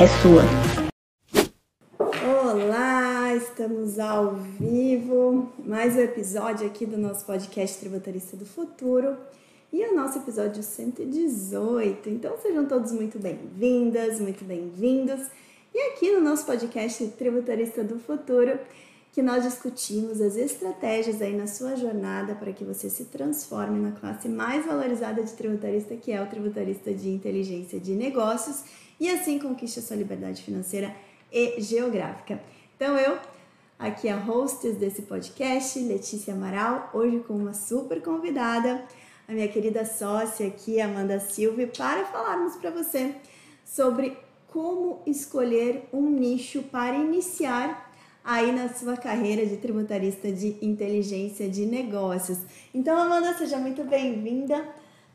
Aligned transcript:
é 0.00 0.06
sua. 0.22 0.42
Olá, 2.24 3.34
estamos 3.34 3.98
ao 3.98 4.34
vivo. 4.34 5.52
Mais 5.62 5.94
um 5.94 6.00
episódio 6.00 6.66
aqui 6.66 6.86
do 6.86 6.96
nosso 6.96 7.26
podcast 7.26 7.78
Tributarista 7.78 8.34
do 8.34 8.46
Futuro. 8.46 9.14
E 9.70 9.82
é 9.82 9.90
o 9.90 9.94
nosso 9.94 10.16
episódio 10.16 10.62
118. 10.62 12.08
Então 12.08 12.34
sejam 12.40 12.64
todos 12.64 12.92
muito 12.92 13.18
bem-vindas, 13.18 14.18
muito 14.20 14.42
bem-vindos. 14.42 15.20
E 15.74 15.78
aqui 15.90 16.10
no 16.12 16.22
nosso 16.22 16.46
podcast 16.46 17.06
Tributarista 17.18 17.84
do 17.84 17.98
Futuro, 17.98 18.58
que 19.12 19.20
nós 19.20 19.44
discutimos 19.44 20.18
as 20.22 20.34
estratégias 20.34 21.20
aí 21.20 21.36
na 21.36 21.46
sua 21.46 21.76
jornada 21.76 22.34
para 22.34 22.54
que 22.54 22.64
você 22.64 22.88
se 22.88 23.04
transforme 23.04 23.78
na 23.78 23.92
classe 23.92 24.30
mais 24.30 24.64
valorizada 24.64 25.22
de 25.22 25.32
tributarista, 25.34 25.94
que 25.94 26.10
é 26.10 26.22
o 26.22 26.26
tributarista 26.26 26.90
de 26.90 27.10
inteligência 27.10 27.78
de 27.78 27.92
negócios 27.92 28.64
e 29.00 29.08
assim 29.08 29.38
conquiste 29.38 29.78
a 29.78 29.82
sua 29.82 29.96
liberdade 29.96 30.42
financeira 30.42 30.94
e 31.32 31.60
geográfica. 31.60 32.40
Então 32.76 32.96
eu, 32.96 33.18
aqui 33.78 34.08
a 34.08 34.16
hostess 34.16 34.76
desse 34.76 35.02
podcast, 35.02 35.78
Letícia 35.80 36.34
Amaral, 36.34 36.90
hoje 36.92 37.20
com 37.20 37.34
uma 37.34 37.54
super 37.54 38.02
convidada, 38.02 38.84
a 39.26 39.32
minha 39.32 39.48
querida 39.48 39.84
sócia 39.84 40.46
aqui, 40.46 40.80
Amanda 40.80 41.18
Silva, 41.18 41.66
para 41.66 42.04
falarmos 42.04 42.56
para 42.56 42.70
você 42.70 43.14
sobre 43.64 44.16
como 44.48 45.00
escolher 45.06 45.88
um 45.92 46.10
nicho 46.10 46.62
para 46.64 46.96
iniciar 46.96 47.90
aí 48.24 48.52
na 48.52 48.68
sua 48.68 48.96
carreira 48.96 49.46
de 49.46 49.56
tributarista 49.56 50.30
de 50.30 50.56
inteligência 50.60 51.48
de 51.48 51.64
negócios. 51.64 52.38
Então, 52.74 53.00
Amanda, 53.00 53.32
seja 53.34 53.56
muito 53.56 53.84
bem-vinda. 53.84 54.68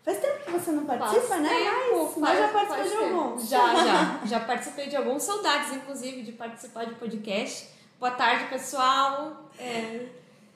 Faz 0.05 0.19
tempo 0.19 0.45
que 0.45 0.51
você 0.51 0.71
não 0.71 0.85
participa, 0.85 1.21
faz 1.21 1.41
né? 1.41 1.49
Tempo, 1.49 2.13
mas, 2.19 2.37
mas 2.37 2.39
já 2.39 2.47
participou 2.49 2.85
de 2.85 2.95
alguns. 2.95 3.49
Já, 3.49 3.75
já. 3.75 4.21
Já 4.25 4.39
participei 4.39 4.87
de 4.87 4.95
alguns. 4.95 5.23
Saudades, 5.23 5.73
inclusive, 5.73 6.21
de 6.21 6.31
participar 6.31 6.85
de 6.85 6.93
podcast. 6.93 7.67
Boa 7.99 8.11
tarde, 8.11 8.47
pessoal. 8.47 9.49
É, 9.57 10.05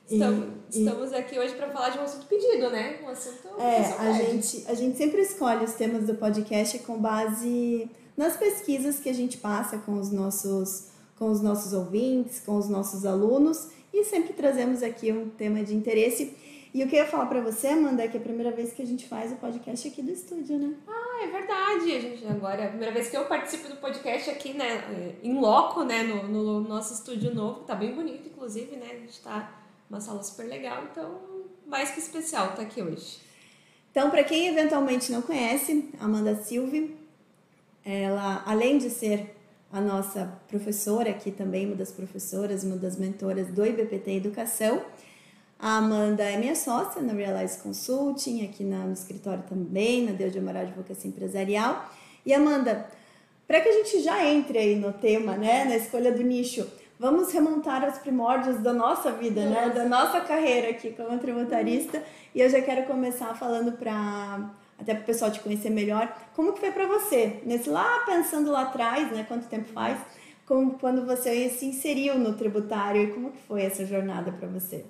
estamos, 0.08 0.48
e, 0.72 0.78
estamos 0.78 1.12
aqui 1.12 1.36
hoje 1.36 1.54
para 1.54 1.68
falar 1.70 1.88
de 1.88 1.98
um 1.98 2.02
assunto 2.02 2.26
pedido, 2.26 2.70
né? 2.70 3.00
Um 3.02 3.08
assunto 3.08 3.60
É, 3.60 3.92
a 3.98 4.12
gente, 4.12 4.64
a 4.68 4.74
gente 4.74 4.96
sempre 4.96 5.20
escolhe 5.22 5.64
os 5.64 5.72
temas 5.72 6.06
do 6.06 6.14
podcast 6.14 6.78
com 6.80 6.96
base 6.96 7.90
nas 8.16 8.36
pesquisas 8.36 9.00
que 9.00 9.08
a 9.08 9.14
gente 9.14 9.36
passa 9.38 9.78
com 9.78 9.98
os 9.98 10.12
nossos, 10.12 10.90
com 11.18 11.28
os 11.28 11.42
nossos 11.42 11.72
ouvintes, 11.72 12.38
com 12.38 12.56
os 12.56 12.68
nossos 12.68 13.04
alunos 13.04 13.68
e 13.92 14.04
sempre 14.04 14.32
trazemos 14.32 14.84
aqui 14.84 15.10
um 15.10 15.28
tema 15.28 15.64
de 15.64 15.74
interesse. 15.74 16.36
E 16.72 16.84
o 16.84 16.88
que 16.88 16.94
eu 16.94 17.00
ia 17.00 17.06
falar 17.06 17.26
para 17.26 17.40
você, 17.40 17.68
Amanda, 17.68 18.04
é 18.04 18.08
que 18.08 18.16
é 18.16 18.20
a 18.20 18.22
primeira 18.22 18.52
vez 18.52 18.72
que 18.72 18.80
a 18.80 18.86
gente 18.86 19.08
faz 19.08 19.32
o 19.32 19.36
podcast 19.36 19.88
aqui 19.88 20.02
do 20.02 20.10
estúdio, 20.12 20.56
né? 20.56 20.74
Ah, 20.86 21.24
é 21.24 21.26
verdade. 21.26 21.96
A 21.96 22.00
gente 22.00 22.26
agora 22.26 22.62
é 22.62 22.66
a 22.66 22.68
primeira 22.68 22.94
vez 22.94 23.08
que 23.08 23.16
eu 23.16 23.24
participo 23.24 23.68
do 23.68 23.76
podcast 23.76 24.30
aqui, 24.30 24.52
né, 24.52 25.16
em 25.22 25.40
loco, 25.40 25.82
né, 25.82 26.04
no, 26.04 26.28
no 26.28 26.60
nosso 26.60 26.94
estúdio 26.94 27.34
novo, 27.34 27.64
tá 27.64 27.74
bem 27.74 27.92
bonito, 27.92 28.28
inclusive, 28.28 28.76
né? 28.76 28.86
A 28.92 28.98
gente 28.98 29.20
tá 29.20 29.60
uma 29.88 30.00
sala 30.00 30.22
super 30.22 30.46
legal, 30.46 30.84
então 30.84 31.20
mais 31.66 31.90
que 31.90 31.98
especial 31.98 32.54
tá 32.54 32.62
aqui 32.62 32.80
hoje. 32.80 33.18
Então, 33.90 34.08
para 34.08 34.22
quem 34.22 34.46
eventualmente 34.46 35.10
não 35.10 35.20
conhece, 35.20 35.90
Amanda 35.98 36.36
Silve, 36.36 36.96
ela, 37.84 38.44
além 38.46 38.78
de 38.78 38.88
ser 38.88 39.34
a 39.72 39.80
nossa 39.80 40.40
professora 40.48 41.10
aqui 41.10 41.32
também, 41.32 41.66
uma 41.66 41.74
das 41.74 41.90
professoras, 41.90 42.62
uma 42.62 42.76
das 42.76 42.96
mentoras 42.96 43.48
do 43.48 43.66
IBPT 43.66 44.12
Educação, 44.12 44.84
a 45.60 45.76
Amanda 45.76 46.22
é 46.22 46.38
minha 46.38 46.54
sócia 46.54 47.02
na 47.02 47.12
Realize 47.12 47.58
Consulting, 47.58 48.46
aqui 48.46 48.64
na, 48.64 48.78
no 48.78 48.92
escritório 48.92 49.42
também, 49.48 50.06
na 50.06 50.12
Deus 50.12 50.32
de 50.32 50.38
Amaral 50.38 50.62
Advocacia 50.62 51.08
Empresarial. 51.08 51.86
E 52.24 52.32
Amanda, 52.32 52.86
para 53.46 53.60
que 53.60 53.68
a 53.68 53.72
gente 53.72 54.00
já 54.00 54.24
entre 54.24 54.58
aí 54.58 54.76
no 54.76 54.92
tema, 54.92 55.36
né, 55.36 55.64
na 55.64 55.76
escolha 55.76 56.12
do 56.12 56.22
nicho, 56.22 56.66
vamos 56.98 57.30
remontar 57.32 57.84
aos 57.84 57.98
primórdios 57.98 58.58
da 58.60 58.72
nossa 58.72 59.12
vida, 59.12 59.44
né, 59.44 59.70
da 59.70 59.84
nossa 59.84 60.20
carreira 60.22 60.70
aqui 60.70 60.92
como 60.92 61.18
tributarista. 61.18 62.02
E 62.34 62.40
eu 62.40 62.48
já 62.48 62.62
quero 62.62 62.86
começar 62.86 63.34
falando 63.34 63.72
para 63.72 64.50
até 64.78 64.94
para 64.94 65.02
o 65.02 65.06
pessoal 65.06 65.30
te 65.30 65.40
conhecer 65.40 65.68
melhor, 65.68 66.10
como 66.34 66.54
que 66.54 66.60
foi 66.60 66.70
para 66.70 66.86
você? 66.86 67.42
Nesse 67.44 67.68
lá 67.68 68.02
pensando 68.06 68.50
lá 68.50 68.62
atrás, 68.62 69.12
né, 69.12 69.26
quanto 69.28 69.46
tempo 69.46 69.68
faz? 69.74 69.98
Como, 70.46 70.78
quando 70.78 71.04
você 71.04 71.50
se 71.50 71.66
inseriu 71.66 72.18
no 72.18 72.32
tributário 72.32 73.02
e 73.02 73.06
como 73.08 73.30
que 73.30 73.42
foi 73.42 73.62
essa 73.62 73.84
jornada 73.84 74.32
para 74.32 74.48
você? 74.48 74.86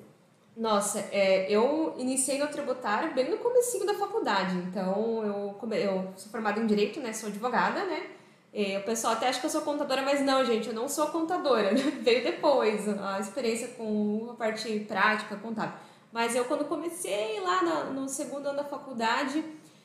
Nossa, 0.61 0.99
é, 1.11 1.51
eu 1.51 1.95
iniciei 1.97 2.39
no 2.39 2.47
tributário 2.47 3.15
bem 3.15 3.31
no 3.31 3.39
comecinho 3.39 3.87
da 3.87 3.95
faculdade. 3.95 4.55
Então, 4.59 5.25
eu, 5.25 5.75
eu 5.75 6.13
sou 6.19 6.31
formada 6.31 6.61
em 6.61 6.67
Direito, 6.67 7.01
né? 7.01 7.15
Sou 7.15 7.31
advogada, 7.31 7.83
né? 7.87 8.11
E 8.53 8.77
o 8.77 8.83
pessoal 8.83 9.15
até 9.15 9.27
acha 9.27 9.41
que 9.41 9.47
eu 9.47 9.51
sou 9.51 9.63
contadora, 9.63 10.03
mas 10.03 10.21
não, 10.21 10.45
gente, 10.45 10.69
eu 10.69 10.75
não 10.75 10.87
sou 10.87 11.07
contadora. 11.07 11.73
Né? 11.73 11.81
Veio 12.05 12.23
depois 12.23 12.87
a 12.87 13.19
experiência 13.19 13.69
com 13.69 14.29
a 14.33 14.35
parte 14.35 14.81
prática, 14.81 15.35
contábil. 15.37 15.73
Mas 16.13 16.37
eu, 16.37 16.45
quando 16.45 16.67
comecei 16.67 17.41
lá 17.41 17.85
no 17.85 18.07
segundo 18.07 18.49
ano 18.49 18.59
da 18.59 18.65
faculdade, 18.65 19.43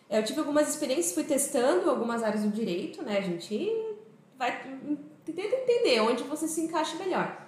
eu 0.10 0.24
tive 0.26 0.40
algumas 0.40 0.68
experiências, 0.68 1.14
fui 1.14 1.24
testando 1.24 1.90
algumas 1.90 2.22
áreas 2.22 2.44
do 2.44 2.50
direito, 2.50 3.02
né? 3.02 3.18
A 3.18 3.22
gente 3.22 3.96
vai 4.38 4.62
tenta 5.24 5.56
entender 5.56 6.02
onde 6.02 6.24
você 6.24 6.50
se 6.50 6.60
encaixa 6.60 6.98
melhor. 6.98 7.45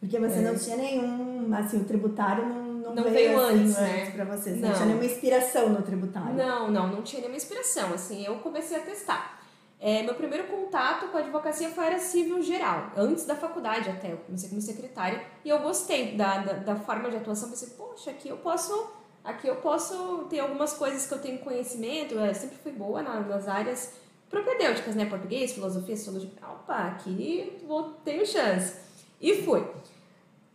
Porque 0.00 0.18
você 0.18 0.38
é. 0.38 0.42
não 0.42 0.56
tinha 0.56 0.76
nenhum, 0.76 1.52
assim, 1.54 1.80
o 1.80 1.84
tributário 1.84 2.46
não, 2.46 2.64
não, 2.72 2.94
não 2.94 3.02
veio, 3.04 3.14
veio 3.14 3.40
assim, 3.40 3.60
antes, 3.60 3.76
né? 3.78 4.10
pra 4.10 4.24
você. 4.24 4.50
Você 4.50 4.60
não. 4.60 4.68
não 4.68 4.74
tinha 4.74 4.86
nenhuma 4.86 5.04
inspiração 5.04 5.68
no 5.70 5.82
tributário. 5.82 6.34
Não, 6.34 6.70
não, 6.70 6.86
não 6.88 7.02
tinha 7.02 7.20
nenhuma 7.20 7.36
inspiração. 7.36 7.92
Assim, 7.92 8.24
eu 8.24 8.36
comecei 8.36 8.76
a 8.76 8.80
testar. 8.80 9.38
É, 9.80 10.02
meu 10.02 10.14
primeiro 10.14 10.48
contato 10.48 11.08
com 11.08 11.16
a 11.16 11.20
advocacia 11.20 11.70
foi 11.70 11.86
era 11.86 11.98
civil 12.00 12.42
geral, 12.42 12.90
antes 12.96 13.24
da 13.24 13.36
faculdade 13.36 13.88
até. 13.88 14.12
Eu 14.12 14.18
comecei 14.18 14.48
como 14.48 14.60
secretária 14.60 15.22
e 15.44 15.48
eu 15.48 15.60
gostei 15.60 16.16
da, 16.16 16.38
da, 16.38 16.52
da 16.54 16.76
forma 16.76 17.08
de 17.10 17.16
atuação. 17.16 17.48
Pensei, 17.48 17.70
poxa, 17.70 18.10
aqui 18.10 18.28
eu 18.28 18.38
posso 18.38 18.90
aqui 19.22 19.46
eu 19.46 19.56
posso 19.56 20.26
ter 20.30 20.40
algumas 20.40 20.72
coisas 20.72 21.06
que 21.06 21.14
eu 21.14 21.20
tenho 21.20 21.38
conhecimento. 21.38 22.14
Eu 22.14 22.34
sempre 22.34 22.56
fui 22.56 22.72
boa 22.72 23.02
nas 23.02 23.46
áreas 23.46 23.94
propedêuticas, 24.28 24.96
né? 24.96 25.06
Português, 25.06 25.52
filosofia, 25.52 25.96
sociologia. 25.96 26.30
Opa, 26.42 26.88
aqui 26.88 27.58
vou, 27.66 27.90
tenho 28.04 28.26
chance. 28.26 28.74
E 29.20 29.42
fui. 29.42 29.64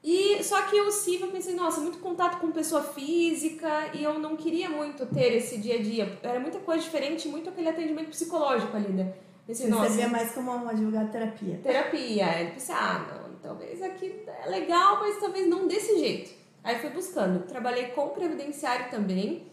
E 0.04 0.44
só 0.44 0.62
que 0.64 0.80
o 0.82 0.92
CIV 0.92 1.24
eu 1.24 1.32
pensei, 1.32 1.56
nossa, 1.56 1.80
muito 1.80 2.00
contato 2.00 2.40
com 2.40 2.52
pessoa 2.52 2.84
física 2.84 3.90
e 3.94 4.04
eu 4.04 4.20
não 4.20 4.36
queria 4.36 4.70
muito 4.70 5.06
ter 5.06 5.34
esse 5.34 5.58
dia 5.58 5.76
a 5.76 5.82
dia. 5.82 6.20
Era 6.22 6.40
muita 6.42 6.60
coisa 6.60 6.84
diferente, 6.84 7.30
muito 7.30 7.50
aquele 7.50 7.70
atendimento 7.70 8.10
psicológico 8.10 8.76
ali, 8.76 8.92
né? 8.92 9.14
Pensei, 9.48 9.70
Você 9.70 9.72
nossa, 9.72 10.08
mais 10.10 10.32
como 10.32 10.52
uma 10.52 10.72
advogada 10.72 11.10
terapia. 11.10 11.60
Terapia. 11.64 12.26
Aí 12.26 12.52
pensei, 12.52 12.76
ah, 12.76 13.06
não, 13.10 13.36
talvez 13.42 13.82
aqui 13.82 14.26
é 14.28 14.50
legal, 14.50 15.00
mas 15.00 15.20
talvez 15.20 15.48
não 15.48 15.68
desse 15.68 15.98
jeito. 15.98 16.32
Aí 16.62 16.80
fui 16.80 16.90
buscando. 16.90 17.46
Trabalhei 17.46 17.88
com 17.88 18.10
previdenciário 18.10 18.90
também. 18.90 19.52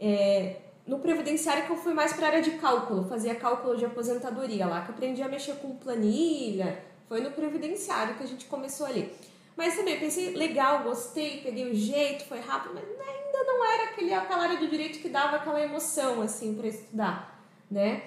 É, 0.00 0.56
no 0.84 0.98
previdenciário 0.98 1.64
que 1.64 1.70
eu 1.70 1.76
fui 1.76 1.94
mais 1.94 2.12
para 2.12 2.26
a 2.26 2.28
área 2.30 2.42
de 2.42 2.52
cálculo, 2.52 3.04
fazia 3.04 3.36
cálculo 3.36 3.76
de 3.76 3.84
aposentadoria 3.84 4.66
lá, 4.66 4.82
que 4.82 4.90
aprendi 4.90 5.22
a 5.22 5.28
mexer 5.28 5.54
com 5.56 5.76
planilha. 5.76 6.82
Foi 7.08 7.20
no 7.20 7.30
previdenciário 7.30 8.16
que 8.16 8.22
a 8.24 8.26
gente 8.26 8.46
começou 8.46 8.86
ali. 8.86 9.12
Mas 9.56 9.76
também 9.76 9.98
pensei, 9.98 10.30
legal, 10.30 10.82
gostei, 10.82 11.40
peguei 11.42 11.70
o 11.70 11.74
jeito, 11.74 12.24
foi 12.24 12.40
rápido, 12.40 12.74
mas 12.74 12.84
ainda 12.84 13.44
não 13.44 13.64
era 13.64 13.90
aquele, 13.90 14.14
aquela 14.14 14.44
área 14.44 14.58
do 14.58 14.68
direito 14.68 14.98
que 14.98 15.08
dava 15.08 15.36
aquela 15.36 15.60
emoção, 15.60 16.22
assim, 16.22 16.54
para 16.54 16.68
estudar, 16.68 17.38
né? 17.70 18.02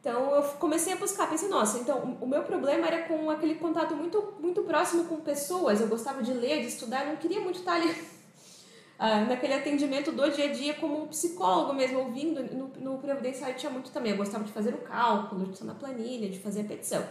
Então 0.00 0.34
eu 0.34 0.42
comecei 0.54 0.92
a 0.92 0.96
buscar, 0.96 1.28
pensei, 1.28 1.48
nossa, 1.48 1.78
então 1.78 2.16
o 2.20 2.26
meu 2.26 2.42
problema 2.44 2.86
era 2.86 3.02
com 3.02 3.28
aquele 3.28 3.56
contato 3.56 3.96
muito, 3.96 4.34
muito 4.38 4.62
próximo 4.62 5.04
com 5.04 5.16
pessoas, 5.16 5.80
eu 5.80 5.88
gostava 5.88 6.22
de 6.22 6.32
ler, 6.32 6.60
de 6.60 6.68
estudar, 6.68 7.04
eu 7.04 7.10
não 7.10 7.16
queria 7.16 7.40
muito 7.40 7.58
estar 7.58 7.74
ali 7.74 7.92
ah, 8.96 9.22
naquele 9.22 9.54
atendimento 9.54 10.12
do 10.12 10.30
dia 10.30 10.44
a 10.44 10.52
dia 10.52 10.74
como 10.74 11.02
um 11.02 11.08
psicólogo 11.08 11.72
mesmo, 11.74 11.98
ouvindo, 11.98 12.42
no, 12.54 12.68
no 12.68 12.98
Previdenciário 12.98 13.56
tinha 13.56 13.72
muito 13.72 13.90
também, 13.90 14.12
eu 14.12 14.18
gostava 14.18 14.44
de 14.44 14.52
fazer 14.52 14.72
o 14.72 14.78
cálculo, 14.78 15.46
de 15.46 15.54
estar 15.54 15.64
na 15.64 15.74
planilha, 15.74 16.30
de 16.30 16.38
fazer 16.38 16.60
a 16.60 16.64
petição. 16.64 17.04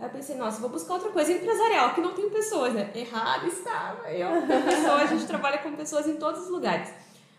Aí 0.00 0.06
eu 0.06 0.10
pensei, 0.10 0.34
nossa, 0.34 0.60
vou 0.62 0.70
buscar 0.70 0.94
outra 0.94 1.10
coisa 1.10 1.30
empresarial, 1.30 1.94
que 1.94 2.00
não 2.00 2.14
tem 2.14 2.30
pessoas, 2.30 2.72
né? 2.72 2.90
Errado 2.94 3.46
estava. 3.46 4.10
Eu, 4.10 4.30
pessoa, 4.64 4.94
a 4.94 5.06
gente 5.06 5.26
trabalha 5.26 5.58
com 5.58 5.72
pessoas 5.76 6.08
em 6.08 6.16
todos 6.16 6.44
os 6.44 6.48
lugares. 6.48 6.90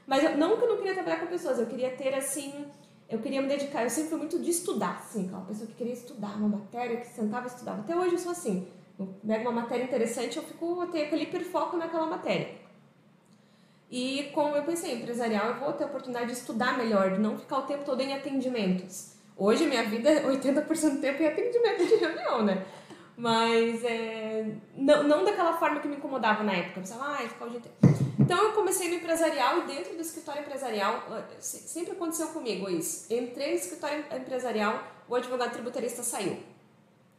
Mas 0.06 0.24
eu, 0.24 0.38
não 0.38 0.56
que 0.56 0.64
eu 0.64 0.70
não 0.70 0.78
queria 0.78 0.94
trabalhar 0.94 1.20
com 1.20 1.26
pessoas, 1.26 1.58
eu 1.58 1.66
queria 1.66 1.90
ter, 1.90 2.14
assim, 2.14 2.68
eu 3.10 3.18
queria 3.18 3.42
me 3.42 3.48
dedicar, 3.48 3.84
eu 3.84 3.90
sempre 3.90 4.10
fui 4.10 4.20
muito 4.20 4.38
de 4.38 4.52
estudar, 4.52 5.04
assim, 5.04 5.26
aquela 5.26 5.42
pessoa 5.42 5.66
que 5.66 5.74
queria 5.74 5.94
estudar 5.94 6.38
uma 6.38 6.60
matéria, 6.60 6.98
que 6.98 7.08
sentava 7.08 7.48
e 7.48 7.50
estudava. 7.50 7.82
Até 7.82 7.96
hoje 7.96 8.14
eu 8.14 8.20
sou 8.20 8.32
assim. 8.32 8.68
Eu 9.00 9.08
pego 9.26 9.50
uma 9.50 9.62
matéria 9.64 9.84
interessante, 9.84 10.38
eu 10.38 10.44
fico, 10.44 10.84
eu 10.84 10.88
tenho 10.92 11.08
aquele 11.08 11.24
hiperfoco 11.24 11.76
naquela 11.78 12.06
matéria. 12.06 12.50
E 13.90 14.30
como 14.36 14.56
eu 14.56 14.64
pensei, 14.64 14.94
empresarial, 15.00 15.48
eu 15.48 15.56
vou 15.56 15.74
ter 15.74 15.86
a 15.86 15.88
oportunidade 15.88 16.28
de 16.28 16.34
estudar 16.34 16.78
melhor, 16.78 17.12
de 17.12 17.20
não 17.20 17.40
ficar 17.40 17.58
o 17.58 17.64
tempo 17.64 17.84
todo 17.84 18.02
em 18.02 18.14
atendimentos. 18.14 19.16
Hoje 19.42 19.66
minha 19.66 19.82
vida, 19.82 20.22
80% 20.22 20.92
do 20.92 21.02
tempo 21.02 21.24
é 21.24 21.30
atendimento 21.30 21.84
de 21.88 21.96
reunião, 21.96 22.46
né? 22.46 22.64
Mas 23.18 23.84
é, 23.84 24.46
não, 24.76 25.02
não 25.02 25.26
daquela 25.26 25.58
forma 25.58 25.80
que 25.80 25.88
me 25.88 25.96
incomodava 25.96 26.44
na 26.44 26.54
época. 26.54 26.78
Eu 26.78 26.84
pensava, 26.84 27.06
ah, 27.06 27.28
ficar 27.28 27.46
o 27.46 27.50
dia 27.50 27.58
inteiro. 27.58 28.06
Então 28.20 28.38
eu 28.38 28.52
comecei 28.52 28.90
no 28.90 28.98
empresarial 28.98 29.58
e 29.58 29.62
dentro 29.64 29.96
do 29.96 30.02
escritório 30.02 30.44
empresarial, 30.44 31.04
sempre 31.40 31.94
aconteceu 31.94 32.28
comigo 32.28 32.70
isso. 32.70 33.12
Entrei 33.12 33.50
no 33.50 33.56
escritório 33.56 34.06
empresarial, 34.16 34.84
o 35.10 35.16
advogado 35.16 35.54
tributarista 35.54 36.04
saiu. 36.04 36.38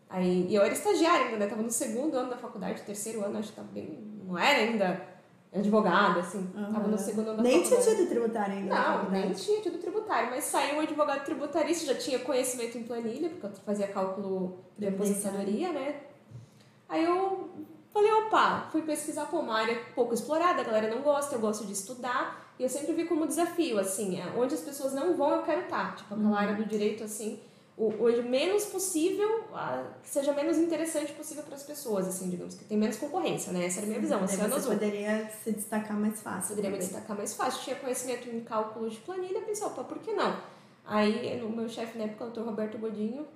Aí, 0.08 0.46
e 0.48 0.54
eu 0.54 0.62
era 0.62 0.72
estagiária 0.72 1.24
ainda, 1.24 1.38
né? 1.38 1.48
Tava 1.48 1.62
no 1.62 1.72
segundo 1.72 2.16
ano 2.16 2.30
da 2.30 2.36
faculdade, 2.36 2.82
terceiro 2.82 3.24
ano, 3.24 3.40
acho 3.40 3.48
que 3.48 3.56
tava 3.56 3.68
bem. 3.72 3.98
Não 4.24 4.38
era 4.38 4.60
ainda 4.60 5.11
advogada, 5.54 6.20
assim. 6.20 6.50
Uhum. 6.54 6.72
Tava 6.72 6.88
no 6.88 6.98
segundo 6.98 7.28
ano 7.28 7.36
da 7.36 7.42
nem 7.42 7.62
tinha 7.62 7.80
tido 7.80 8.08
tributário 8.08 8.54
ainda. 8.54 8.74
Não, 8.74 9.10
nem 9.10 9.32
tinha 9.32 9.60
tido 9.60 9.78
tributário, 9.78 10.30
mas 10.30 10.44
saiu 10.44 10.78
o 10.78 10.80
advogado 10.80 11.24
tributarista, 11.24 11.92
já 11.92 11.94
tinha 11.94 12.18
conhecimento 12.20 12.78
em 12.78 12.82
planilha, 12.82 13.28
porque 13.28 13.46
eu 13.46 13.50
fazia 13.64 13.88
cálculo 13.88 14.58
de 14.78 14.86
aposentadoria, 14.88 15.72
né? 15.72 16.00
Aí 16.88 17.04
eu 17.04 17.50
falei, 17.92 18.12
opa, 18.12 18.68
fui 18.72 18.82
pesquisar 18.82 19.26
por 19.26 19.40
uma 19.40 19.54
área 19.54 19.78
pouco 19.94 20.14
explorada, 20.14 20.62
a 20.62 20.64
galera 20.64 20.94
não 20.94 21.02
gosta, 21.02 21.34
eu 21.34 21.40
gosto 21.40 21.66
de 21.66 21.72
estudar, 21.72 22.54
e 22.58 22.62
eu 22.62 22.68
sempre 22.68 22.92
vi 22.94 23.04
como 23.04 23.26
desafio, 23.26 23.78
assim, 23.78 24.20
é, 24.20 24.32
onde 24.36 24.54
as 24.54 24.60
pessoas 24.60 24.94
não 24.94 25.14
vão, 25.14 25.32
eu 25.32 25.42
quero 25.42 25.62
estar. 25.62 25.94
Tipo, 25.96 26.14
aquela 26.14 26.28
uhum. 26.28 26.34
área 26.34 26.54
do 26.54 26.64
direito, 26.64 27.04
assim, 27.04 27.40
o, 27.76 27.86
o 27.88 28.22
menos 28.22 28.66
possível, 28.66 29.44
a, 29.54 29.84
que 30.02 30.08
seja 30.08 30.32
menos 30.32 30.58
interessante 30.58 31.12
possível 31.12 31.42
para 31.42 31.54
as 31.54 31.62
pessoas, 31.62 32.06
assim, 32.06 32.28
digamos, 32.28 32.54
que 32.54 32.64
tem 32.64 32.76
menos 32.76 32.96
concorrência, 32.96 33.52
né? 33.52 33.64
Essa 33.64 33.78
era 33.78 33.86
a 33.86 33.88
minha 33.88 34.00
visão, 34.00 34.26
Sim, 34.26 34.36
você 34.36 34.42
azul. 34.42 34.72
poderia 34.72 35.30
se 35.42 35.52
destacar 35.52 35.98
mais 35.98 36.20
fácil. 36.20 36.50
Poderia 36.50 36.70
também. 36.70 36.86
me 36.86 36.92
destacar 36.92 37.16
mais 37.16 37.34
fácil. 37.34 37.62
Tinha 37.62 37.76
conhecimento 37.76 38.28
em 38.28 38.40
cálculo 38.40 38.90
de 38.90 38.98
planilha, 38.98 39.40
pensei, 39.40 39.66
opa, 39.66 39.84
por 39.84 39.98
que 39.98 40.12
não? 40.12 40.36
Aí, 40.84 41.42
o 41.42 41.48
meu 41.48 41.68
chefe 41.68 41.96
na 41.96 42.04
época, 42.04 42.24
o 42.24 42.26
doutor 42.26 42.44
Roberto 42.44 42.76
Godinho, 42.76 43.26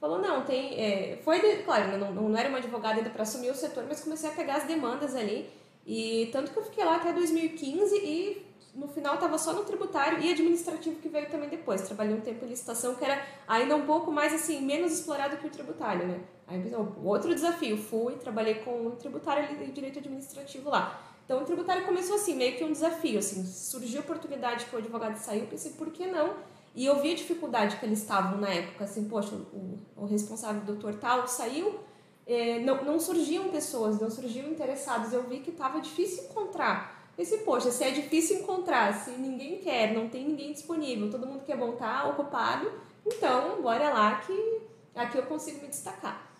falou, 0.00 0.18
não, 0.18 0.44
tem... 0.44 0.80
É, 0.80 1.18
foi, 1.22 1.40
de, 1.40 1.62
claro, 1.62 1.98
não, 1.98 2.12
não 2.12 2.36
era 2.36 2.48
uma 2.48 2.58
advogada 2.58 2.96
ainda 2.96 3.10
para 3.10 3.22
assumir 3.22 3.50
o 3.50 3.54
setor, 3.54 3.84
mas 3.88 4.00
comecei 4.00 4.30
a 4.30 4.32
pegar 4.32 4.56
as 4.56 4.64
demandas 4.64 5.14
ali, 5.14 5.50
e 5.86 6.30
tanto 6.32 6.50
que 6.52 6.58
eu 6.58 6.64
fiquei 6.64 6.84
lá 6.84 6.96
até 6.96 7.12
2015 7.12 7.94
e 7.96 8.46
no 8.74 8.88
final 8.88 9.14
estava 9.14 9.38
só 9.38 9.52
no 9.52 9.64
tributário 9.64 10.20
e 10.20 10.32
administrativo 10.32 11.00
que 11.00 11.08
veio 11.08 11.30
também 11.30 11.48
depois. 11.48 11.82
Trabalhei 11.82 12.14
um 12.14 12.20
tempo 12.20 12.44
em 12.44 12.48
licitação 12.48 12.96
que 12.96 13.04
era 13.04 13.24
ainda 13.46 13.76
um 13.76 13.86
pouco 13.86 14.10
mais 14.10 14.32
assim, 14.32 14.60
menos 14.60 14.92
explorado 14.92 15.36
que 15.36 15.46
o 15.46 15.50
tributário, 15.50 16.06
né? 16.06 16.20
Aí 16.46 16.60
outro 17.02 17.32
desafio, 17.34 17.76
fui, 17.76 18.14
trabalhei 18.14 18.56
com 18.56 18.88
o 18.88 18.90
tributário 18.92 19.48
e 19.62 19.70
direito 19.70 20.00
administrativo 20.00 20.68
lá. 20.68 21.00
Então 21.24 21.40
o 21.40 21.44
tributário 21.44 21.86
começou 21.86 22.16
assim, 22.16 22.34
meio 22.34 22.56
que 22.56 22.64
um 22.64 22.72
desafio, 22.72 23.18
assim, 23.18 23.46
surgiu 23.46 24.00
a 24.00 24.04
oportunidade 24.04 24.66
que 24.66 24.74
o 24.74 24.78
advogado 24.78 25.16
saiu, 25.16 25.46
pensei, 25.46 25.72
por 25.72 25.90
que 25.90 26.06
não? 26.06 26.34
E 26.74 26.84
eu 26.84 27.00
vi 27.00 27.12
a 27.12 27.14
dificuldade 27.14 27.76
que 27.76 27.86
eles 27.86 28.00
estavam 28.00 28.38
na 28.38 28.48
época, 28.48 28.84
assim, 28.84 29.08
poxa, 29.08 29.34
o, 29.34 29.78
o 29.96 30.04
responsável, 30.04 30.60
o 30.60 30.64
doutor 30.64 30.96
tal, 30.96 31.26
saiu, 31.26 31.78
eh, 32.26 32.58
não, 32.58 32.84
não 32.84 33.00
surgiam 33.00 33.48
pessoas, 33.48 33.98
não 34.00 34.10
surgiam 34.10 34.48
interessados, 34.48 35.12
eu 35.12 35.22
vi 35.22 35.38
que 35.38 35.50
estava 35.50 35.80
difícil 35.80 36.24
encontrar 36.24 36.93
esse, 37.16 37.38
poxa, 37.38 37.70
se 37.70 37.84
é 37.84 37.90
difícil 37.90 38.40
encontrar, 38.40 38.92
se 38.92 39.10
ninguém 39.12 39.58
quer, 39.58 39.94
não 39.94 40.08
tem 40.08 40.26
ninguém 40.26 40.52
disponível, 40.52 41.10
todo 41.10 41.26
mundo 41.26 41.44
quer 41.44 41.56
bom 41.56 41.72
tá 41.72 42.08
ocupado, 42.08 42.70
então 43.06 43.62
bora 43.62 43.90
lá 43.90 44.16
que 44.16 44.62
aqui 44.94 45.18
eu 45.18 45.24
consigo 45.24 45.60
me 45.62 45.68
destacar. 45.68 46.30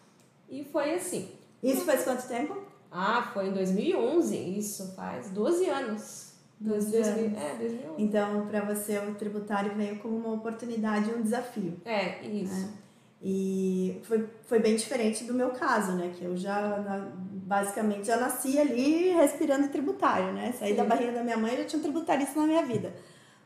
E 0.48 0.64
foi 0.64 0.94
assim. 0.94 1.30
Isso 1.62 1.84
faz 1.84 2.04
quanto 2.04 2.26
tempo? 2.26 2.56
Ah, 2.90 3.30
foi 3.32 3.48
em 3.48 3.52
2011, 3.52 4.36
isso 4.36 4.94
faz 4.94 5.30
12 5.30 5.68
anos. 5.68 6.34
12 6.60 6.96
anos. 6.96 7.38
É, 7.38 7.54
2011. 7.58 8.02
Então, 8.02 8.46
para 8.46 8.60
você, 8.60 8.98
o 8.98 9.14
tributário 9.14 9.74
veio 9.74 9.98
como 9.98 10.16
uma 10.16 10.34
oportunidade 10.34 11.10
e 11.10 11.14
um 11.14 11.22
desafio. 11.22 11.80
É, 11.84 12.24
isso. 12.26 12.70
É. 12.80 12.83
E 13.26 14.02
foi, 14.02 14.28
foi 14.42 14.58
bem 14.58 14.76
diferente 14.76 15.24
do 15.24 15.32
meu 15.32 15.48
caso, 15.48 15.92
né? 15.92 16.12
Que 16.14 16.26
eu 16.26 16.36
já, 16.36 16.76
basicamente, 17.16 18.06
já 18.06 18.18
nasci 18.18 18.58
ali 18.58 19.12
respirando 19.12 19.68
tributário, 19.68 20.30
né? 20.34 20.52
Saí 20.58 20.72
Sim. 20.72 20.76
da 20.76 20.84
barriga 20.84 21.10
da 21.12 21.24
minha 21.24 21.38
mãe 21.38 21.54
e 21.54 21.56
já 21.56 21.64
tinha 21.64 21.80
um 21.80 21.82
tributarista 21.82 22.38
na 22.38 22.46
minha 22.46 22.66
vida. 22.66 22.94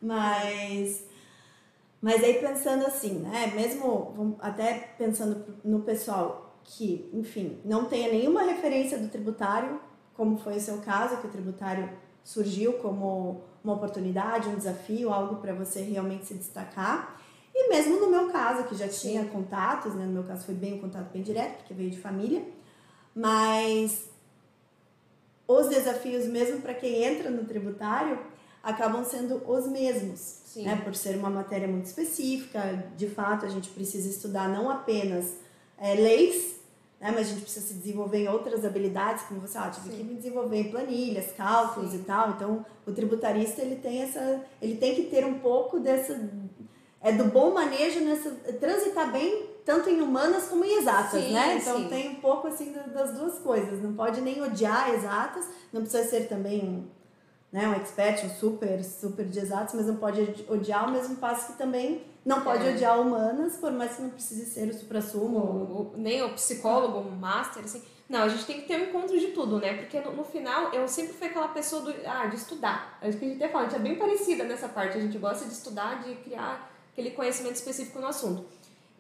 Mas, 0.03 1.05
mas 2.03 2.25
aí 2.25 2.35
pensando 2.41 2.87
assim, 2.87 3.21
né? 3.21 3.53
Mesmo 3.55 4.37
até 4.41 4.95
pensando 4.99 5.45
no 5.63 5.83
pessoal 5.83 6.61
que, 6.65 7.09
enfim, 7.13 7.61
não 7.65 7.85
tenha 7.85 8.11
nenhuma 8.11 8.43
referência 8.43 8.99
do 8.99 9.07
tributário, 9.07 9.81
como 10.13 10.39
foi 10.39 10.57
o 10.57 10.61
seu 10.61 10.79
caso, 10.79 11.19
que 11.19 11.29
o 11.29 11.31
tributário 11.31 11.89
surgiu 12.25 12.75
como 12.75 13.45
uma 13.63 13.75
oportunidade, 13.75 14.49
um 14.49 14.57
desafio, 14.57 15.13
algo 15.13 15.37
para 15.37 15.55
você 15.55 15.83
realmente 15.83 16.27
se 16.27 16.35
destacar. 16.35 17.17
E 17.69 17.77
mesmo 17.77 18.01
no 18.01 18.11
meu 18.11 18.31
caso, 18.31 18.65
que 18.65 18.75
já 18.75 18.89
tinha 18.89 19.23
Sim. 19.23 19.29
contatos, 19.29 19.95
né? 19.95 20.07
No 20.07 20.13
meu 20.13 20.25
caso 20.25 20.47
foi 20.47 20.55
bem 20.55 20.75
um 20.75 20.79
contato 20.79 21.13
bem 21.13 21.23
direto, 21.23 21.59
porque 21.59 21.75
veio 21.75 21.91
de 21.91 21.99
família. 21.99 22.43
Mas 23.15 24.07
os 25.47 25.69
desafios, 25.69 26.27
mesmo 26.27 26.63
para 26.63 26.73
quem 26.73 27.05
entra 27.05 27.31
no 27.31 27.45
tributário, 27.45 28.19
acabam 28.63 29.05
sendo 29.05 29.43
os 29.47 29.67
mesmos. 29.67 30.19
Sim. 30.19 30.65
Né? 30.65 30.81
Por 30.83 30.95
ser 30.95 31.17
uma 31.17 31.29
matéria 31.29 31.69
muito 31.69 31.85
específica, 31.85 32.85
de 32.97 33.07
fato, 33.07 33.45
a 33.45 33.49
gente 33.49 33.69
precisa 33.69 34.09
estudar 34.09 34.49
não 34.49 34.71
apenas 34.71 35.35
é, 35.77 35.95
leis, 35.95 36.57
né? 36.99 37.13
mas 37.15 37.29
a 37.29 37.31
gente 37.31 37.43
precisa 37.43 37.67
se 37.67 37.75
desenvolver 37.75 38.19
em 38.19 38.29
outras 38.29 38.65
habilidades, 38.65 39.25
como 39.25 39.41
você, 39.41 39.59
ah, 39.59 39.71
tive 39.71 39.91
Sim. 39.91 39.97
que 39.97 40.05
me 40.05 40.15
desenvolver 40.15 40.57
em 40.57 40.71
planilhas, 40.71 41.33
cálculos 41.33 41.91
Sim. 41.91 41.99
e 41.99 42.03
tal. 42.05 42.31
Então, 42.31 42.65
o 42.87 42.93
tributarista 42.93 43.61
ele 43.61 43.77
tem 43.77 44.03
essa, 44.03 44.43
ele 44.61 44.77
tem 44.77 44.95
que 44.95 45.03
ter 45.05 45.27
um 45.27 45.39
pouco 45.39 45.79
dessa 45.79 46.19
é 47.01 47.13
do 47.13 47.25
bom 47.25 47.53
manejo 47.53 48.01
nessa 48.01 48.31
transitar 48.61 49.13
bem 49.13 49.47
tanto 49.65 49.91
em 49.91 50.01
humanas 50.01 50.49
como 50.49 50.65
em 50.65 50.79
exatas, 50.79 51.23
sim, 51.23 51.33
né? 51.33 51.59
Então 51.59 51.77
sim. 51.77 51.89
tem 51.89 52.09
um 52.09 52.15
pouco 52.17 52.49
assim 52.49 52.75
das 52.93 53.13
duas 53.13 53.39
coisas. 53.39 53.83
Não 53.83 53.95
pode 53.95 54.21
nem 54.21 54.43
odiar 54.43 54.95
exatas, 54.95 55.47
não 55.73 55.83
precisa 55.83 56.09
ser 56.09 56.27
também 56.27 56.65
um, 56.65 56.87
né, 57.53 57.69
um 57.69 57.75
expert, 57.75 58.25
um 58.25 58.31
super, 58.31 58.83
super 58.83 59.27
de 59.27 59.39
exatas, 59.39 59.75
mas 59.75 59.87
não 59.87 59.97
pode 59.97 60.23
odiar 60.49 60.85
ao 60.85 60.91
mesmo 60.91 61.17
passo 61.17 61.53
que 61.53 61.59
também 61.59 62.03
não 62.25 62.41
pode 62.41 62.67
é. 62.67 62.73
odiar 62.73 63.01
humanas, 63.01 63.57
por 63.57 63.71
mais 63.73 63.97
que 63.97 64.03
não 64.03 64.11
precise 64.11 64.47
ser 64.47 64.69
o 64.69 64.75
supra-sumo. 64.75 65.39
Ou... 65.39 65.95
Nem 65.97 66.23
o 66.23 66.35
psicólogo, 66.35 66.99
o 66.99 67.13
master, 67.13 67.63
assim. 67.65 67.83
Não, 68.09 68.23
a 68.23 68.29
gente 68.29 68.47
tem 68.47 68.63
que 68.63 68.67
ter 68.67 68.81
um 68.81 68.85
encontro 68.85 69.19
de 69.19 69.29
tudo, 69.29 69.59
né? 69.59 69.75
Porque 69.75 70.01
no, 70.01 70.13
no 70.13 70.25
final, 70.25 70.73
eu 70.73 70.89
sempre 70.89 71.13
fui 71.13 71.27
aquela 71.27 71.49
pessoa 71.49 71.83
do, 71.83 71.95
ah, 72.07 72.27
de 72.27 72.37
estudar. 72.37 72.99
Acho 73.03 73.19
que 73.19 73.25
a 73.25 73.29
gente 73.29 73.43
até 73.43 73.53
fala, 73.53 73.67
a 73.67 73.69
gente 73.69 73.81
é 73.81 73.83
bem 73.83 73.97
parecida 73.97 74.45
nessa 74.45 74.69
parte. 74.69 74.97
A 74.97 75.01
gente 75.01 75.19
gosta 75.19 75.45
de 75.45 75.53
estudar, 75.53 76.03
de 76.03 76.15
criar 76.17 76.71
aquele 76.99 77.13
conhecimento 77.13 77.55
específico 77.55 78.01
no 78.01 78.09
assunto. 78.09 78.45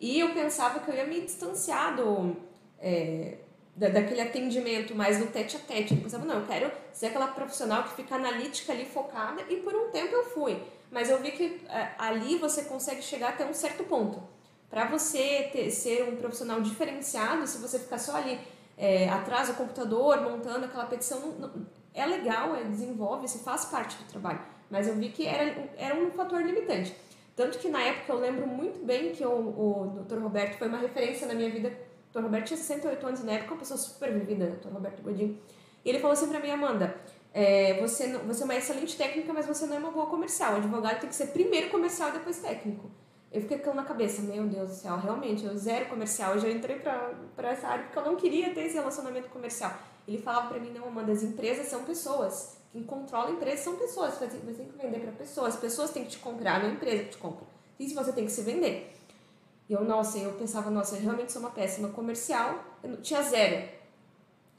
E 0.01 0.21
eu 0.21 0.33
pensava 0.33 0.79
que 0.79 0.89
eu 0.89 0.95
ia 0.95 1.07
me 1.07 1.21
distanciar 1.21 1.97
do, 1.97 2.37
é, 2.79 3.39
da, 3.75 3.89
daquele 3.89 4.21
atendimento 4.21 4.95
mais 4.95 5.19
no 5.19 5.27
tete 5.27 5.57
a 5.57 5.59
tete. 5.59 5.95
Eu 5.95 6.01
pensava, 6.01 6.25
não, 6.25 6.37
eu 6.37 6.47
quero 6.47 6.71
ser 6.93 7.07
aquela 7.07 7.27
profissional 7.27 7.83
que 7.83 7.97
fica 7.97 8.15
analítica 8.15 8.73
ali, 8.73 8.85
focada, 8.85 9.43
e 9.49 9.57
por 9.57 9.75
um 9.75 9.91
tempo 9.91 10.15
eu 10.15 10.25
fui. 10.27 10.63
Mas 10.93 11.11
eu 11.11 11.21
vi 11.21 11.33
que 11.33 11.61
é, 11.69 11.91
ali 11.99 12.39
você 12.39 12.63
consegue 12.63 13.03
chegar 13.03 13.31
até 13.31 13.45
um 13.45 13.53
certo 13.53 13.83
ponto. 13.83 14.23
Para 14.71 14.87
você 14.87 15.49
ter, 15.53 15.69
ser 15.73 16.05
um 16.09 16.17
profissional 16.17 16.61
diferenciado, 16.61 17.47
se 17.49 17.59
você 17.59 17.81
ficar 17.81 17.99
só 17.99 18.17
ali 18.17 18.39
é, 18.77 19.09
atrás 19.09 19.49
do 19.49 19.55
computador, 19.55 20.21
montando 20.21 20.67
aquela 20.67 20.87
petição, 20.87 21.19
não, 21.21 21.49
não, 21.49 21.67
é 21.93 22.07
legal, 22.07 22.55
é, 22.55 22.63
desenvolve, 22.63 23.27
se 23.27 23.41
faz 23.41 23.65
parte 23.65 23.97
do 23.97 24.05
trabalho. 24.05 24.41
Mas 24.71 24.87
eu 24.87 24.95
vi 24.95 25.09
que 25.09 25.27
era, 25.27 25.69
era 25.77 25.99
um 25.99 26.13
fator 26.13 26.41
limitante. 26.43 26.95
Tanto 27.39 27.57
que 27.57 27.69
na 27.69 27.81
época 27.81 28.13
eu 28.13 28.19
lembro 28.19 28.49
muito 28.49 28.85
bem 28.85 29.13
que 29.13 29.25
o, 29.25 29.31
o 29.31 30.03
Dr. 30.03 30.19
Roberto 30.19 30.59
foi 30.59 30.67
uma 30.67 30.79
referência 30.79 31.25
na 31.25 31.35
minha 31.35 31.49
vida. 31.49 31.69
O 31.69 32.13
Dr. 32.13 32.25
Roberto 32.25 32.47
tinha 32.47 32.57
68 32.57 33.07
anos 33.07 33.23
na 33.23 33.31
época, 33.35 33.53
uma 33.53 33.61
pessoa 33.61 33.79
super 33.79 34.13
vivida, 34.13 34.47
o 34.47 34.57
Dr. 34.57 34.75
Roberto 34.75 35.03
Godinho. 35.03 35.39
E 35.85 35.89
ele 35.89 36.01
falou 36.01 36.15
assim 36.15 36.29
pra 36.29 36.41
mim, 36.41 36.51
Amanda, 36.51 36.97
é, 37.33 37.81
você, 37.81 38.19
você 38.19 38.43
é 38.43 38.45
uma 38.45 38.57
excelente 38.57 38.97
técnica, 38.97 39.33
mas 39.33 39.47
você 39.47 39.67
não 39.67 39.77
é 39.77 39.79
uma 39.79 39.93
boa 39.93 40.07
comercial. 40.07 40.55
O 40.55 40.57
advogado 40.57 40.99
tem 40.99 41.09
que 41.09 41.15
ser 41.15 41.29
primeiro 41.29 41.71
comercial 41.71 42.09
e 42.09 42.13
depois 42.15 42.41
técnico. 42.41 42.91
Eu 43.31 43.41
fiquei 43.43 43.59
com 43.59 43.73
na 43.73 43.85
cabeça, 43.85 44.21
meu 44.21 44.45
Deus 44.49 44.71
do 44.71 44.75
céu, 44.75 44.97
realmente, 44.97 45.45
eu 45.45 45.57
zero 45.57 45.87
comercial. 45.87 46.35
Eu 46.35 46.41
já 46.41 46.51
entrei 46.51 46.81
pra, 46.81 47.13
essa 47.45 47.69
área 47.69 47.85
porque 47.85 48.01
eu 48.01 48.05
não 48.05 48.17
queria 48.17 48.53
ter 48.53 48.63
esse 48.63 48.75
relacionamento 48.75 49.29
comercial. 49.29 49.79
Ele 50.09 50.19
falava 50.19 50.49
pra 50.49 50.59
mim, 50.59 50.73
não, 50.73 50.89
Amanda, 50.89 51.13
as 51.13 51.23
empresas 51.23 51.69
são 51.69 51.85
pessoas. 51.85 52.58
Quem 52.73 52.83
controla 52.83 53.29
a 53.29 53.33
empresa 53.33 53.63
são 53.65 53.77
pessoas. 53.77 54.15
Você 54.15 54.27
tem 54.27 54.67
que 54.67 54.77
vender 54.81 55.01
para 55.01 55.13
pessoas. 55.13 55.55
As 55.55 55.61
pessoas 55.61 55.91
têm 55.91 56.05
que 56.05 56.11
te 56.11 56.19
comprar, 56.19 56.61
não 56.63 56.69
a 56.71 56.73
empresa 56.73 57.05
que 57.05 57.11
te 57.11 57.19
compra. 57.19 57.47
Se 57.79 57.95
você 57.95 58.13
tem 58.13 58.25
que 58.25 58.33
se 58.33 58.43
vender. 58.43 58.93
E 59.69 59.73
eu, 59.73 59.85
nossa, 59.85 60.19
eu 60.19 60.33
pensava, 60.33 60.71
nossa, 60.71 60.97
eu 60.97 61.03
realmente 61.03 61.31
sou 61.33 61.41
uma 61.41 61.51
péssima 61.51 61.89
comercial. 61.91 62.63
Eu 62.83 62.97
tinha 63.01 63.23
zero. 63.23 63.69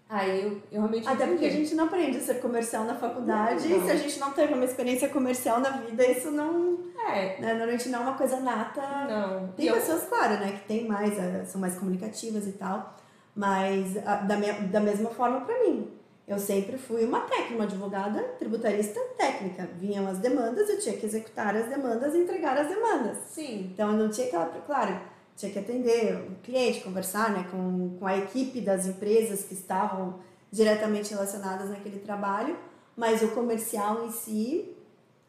Aí 0.08 0.42
eu, 0.44 0.54
eu 0.72 0.80
realmente. 0.82 1.08
Até 1.08 1.28
porque 1.28 1.46
a 1.46 1.50
gente 1.52 1.76
não 1.76 1.86
aprende 1.86 2.18
a 2.18 2.22
ser 2.22 2.36
comercial 2.42 2.84
na 2.84 2.96
faculdade. 2.96 3.68
Não, 3.68 3.78
não. 3.78 3.84
E 3.84 3.88
se 3.88 3.92
a 3.92 3.96
gente 3.96 4.20
não 4.20 4.32
teve 4.32 4.54
uma 4.56 4.66
experiência 4.66 5.08
comercial 5.10 5.60
na 5.60 5.70
vida, 5.72 6.04
isso 6.10 6.32
não. 6.32 6.80
É. 7.08 7.40
Né? 7.40 7.54
Normalmente 7.54 7.90
não 7.90 8.00
é 8.00 8.02
uma 8.04 8.18
coisa 8.18 8.40
nata. 8.40 8.82
Não. 9.08 9.48
Tem 9.50 9.66
E 9.66 9.68
eu- 9.68 9.76
pessoas, 9.76 10.06
claro, 10.06 10.34
né, 10.40 10.54
que 10.54 10.68
tem 10.68 10.88
mais, 10.88 11.18
eh, 11.18 11.46
são 11.46 11.62
mais 11.62 11.78
comunicativas 11.78 12.48
e 12.48 12.54
tal, 12.54 12.96
mas 13.36 13.98
ah, 14.06 14.16
da, 14.18 14.36
me- 14.38 14.68
da 14.68 14.80
mesma 14.80 15.10
forma 15.12 15.42
para 15.42 15.60
mim. 15.60 15.92
Eu 16.30 16.38
sempre 16.38 16.78
fui 16.78 17.04
uma 17.04 17.22
técnica, 17.22 17.56
uma 17.56 17.64
advogada 17.64 18.22
tributarista 18.38 19.00
técnica. 19.18 19.68
Vinham 19.80 20.08
as 20.08 20.20
demandas, 20.20 20.70
eu 20.70 20.80
tinha 20.80 20.96
que 20.96 21.04
executar 21.04 21.56
as 21.56 21.68
demandas 21.68 22.14
e 22.14 22.20
entregar 22.20 22.56
as 22.56 22.70
demandas. 22.70 23.18
Sim. 23.30 23.72
Então 23.74 23.92
eu 23.92 23.98
não 23.98 24.10
tinha 24.10 24.28
aquela, 24.28 24.46
claro, 24.46 25.02
tinha 25.36 25.52
que 25.52 25.58
atender 25.58 26.16
o 26.16 26.36
cliente, 26.44 26.82
conversar 26.82 27.32
né, 27.32 27.48
com, 27.50 27.98
com 27.98 28.06
a 28.06 28.16
equipe 28.16 28.62
das 28.62 28.86
empresas 28.86 29.44
que 29.44 29.56
estavam 29.56 30.20
diretamente 30.52 31.12
relacionadas 31.12 31.70
naquele 31.70 32.00
trabalho, 32.00 32.56
mas 32.96 33.24
o 33.24 33.30
comercial 33.30 34.06
em 34.06 34.12
si 34.12 34.76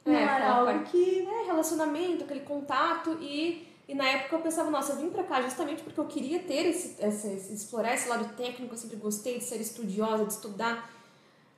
não 0.04 0.14
É, 0.14 0.23
era 0.23 0.50
algo 0.50 0.85
que. 0.85 1.26
É, 1.26 1.47
relacionamento, 1.47 2.25
aquele 2.25 2.40
contato 2.40 3.16
e, 3.21 3.69
e 3.90 3.94
na 3.94 4.06
época 4.09 4.37
eu 4.37 4.40
pensava, 4.40 4.70
nossa, 4.70 4.92
eu 4.92 4.97
vim 4.97 5.11
pra 5.11 5.25
cá 5.25 5.42
justamente 5.42 5.82
porque 5.82 5.99
eu 5.99 6.06
queria 6.06 6.38
ter 6.40 6.66
esse, 6.66 6.97
esse, 7.04 7.26
esse- 7.28 7.52
explorar 7.54 7.94
esse 7.94 8.09
lado 8.09 8.35
técnico, 8.37 8.75
eu 8.75 8.78
sempre 8.78 8.97
gostei 8.97 9.38
de 9.38 9.44
ser 9.44 9.61
estudiosa, 9.61 10.25
de 10.25 10.32
estudar. 10.32 10.90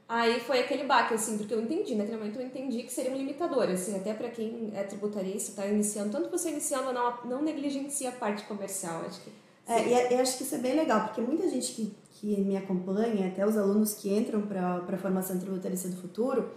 Aí 0.09 0.41
foi 0.41 0.61
aquele 0.61 0.85
baque, 0.85 1.15
assim, 1.15 1.39
porque 1.39 1.55
eu 1.55 1.61
entendi, 1.63 1.95
naquele 1.95 2.19
momento 2.19 2.39
eu 2.39 2.45
entendi 2.47 2.83
que 2.83 2.93
seria 2.93 3.13
um 3.13 3.17
limitador, 3.17 3.69
assim, 3.71 3.97
até 3.97 4.13
pra 4.13 4.29
quem 4.29 4.71
é 4.75 4.83
tributarista, 4.83 5.63
tá 5.63 5.67
iniciando, 5.67 6.11
tanto 6.11 6.31
você 6.31 6.51
iniciando, 6.51 6.93
não, 6.93 7.15
não 7.25 7.43
negligencia 7.43 8.11
a 8.11 8.13
parte 8.13 8.43
comercial, 8.45 9.03
acho 9.07 9.21
que. 9.23 9.31
É, 9.67 10.11
e 10.11 10.15
eu 10.15 10.21
acho 10.21 10.37
que 10.37 10.43
isso 10.43 10.55
é 10.55 10.59
bem 10.59 10.75
legal, 10.77 11.05
porque 11.05 11.21
muita 11.21 11.49
gente 11.49 11.73
que, 11.73 11.95
que 12.15 12.41
me 12.43 12.57
acompanha, 12.57 13.29
até 13.29 13.47
os 13.47 13.57
alunos 13.57 13.95
que 13.95 14.13
entram 14.13 14.43
para 14.43 14.85
a 14.87 14.99
formação 14.99 15.39
tributarista 15.39 15.89
do 15.89 15.97
futuro, 15.97 16.51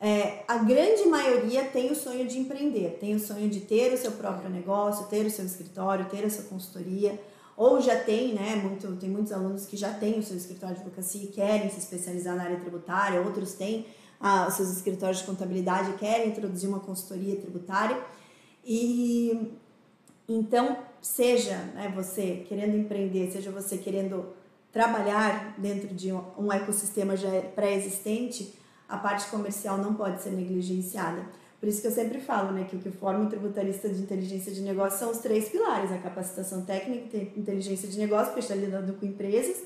é, 0.00 0.44
a 0.48 0.56
grande 0.56 1.04
maioria 1.04 1.64
tem 1.64 1.92
o 1.92 1.94
sonho 1.94 2.26
de 2.26 2.38
empreender, 2.38 2.96
tem 2.98 3.14
o 3.14 3.20
sonho 3.20 3.50
de 3.50 3.60
ter 3.60 3.92
o 3.92 3.98
seu 3.98 4.12
próprio 4.12 4.48
negócio, 4.48 5.06
ter 5.08 5.26
o 5.26 5.30
seu 5.30 5.44
escritório, 5.44 6.06
ter 6.06 6.24
a 6.24 6.30
sua 6.30 6.44
consultoria, 6.44 7.20
ou 7.54 7.82
já 7.82 8.02
tem, 8.02 8.32
né? 8.32 8.56
Muito, 8.56 8.96
tem 8.96 9.10
muitos 9.10 9.30
alunos 9.30 9.66
que 9.66 9.76
já 9.76 9.92
têm 9.92 10.18
o 10.18 10.22
seu 10.22 10.38
escritório 10.38 10.74
de 10.74 10.80
advocacia 10.80 11.22
e 11.22 11.26
querem 11.26 11.68
se 11.68 11.78
especializar 11.78 12.34
na 12.34 12.44
área 12.44 12.58
tributária, 12.58 13.20
outros 13.20 13.52
têm 13.52 13.86
ah, 14.18 14.46
os 14.48 14.54
seus 14.54 14.70
escritórios 14.70 15.18
de 15.18 15.24
contabilidade 15.24 15.90
e 15.90 15.94
querem 15.98 16.28
introduzir 16.28 16.70
uma 16.70 16.80
consultoria 16.80 17.36
tributária. 17.36 17.98
E 18.64 19.52
então, 20.26 20.78
seja 21.02 21.56
né, 21.74 21.92
você 21.94 22.46
querendo 22.48 22.74
empreender, 22.74 23.30
seja 23.30 23.50
você 23.50 23.76
querendo 23.76 24.26
trabalhar 24.72 25.56
dentro 25.58 25.88
de 25.94 26.10
um 26.12 26.50
ecossistema 26.50 27.16
já 27.16 27.28
pré-existente, 27.54 28.54
a 28.90 28.98
parte 28.98 29.30
comercial 29.30 29.78
não 29.78 29.94
pode 29.94 30.20
ser 30.20 30.30
negligenciada. 30.30 31.24
Por 31.60 31.68
isso 31.68 31.80
que 31.80 31.86
eu 31.86 31.92
sempre 31.92 32.18
falo 32.20 32.52
né, 32.52 32.66
que 32.68 32.74
o 32.74 32.78
que 32.78 32.90
forma 32.90 33.24
o 33.24 33.28
tributarista 33.28 33.88
de 33.88 34.00
inteligência 34.00 34.50
de 34.50 34.62
negócio 34.62 34.98
são 34.98 35.10
os 35.10 35.18
três 35.18 35.48
pilares: 35.48 35.92
a 35.92 35.98
capacitação 35.98 36.62
técnica, 36.62 37.16
inteligência 37.16 37.88
de 37.88 37.98
negócio, 37.98 38.26
porque 38.26 38.40
está 38.40 38.54
lidando 38.54 38.94
com 38.94 39.06
empresas, 39.06 39.62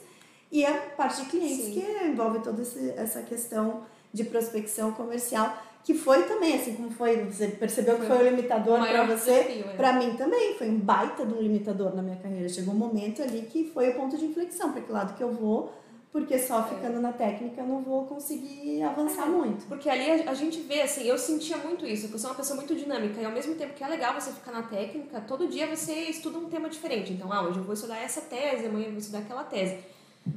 e 0.53 0.65
a 0.65 0.75
parte 0.75 1.23
de 1.23 1.31
clientes, 1.31 1.67
Sim. 1.67 1.73
que 1.73 2.05
envolve 2.05 2.41
toda 2.41 2.63
essa 2.97 3.23
questão 3.23 3.83
de 4.13 4.25
prospecção 4.25 4.93
comercial, 4.93 5.57
que 5.85 5.95
foi 5.95 6.23
também, 6.25 6.55
assim 6.55 6.75
como 6.75 6.91
foi, 6.91 7.25
você 7.25 7.49
percebeu 7.49 7.97
que 7.97 8.07
Foi 8.07 8.17
foi 8.17 8.27
o 8.27 8.31
limitador 8.31 8.79
para 8.79 9.05
você, 9.05 9.43
desafio, 9.43 9.71
é. 9.71 9.77
para 9.77 9.93
mim 9.95 10.17
também 10.17 10.55
foi 10.55 10.71
um 10.71 10.79
baita 10.79 11.27
de 11.27 11.35
um 11.35 11.41
limitador 11.41 11.95
na 11.95 12.03
minha 12.03 12.17
carreira. 12.17 12.49
Chegou 12.49 12.75
um 12.75 12.79
momento 12.79 13.23
ali 13.23 13.43
que 13.43 13.71
foi 13.73 13.91
o 13.91 13.95
ponto 13.95 14.17
de 14.17 14.25
inflexão 14.25 14.73
para 14.73 14.81
que 14.81 14.91
lado 14.91 15.15
que 15.15 15.23
eu 15.23 15.31
vou, 15.31 15.73
porque 16.15 16.39
só 16.39 16.63
ficando 16.63 17.01
na 17.01 17.13
técnica 17.13 17.61
eu 17.61 17.67
não 17.67 17.83
vou 17.83 18.07
conseguir 18.07 18.81
avançar 18.85 19.27
muito. 19.27 19.67
Porque 19.67 19.91
ali 19.91 20.09
a, 20.09 20.31
a 20.31 20.35
gente 20.35 20.61
vê, 20.61 20.81
assim, 20.83 21.03
eu 21.03 21.19
sentia 21.19 21.57
muito 21.57 21.85
isso, 21.85 22.03
porque 22.03 22.15
eu 22.15 22.19
sou 22.21 22.31
uma 22.31 22.37
pessoa 22.37 22.57
muito 22.57 22.73
dinâmica 22.73 23.21
e 23.21 23.25
ao 23.25 23.33
mesmo 23.33 23.57
tempo 23.57 23.75
que 23.75 23.83
é 23.83 23.89
legal 23.89 24.15
você 24.15 24.31
ficar 24.31 24.53
na 24.53 24.63
técnica, 24.63 25.21
todo 25.23 25.49
dia 25.49 25.67
você 25.67 25.93
estuda 26.03 26.39
um 26.39 26.49
tema 26.49 26.69
diferente. 26.69 27.13
Então, 27.13 27.33
ah, 27.33 27.43
hoje 27.43 27.59
eu 27.59 27.65
vou 27.65 27.75
estudar 27.75 27.99
essa 27.99 28.21
tese, 28.21 28.65
amanhã 28.67 28.85
eu 28.85 28.91
vou 28.93 29.01
estudar 29.01 29.19
aquela 29.19 29.43
tese. 29.43 29.81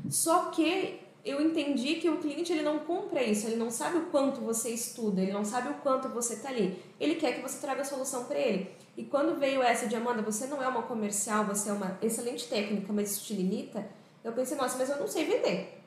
Só 0.09 0.45
que 0.45 0.99
eu 1.23 1.39
entendi 1.39 1.97
que 1.97 2.09
o 2.09 2.17
cliente 2.17 2.51
ele 2.51 2.63
não 2.63 2.79
compra 2.79 3.21
isso, 3.21 3.45
ele 3.45 3.57
não 3.57 3.69
sabe 3.69 3.97
o 3.97 4.05
quanto 4.07 4.41
você 4.41 4.71
estuda, 4.71 5.21
ele 5.21 5.31
não 5.31 5.45
sabe 5.45 5.69
o 5.69 5.75
quanto 5.75 6.09
você 6.09 6.33
está 6.33 6.49
ali. 6.49 6.81
Ele 6.99 7.13
quer 7.13 7.35
que 7.35 7.41
você 7.43 7.59
traga 7.59 7.83
a 7.83 7.85
solução 7.85 8.23
para 8.23 8.39
ele. 8.39 8.71
E 8.97 9.03
quando 9.03 9.39
veio 9.39 9.61
essa 9.61 9.85
de 9.85 9.95
Amanda, 9.95 10.23
você 10.23 10.47
não 10.47 10.59
é 10.59 10.67
uma 10.67 10.81
comercial, 10.81 11.45
você 11.45 11.69
é 11.69 11.73
uma 11.73 11.99
excelente 12.01 12.47
técnica, 12.47 12.91
mas 12.91 13.11
isso 13.11 13.25
te 13.25 13.35
limita, 13.35 13.87
eu 14.23 14.31
pensei, 14.33 14.57
nossa, 14.57 14.77
mas 14.77 14.89
eu 14.89 14.97
não 14.97 15.07
sei 15.07 15.25
vender. 15.25 15.81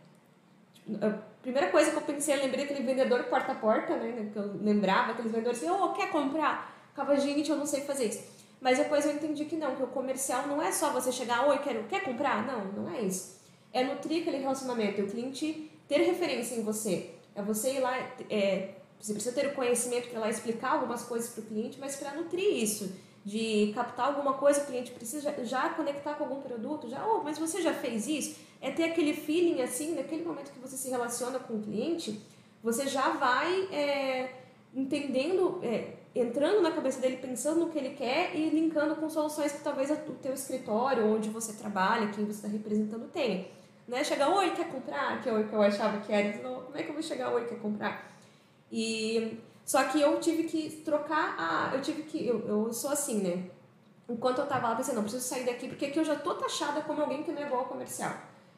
Tipo, 0.75 1.05
a 1.05 1.11
primeira 1.43 1.71
coisa 1.71 1.91
que 1.91 1.97
eu 1.97 2.03
pensei, 2.03 2.35
eu 2.35 2.41
lembrei 2.41 2.67
daquele 2.67 2.87
vendedor 2.87 3.25
porta 3.25 3.53
a 3.53 3.55
porta, 3.55 3.97
né? 3.97 4.31
Que 4.33 4.39
eu 4.39 4.59
lembrava, 4.61 5.13
aqueles 5.13 5.31
vendedores 5.33 5.59
assim, 5.59 5.71
ô, 5.71 5.93
quer 5.93 6.11
comprar? 6.11 6.77
Ficava, 6.89 7.17
gente, 7.17 7.51
eu 7.51 7.57
não 7.57 7.67
sei 7.67 7.83
fazer 7.83 8.07
isso. 8.07 8.23
Mas 8.61 8.79
depois 8.79 9.05
eu 9.07 9.13
entendi 9.13 9.47
que 9.47 9.57
não, 9.57 9.75
que 9.75 9.83
o 9.83 9.87
comercial 9.87 10.47
não 10.47 10.61
é 10.61 10.71
só 10.71 10.91
você 10.91 11.11
chegar, 11.11 11.47
oi, 11.49 11.59
quero, 11.59 11.85
quer 11.85 12.03
comprar? 12.03 12.47
Não, 12.47 12.65
não 12.67 12.95
é 12.95 13.01
isso. 13.01 13.41
É 13.73 13.83
nutrir 13.85 14.23
aquele 14.23 14.39
relacionamento, 14.39 15.01
é 15.01 15.05
o 15.05 15.09
cliente 15.09 15.71
ter 15.89 15.99
referência 15.99 16.57
em 16.57 16.63
você. 16.63 17.11
É 17.35 17.41
você 17.41 17.75
ir 17.75 17.81
lá, 17.81 17.97
é, 18.29 18.75
você 19.01 19.15
precisa 19.15 19.35
ter 19.35 19.47
o 19.49 19.55
conhecimento 19.55 20.11
para 20.11 20.21
lá 20.21 20.29
explicar 20.29 20.73
algumas 20.73 21.03
coisas 21.03 21.31
para 21.31 21.43
o 21.43 21.47
cliente, 21.47 21.79
mas 21.81 21.97
para 21.97 22.13
nutrir 22.13 22.63
isso, 22.63 22.93
de 23.25 23.73
captar 23.75 24.07
alguma 24.07 24.35
coisa, 24.35 24.63
o 24.63 24.67
cliente 24.67 24.93
precisa 24.93 25.35
já, 25.45 25.69
conectar 25.71 26.15
com 26.15 26.25
algum 26.25 26.41
produto, 26.41 26.89
já, 26.89 27.07
oh, 27.07 27.23
mas 27.23 27.39
você 27.39 27.61
já 27.61 27.73
fez 27.73 28.07
isso? 28.07 28.39
É 28.61 28.71
ter 28.71 28.85
aquele 28.85 29.13
feeling 29.13 29.63
assim, 29.63 29.95
naquele 29.95 30.25
momento 30.25 30.53
que 30.53 30.59
você 30.59 30.77
se 30.77 30.89
relaciona 30.89 31.39
com 31.39 31.55
o 31.55 31.63
cliente, 31.63 32.21
você 32.63 32.87
já 32.87 33.11
vai 33.11 33.69
é, 33.73 34.35
entendendo, 34.75 35.61
é, 35.63 35.95
entrando 36.15 36.63
na 36.63 36.71
cabeça 36.71 37.01
dele, 37.01 37.19
pensando 37.19 37.61
no 37.61 37.71
que 37.71 37.79
ele 37.79 37.91
quer 37.91 38.35
e 38.35 38.49
linkando 38.51 38.97
com 38.97 39.09
soluções 39.09 39.53
que 39.53 39.63
talvez 39.63 39.91
o 39.91 39.97
teu 40.15 40.33
escritório, 40.33 41.07
onde 41.07 41.29
você 41.29 41.53
trabalha, 41.53 42.09
quem 42.09 42.25
você 42.25 42.47
está 42.47 42.49
representando 42.49 43.09
tenha. 43.09 43.47
Né? 43.87 44.05
Chegar, 44.05 44.29
oi, 44.35 44.51
quer 44.51 44.69
comprar? 44.71 45.21
Que 45.21 45.29
eu, 45.29 45.47
que 45.47 45.53
eu 45.53 45.63
achava 45.63 45.99
que 46.01 46.13
era. 46.13 46.41
Não, 46.43 46.63
como 46.63 46.77
é 46.77 46.83
que 46.83 46.89
eu 46.91 46.95
vou 46.95 47.03
chegar, 47.03 47.33
oi, 47.33 47.45
quer 47.47 47.59
comprar? 47.59 48.11
E 48.71 49.39
só 49.71 49.85
que 49.85 50.01
eu 50.01 50.19
tive 50.19 50.43
que 50.49 50.83
trocar 50.85 51.37
a. 51.39 51.77
Eu 51.77 51.81
tive 51.81 52.03
que. 52.03 52.27
Eu, 52.27 52.45
eu 52.45 52.73
sou 52.73 52.91
assim, 52.91 53.23
né? 53.23 53.49
Enquanto 54.09 54.41
eu 54.41 54.47
tava 54.49 54.71
lá, 54.71 54.75
pensei, 54.75 54.93
não, 54.93 55.03
preciso 55.03 55.25
sair 55.25 55.45
daqui, 55.45 55.69
porque 55.69 55.87
aqui 55.87 55.97
eu 55.97 56.05
já 56.05 56.17
tô 56.17 56.35
taxada 56.35 56.81
como 56.81 57.01
alguém 57.01 57.23
que 57.23 57.31
não 57.31 57.41
é 57.41 57.49
boa 57.49 57.63
comercial. 57.63 58.13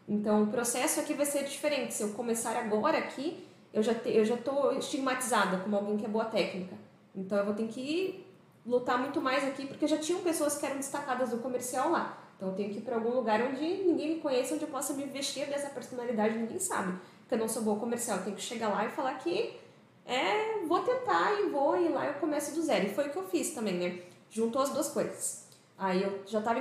Então 0.09 0.45
o 0.45 0.47
processo 0.47 1.00
aqui 1.00 1.12
vai 1.12 1.26
ser 1.26 1.45
diferente. 1.45 1.92
Se 1.92 2.02
eu 2.02 2.12
começar 2.14 2.57
agora 2.57 2.97
aqui, 2.97 3.47
eu 3.75 3.83
já, 3.83 3.95
te, 3.95 4.09
eu 4.09 4.25
já 4.25 4.38
tô 4.38 4.73
estigmatizada 4.73 5.59
como 5.59 5.76
alguém 5.76 5.99
que 5.99 6.07
é 6.07 6.09
boa 6.09 6.25
técnica. 6.25 6.75
Então 7.14 7.37
eu 7.37 7.45
vou 7.45 7.52
ter 7.52 7.69
que 7.69 8.25
lutar 8.64 8.99
muito 8.99 9.21
mais 9.21 9.45
aqui, 9.47 9.66
porque 9.66 9.87
já 9.87 9.99
tinham 9.99 10.23
pessoas 10.23 10.57
que 10.57 10.64
eram 10.64 10.78
destacadas 10.78 11.28
do 11.28 11.40
comercial 11.40 11.90
lá. 11.90 12.16
Então 12.37 12.49
eu 12.49 12.54
tenho 12.54 12.71
que 12.71 12.78
ir 12.78 12.83
para 12.83 12.95
algum 12.95 13.11
lugar 13.11 13.38
onde 13.42 13.61
ninguém 13.61 14.14
me 14.14 14.21
conheça, 14.23 14.54
onde 14.54 14.64
eu 14.64 14.71
possa 14.71 14.95
me 14.95 15.04
vestir 15.04 15.47
dessa 15.47 15.69
personalidade, 15.69 16.38
ninguém 16.38 16.59
sabe. 16.59 16.99
Porque 17.21 17.35
eu 17.35 17.38
não 17.38 17.49
sou 17.50 17.61
boa 17.61 17.78
comercial, 17.78 18.16
eu 18.16 18.25
tenho 18.25 18.37
que 18.37 18.42
chegar 18.42 18.71
lá 18.71 18.87
e 18.87 18.88
falar 18.88 19.12
que 19.19 19.61
é, 20.06 20.64
vou 20.66 20.80
tentar 20.80 21.40
e 21.40 21.49
vou, 21.49 21.76
e 21.76 21.88
lá 21.88 22.06
eu 22.06 22.14
começo 22.14 22.54
do 22.54 22.62
zero. 22.62 22.87
E 22.87 22.94
foi 22.94 23.09
o 23.09 23.11
que 23.11 23.16
eu 23.16 23.28
fiz 23.28 23.50
também, 23.50 23.75
né? 23.75 24.02
Juntou 24.30 24.62
as 24.62 24.71
duas 24.71 24.88
coisas. 24.88 25.49
Aí 25.78 26.02
eu 26.02 26.23
já 26.26 26.38
estava 26.38 26.61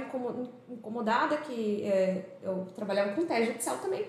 incomodada, 0.70 1.38
que 1.38 1.84
é, 1.84 2.26
eu 2.42 2.68
trabalhava 2.76 3.14
com 3.14 3.26
teste 3.26 3.52
judicial 3.52 3.78
também. 3.78 4.08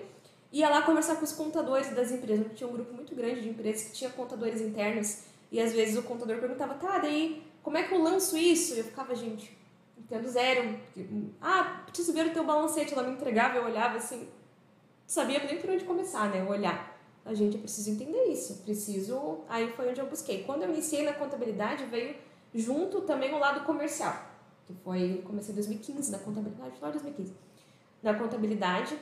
Ia 0.51 0.69
lá 0.69 0.81
conversar 0.83 1.15
com 1.15 1.23
os 1.23 1.33
contadores 1.33 1.89
das 1.95 2.11
empresas, 2.11 2.47
tinha 2.55 2.69
um 2.69 2.73
grupo 2.73 2.93
muito 2.93 3.15
grande 3.15 3.41
de 3.41 3.49
empresas 3.49 3.87
que 3.87 3.93
tinha 3.93 4.09
contadores 4.09 4.61
internos. 4.61 5.23
E 5.51 5.59
às 5.59 5.73
vezes 5.73 5.97
o 5.97 6.03
contador 6.03 6.37
perguntava, 6.39 6.75
tá, 6.75 6.99
daí 6.99 7.43
como 7.63 7.77
é 7.77 7.83
que 7.83 7.93
eu 7.93 8.01
lanço 8.01 8.37
isso? 8.37 8.75
E 8.75 8.79
eu 8.79 8.83
ficava, 8.83 9.15
gente, 9.15 9.57
entendo 9.97 10.27
zero. 10.27 10.77
Ah, 11.41 11.81
preciso 11.85 12.13
ver 12.13 12.27
o 12.27 12.33
teu 12.33 12.43
balancete. 12.43 12.93
Ela 12.93 13.03
me 13.03 13.13
entregava, 13.13 13.57
eu 13.57 13.65
olhava 13.65 13.97
assim, 13.97 14.19
não 14.19 14.27
sabia 15.07 15.41
nem 15.43 15.59
por 15.59 15.69
onde 15.69 15.85
começar, 15.85 16.29
né? 16.29 16.43
Olhar. 16.43 16.92
A 17.25 17.33
gente, 17.33 17.55
eu 17.55 17.61
preciso 17.61 17.89
entender 17.89 18.25
isso, 18.25 18.61
preciso. 18.63 19.39
Aí 19.47 19.71
foi 19.71 19.89
onde 19.89 20.01
eu 20.01 20.07
busquei. 20.07 20.43
Quando 20.43 20.63
eu 20.63 20.69
iniciei 20.69 21.05
na 21.05 21.13
contabilidade, 21.13 21.85
veio 21.85 22.15
junto 22.53 23.01
também 23.01 23.33
o 23.33 23.39
lado 23.39 23.65
comercial, 23.65 24.13
que 24.65 24.73
foi, 24.83 25.23
comecei 25.25 25.53
em 25.53 25.55
2015 25.55 26.11
na 26.11 26.19
contabilidade, 26.19 26.75
de 26.75 26.81
2015. 26.81 27.33
Na 28.01 28.13
contabilidade, 28.13 28.97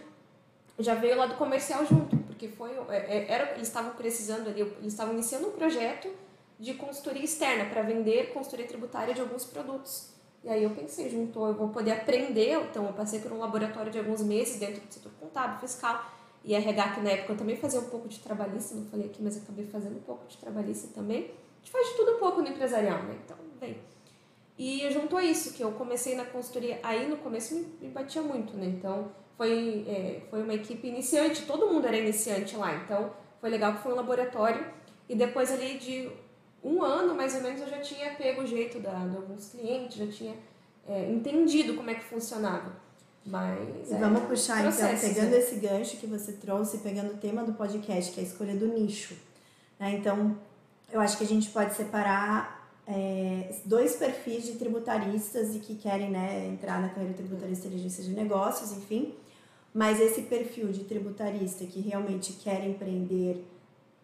já 0.80 0.96
veio 0.96 1.16
o 1.16 1.18
lado 1.18 1.36
comercial 1.36 1.86
junto, 1.86 2.16
porque 2.18 2.48
foi, 2.48 2.72
era, 2.90 3.54
eles 3.56 3.68
estavam 3.68 3.94
precisando 3.94 4.48
ali, 4.50 4.62
eles 4.62 4.94
estavam 4.94 5.14
iniciando 5.14 5.48
um 5.48 5.52
projeto 5.52 6.08
de 6.60 6.76
consultoria 6.76 7.24
externa 7.24 7.66
para 7.66 7.82
vender 7.82 8.34
consultoria 8.34 8.68
tributária 8.68 9.14
de 9.14 9.22
alguns 9.22 9.46
produtos. 9.46 10.12
E 10.44 10.50
aí 10.50 10.64
eu 10.64 10.72
pensei, 10.72 11.10
juntou, 11.10 11.48
eu 11.48 11.56
vou 11.56 11.70
poder 11.70 11.92
aprender, 11.92 12.54
então 12.70 12.86
eu 12.86 12.94
passei 12.94 13.20
por 13.20 13.32
um 13.32 13.40
laboratório 13.40 13.92
de 13.92 14.00
alguns 14.00 14.22
meses 14.22 14.60
dentro 14.60 14.82
do 14.82 14.92
setor 14.92 15.12
contábil, 15.20 15.60
fiscal, 15.60 16.04
e 16.44 16.56
RH, 16.56 16.90
que 16.96 17.02
na 17.02 17.12
época 17.12 17.34
eu 17.34 17.38
também 17.38 17.56
fazia 17.56 17.80
um 17.80 17.90
pouco 17.90 18.08
de 18.08 18.20
trabalhista, 18.20 18.76
não 18.76 18.86
falei 18.86 19.08
aqui, 19.08 19.22
mas 19.22 19.38
acabei 19.38 19.66
fazendo 19.66 19.98
um 19.98 20.02
pouco 20.02 20.28
de 20.28 20.38
trabalhista 20.38 20.88
também. 20.94 21.20
A 21.20 21.60
gente 21.60 21.72
faz 21.72 21.90
de 21.90 21.96
tudo 21.96 22.14
um 22.14 22.20
pouco 22.20 22.42
no 22.42 22.48
empresarial, 22.48 23.04
né? 23.04 23.20
Então, 23.24 23.38
vem. 23.60 23.78
E 24.58 24.90
juntou 24.92 25.20
isso, 25.20 25.54
que 25.54 25.64
eu 25.64 25.72
comecei 25.74 26.16
na 26.16 26.26
consultoria, 26.26 26.80
aí 26.84 27.08
no 27.08 27.18
começo 27.18 27.56
me, 27.56 27.66
me 27.82 27.90
batia 27.90 28.22
muito, 28.22 28.58
né? 28.58 28.66
Então, 28.66 29.12
foi, 29.38 29.86
é, 29.88 30.22
foi 30.30 30.44
uma 30.44 30.54
equipe 30.54 30.88
iniciante, 30.88 31.46
todo 31.46 31.68
mundo 31.68 31.88
era 31.88 31.98
iniciante 31.98 32.56
lá, 32.56 32.76
então 32.76 33.12
foi 33.40 33.50
legal 33.50 33.74
que 33.74 33.84
foi 33.84 33.94
um 33.94 33.96
laboratório, 33.96 34.66
e 35.10 35.16
depois 35.16 35.52
ali 35.52 35.78
de 35.78 36.12
um 36.64 36.84
ano 36.84 37.16
mais 37.16 37.36
ou 37.36 37.42
menos 37.42 37.62
eu 37.62 37.68
já 37.68 37.80
tinha 37.80 38.14
pego 38.16 38.44
o 38.44 38.46
jeito 38.46 38.80
da, 38.80 38.94
de 39.08 39.16
alguns 39.16 39.50
clientes, 39.50 39.98
já 39.98 40.08
tinha 40.08 40.36
é, 40.88 41.10
entendido 41.10 41.76
como 41.76 41.90
é 41.90 41.96
que 41.96 42.04
funcionava. 42.04 42.72
Mas. 43.26 43.92
É, 43.92 43.98
vamos 44.00 44.24
puxar 44.24 44.66
então, 44.66 44.98
pegando 45.00 45.30
né? 45.30 45.38
esse 45.38 45.56
gancho 45.56 45.98
que 45.98 46.08
você 46.08 46.34
trouxe, 46.34 46.80
pegando 46.80 47.14
o 47.14 47.18
tema 47.18 47.44
do 47.44 47.54
podcast, 47.54 48.12
que 48.12 48.20
é 48.20 48.24
a 48.24 48.26
escolha 48.26 48.56
do 48.56 48.68
nicho. 48.68 49.16
Né? 49.80 49.96
Então, 49.96 50.36
eu 50.92 51.00
acho 51.00 51.18
que 51.18 51.24
a 51.24 51.28
gente 51.28 51.50
pode 51.50 51.74
separar 51.74 52.70
é, 52.88 53.54
dois 53.66 53.96
perfis 53.96 54.44
de 54.44 54.54
tributaristas 54.54 55.56
e 55.56 55.60
que 55.60 55.76
querem 55.76 56.10
né, 56.10 56.48
entrar 56.48 56.82
na 56.82 56.90
carreira 56.90 57.14
tributarista 57.14 57.66
e 57.66 57.70
inteligência 57.70 58.04
de 58.04 58.12
negócios, 58.12 58.72
enfim. 58.72 59.14
Mas 59.74 60.02
esse 60.02 60.24
perfil 60.24 60.70
de 60.70 60.84
tributarista 60.84 61.66
que 61.66 61.80
realmente 61.80 62.34
quer 62.34 62.68
empreender 62.68 63.46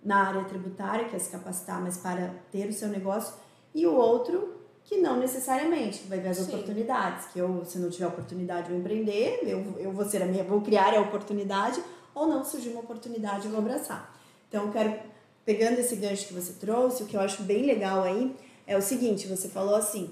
na 0.04 0.28
área 0.28 0.46
tributária, 0.46 1.10
quer 1.10 1.20
se 1.20 1.30
capacitar, 1.30 1.82
mas 1.82 1.98
para 1.98 2.34
ter 2.52 2.70
o 2.70 2.74
seu 2.74 2.88
negócio, 2.88 3.34
e 3.76 3.86
o 3.86 3.94
outro 3.94 4.57
que 4.88 4.98
não 4.98 5.20
necessariamente, 5.20 6.08
vai 6.08 6.18
ver 6.18 6.30
as 6.30 6.38
Sim. 6.38 6.44
oportunidades, 6.44 7.26
que 7.26 7.38
eu, 7.38 7.64
se 7.66 7.78
não 7.78 7.90
tiver 7.90 8.08
oportunidade, 8.08 8.70
vou 8.70 8.80
empreender, 8.80 9.42
eu, 9.44 9.76
eu 9.78 9.92
vou 9.92 10.06
ser 10.06 10.24
a 10.24 10.26
minha, 10.26 10.46
vou 10.46 10.62
criar 10.62 10.96
a 10.96 11.02
oportunidade, 11.02 11.84
ou 12.16 12.26
não 12.26 12.44
surgir 12.44 12.70
uma 12.70 12.80
oportunidade, 12.80 13.46
eu 13.46 13.52
vou 13.52 13.60
abraçar. 13.60 14.18
Então, 14.48 14.64
eu 14.64 14.72
quero, 14.72 14.98
pegando 15.44 15.78
esse 15.78 15.94
gancho 15.98 16.26
que 16.26 16.34
você 16.34 16.54
trouxe, 16.54 17.04
o 17.04 17.06
que 17.06 17.18
eu 17.18 17.20
acho 17.20 17.44
bem 17.44 17.66
legal 17.66 18.02
aí 18.02 18.34
é 18.66 18.78
o 18.78 18.82
seguinte, 18.82 19.28
você 19.28 19.50
falou 19.50 19.76
assim, 19.76 20.10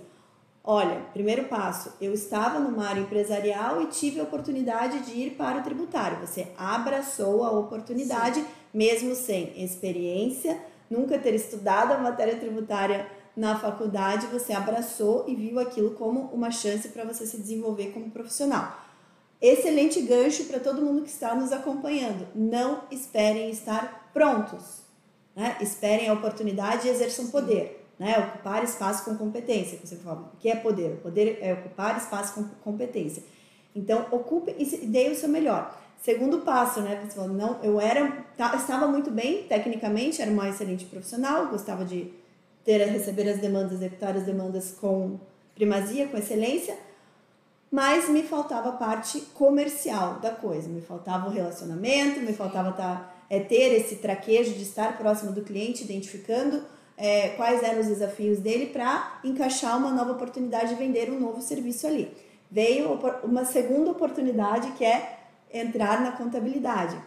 olha, 0.62 1.03
primeiro 1.13 1.46
passo, 1.46 1.94
eu 2.01 2.13
estava 2.13 2.60
numa 2.60 2.86
área 2.86 3.00
empresarial 3.00 3.82
e 3.82 3.86
tive 3.86 4.20
a 4.20 4.24
oportunidade 4.24 5.00
de 5.05 5.12
ir 5.13 5.32
para 5.38 5.60
o 5.60 5.63
tributário. 5.63 6.20
Você 6.20 6.48
abraçou 6.58 7.46
a 7.46 7.51
oportunidade, 7.51 8.41
Sim. 8.41 8.48
mesmo 8.74 9.15
sem 9.15 9.63
experiência, 9.63 10.60
nunca 10.89 11.17
ter 11.17 11.34
estudado 11.34 11.94
a 11.94 11.98
matéria 11.98 12.36
tributária 12.36 13.10
na 13.36 13.60
faculdade 13.60 14.27
você 14.27 14.54
abraçou 14.54 15.25
e 15.27 15.36
viu 15.36 15.60
aquilo 15.60 15.92
como 15.92 16.22
uma 16.34 16.51
chance 16.51 16.89
para 16.89 17.04
você 17.04 17.25
se 17.25 17.38
desenvolver 17.38 17.92
como 17.92 18.10
profissional. 18.10 18.80
Excelente 19.42 20.01
gancho 20.01 20.46
para 20.46 20.60
todo 20.60 20.82
mundo 20.82 21.01
que 21.04 21.10
está 21.10 21.36
nos 21.36 21.51
acompanhando. 21.51 22.27
Não 22.34 22.84
esperem 22.89 23.50
estar 23.50 24.10
prontos. 24.13 24.84
Né? 25.36 25.58
Esperem 25.60 26.08
a 26.08 26.13
oportunidade 26.13 26.88
e 26.88 26.92
exerçam 26.92 27.27
poder. 27.27 27.86
Né? 28.00 28.18
Ocupar 28.18 28.63
espaço 28.63 29.04
com 29.04 29.15
competência. 29.18 29.77
Você 29.84 29.98
fala, 29.98 30.32
o 30.34 30.38
que 30.38 30.50
é 30.50 30.56
poder? 30.56 30.94
O 30.94 30.98
poder 30.98 31.39
é 31.42 31.54
ocupar 31.54 31.98
espaço 31.98 32.34
com 32.34 32.44
competência. 32.63 33.24
Então, 33.75 34.08
ocupe 34.12 34.56
e 34.58 34.65
dê 34.88 35.10
o 35.10 35.15
seu 35.15 35.27
melhor. 35.27 35.77
Segundo 36.01 36.39
passo, 36.39 36.82
né? 36.82 37.01
Você 37.04 37.15
falou, 37.15 37.36
não, 37.36 37.60
eu 37.63 37.82
era, 37.82 38.25
estava 38.56 38.88
muito 38.88 39.10
bem 39.10 39.44
tecnicamente, 39.44 40.22
era 40.22 40.32
uma 40.32 40.48
excelente 40.48 40.86
profissional, 40.86 41.48
gostava 41.48 41.84
de 41.84 42.13
ter 42.65 42.81
a 42.81 42.88
receber 42.88 43.29
as 43.29 43.38
demandas, 43.39 43.74
executar 43.74 44.17
as 44.17 44.24
demandas 44.24 44.72
com 44.72 45.19
primazia, 45.53 46.07
com 46.07 46.17
excelência, 46.17 46.75
mas 47.72 48.10
me 48.10 48.24
faltava 48.24 48.69
a 48.69 48.74
parte 48.74 49.22
comercial 49.34 50.19
da 50.19 50.31
coisa, 50.31 50.67
me 50.67 50.81
faltava 50.81 51.27
o 51.27 51.31
relacionamento, 51.31 52.19
me 52.19 52.34
faltava 52.34 52.72
tá, 52.72 53.13
é, 53.29 53.39
ter 53.39 53.74
esse 53.74 53.98
traquejo 53.98 54.53
de 54.53 54.63
estar 54.63 54.98
próximo 54.98 55.31
do 55.31 55.41
cliente, 55.41 55.84
identificando 55.84 56.63
é, 56.98 57.29
quais 57.29 57.62
eram 57.62 57.81
os 57.81 57.88
desafios 57.88 58.39
dele 58.39 58.67
para 58.67 59.19
encaixar 59.24 59.77
uma 59.77 59.91
nova 59.91 60.13
oportunidade 60.13 60.69
de 60.69 60.75
vender 60.75 61.12
um 61.12 61.19
novo 61.19 61.41
serviço 61.41 61.86
ali. 61.86 62.15
Veio 62.50 62.98
uma 63.24 63.43
segunda 63.43 63.91
oportunidade 63.91 64.72
que 64.72 64.86
é 64.86 65.19
entrar 65.53 66.01
na 66.01 66.12
contabilidade, 66.12 66.98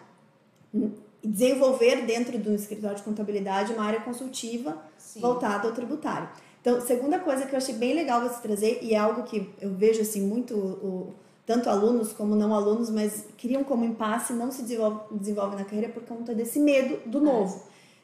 desenvolver 1.24 2.04
dentro 2.04 2.38
do 2.38 2.54
escritório 2.54 2.96
de 2.96 3.02
contabilidade 3.02 3.72
uma 3.72 3.84
área 3.84 4.00
consultiva 4.00 4.76
Sim. 5.08 5.20
voltada 5.20 5.66
ao 5.66 5.74
tributário. 5.74 6.28
Então, 6.60 6.80
segunda 6.82 7.18
coisa 7.18 7.46
que 7.46 7.54
eu 7.54 7.56
achei 7.56 7.74
bem 7.74 7.94
legal 7.94 8.20
você 8.20 8.42
trazer, 8.42 8.80
e 8.82 8.94
é 8.94 8.98
algo 8.98 9.22
que 9.22 9.50
eu 9.58 9.72
vejo 9.72 10.02
assim 10.02 10.20
muito, 10.20 10.54
o, 10.54 11.14
tanto 11.46 11.70
alunos 11.70 12.12
como 12.12 12.36
não 12.36 12.54
alunos, 12.54 12.90
mas 12.90 13.24
criam 13.38 13.64
como 13.64 13.86
impasse 13.86 14.34
não 14.34 14.50
se 14.50 14.62
desenvolve, 14.62 15.00
desenvolve 15.12 15.56
na 15.56 15.64
carreira 15.64 15.88
por 15.88 16.02
conta 16.02 16.34
desse 16.34 16.60
medo 16.60 16.98
do 17.08 17.18
é. 17.18 17.20
novo. 17.22 17.62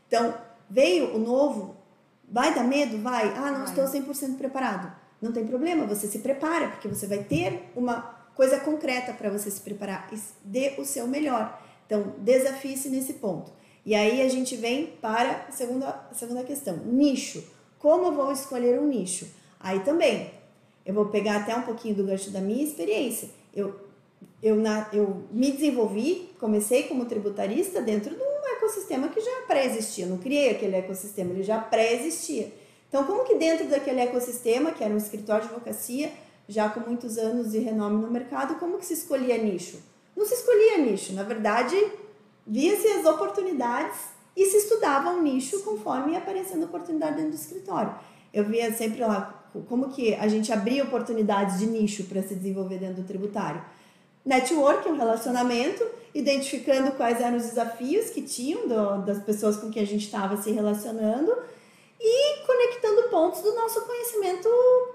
Então, 0.09 0.35
veio 0.71 1.15
o 1.15 1.19
novo, 1.19 1.77
vai 2.27 2.55
dar 2.55 2.65
medo? 2.65 2.97
Vai. 3.03 3.35
Ah, 3.37 3.51
não 3.51 3.67
vai. 3.67 3.85
estou 3.85 3.85
100% 3.85 4.39
preparado. 4.39 4.91
Não 5.21 5.31
tem 5.31 5.47
problema, 5.47 5.87
você 5.87 6.07
se 6.07 6.21
prepara, 6.21 6.69
porque 6.69 6.89
você 6.89 7.07
vai 7.07 7.19
ter 7.19 7.71
uma 7.77 8.01
coisa 8.35 8.59
concreta 8.61 9.13
para 9.13 9.29
você 9.29 9.51
se 9.51 9.61
preparar. 9.61 10.09
Dê 10.43 10.75
o 10.79 10.85
seu 10.85 11.07
melhor. 11.07 11.61
Então, 11.87 12.15
desafie-se 12.19 12.89
nesse 12.89 13.15
ponto. 13.15 13.53
E 13.85 13.95
aí 13.95 14.23
a 14.23 14.29
gente 14.29 14.57
vem 14.57 14.87
para 15.01 15.47
a 15.49 15.53
segunda, 15.53 16.07
a 16.11 16.15
segunda 16.15 16.43
questão, 16.43 16.77
nicho. 16.87 17.45
Como 17.79 18.07
eu 18.07 18.13
vou 18.13 18.33
escolher 18.33 18.79
um 18.79 18.87
nicho? 18.87 19.27
Aí 19.61 19.81
também, 19.81 20.31
eu 20.87 20.95
vou 20.95 21.07
pegar 21.07 21.37
até 21.37 21.55
um 21.55 21.63
pouquinho 21.63 21.95
do 21.95 22.05
gancho 22.05 22.31
da 22.31 22.41
minha 22.41 22.65
experiência. 22.65 23.29
Eu, 23.55 23.75
eu, 24.43 24.57
na, 24.57 24.89
eu 24.93 25.25
me 25.31 25.53
desenvolvi, 25.53 26.31
comecei 26.41 26.85
como 26.85 27.05
tributarista 27.05 27.83
dentro 27.83 28.15
de 28.15 28.23
um 28.23 28.57
ecossistema 28.57 29.09
que 29.09 29.21
já 29.21 29.43
pré-existia. 29.47 30.07
Não 30.07 30.19
criei 30.19 30.51
aquele 30.51 30.77
ecossistema, 30.77 31.33
ele 31.33 31.43
já 31.43 31.59
pré-existia. 31.59 32.53
Então, 32.89 33.05
como 33.05 33.25
que 33.25 33.35
dentro 33.35 33.67
daquele 33.69 34.01
ecossistema, 34.01 34.73
que 34.73 34.85
era 34.85 34.95
um 34.95 34.99
escritório 34.99 35.43
de 35.43 35.49
advocacia, 35.49 36.13
já 36.49 36.69
com 36.69 36.81
muitos 36.81 37.19
anos 37.19 37.53
de 37.53 37.59
renome 37.59 38.03
no 38.03 38.11
mercado, 38.11 38.55
como 38.59 38.79
que 38.79 38.87
se 38.87 38.95
escolhia 38.95 39.37
nicho? 39.37 39.79
Não 40.17 40.25
se 40.25 40.35
escolhia 40.35 40.79
nicho, 40.79 41.13
na 41.13 41.23
verdade, 41.23 41.75
via-se 42.47 42.87
as 42.89 43.07
oportunidades 43.07 43.99
e 44.37 44.47
se 44.47 44.59
estudava 44.59 45.11
um 45.11 45.23
nicho 45.23 45.63
conforme 45.63 46.13
ia 46.13 46.19
aparecendo 46.19 46.65
oportunidade 46.65 47.17
dentro 47.17 47.31
do 47.31 47.37
escritório. 47.37 47.95
Eu 48.33 48.45
via 48.45 48.73
sempre 48.73 49.01
lá 49.01 49.43
como 49.69 49.91
que 49.91 50.15
a 50.15 50.27
gente 50.27 50.53
abria 50.53 50.83
oportunidades 50.83 51.59
de 51.59 51.67
nicho 51.67 52.05
para 52.05 52.21
se 52.23 52.35
desenvolver 52.35 52.79
dentro 52.79 53.03
do 53.03 53.07
tributário. 53.07 53.63
Network, 54.25 54.89
um 54.89 54.97
relacionamento, 54.97 55.87
identificando 56.15 56.93
quais 56.93 57.21
eram 57.21 57.37
os 57.37 57.45
desafios 57.45 58.11
que 58.11 58.23
tinham 58.23 58.67
do, 58.67 59.05
das 59.05 59.23
pessoas 59.23 59.57
com 59.57 59.71
quem 59.71 59.83
a 59.83 59.87
gente 59.87 60.05
estava 60.05 60.37
se 60.37 60.51
relacionando 60.51 61.33
e 62.01 62.45
conectando 62.45 63.09
pontos 63.09 63.41
do 63.43 63.55
nosso 63.55 63.83
conhecimento 63.83 64.49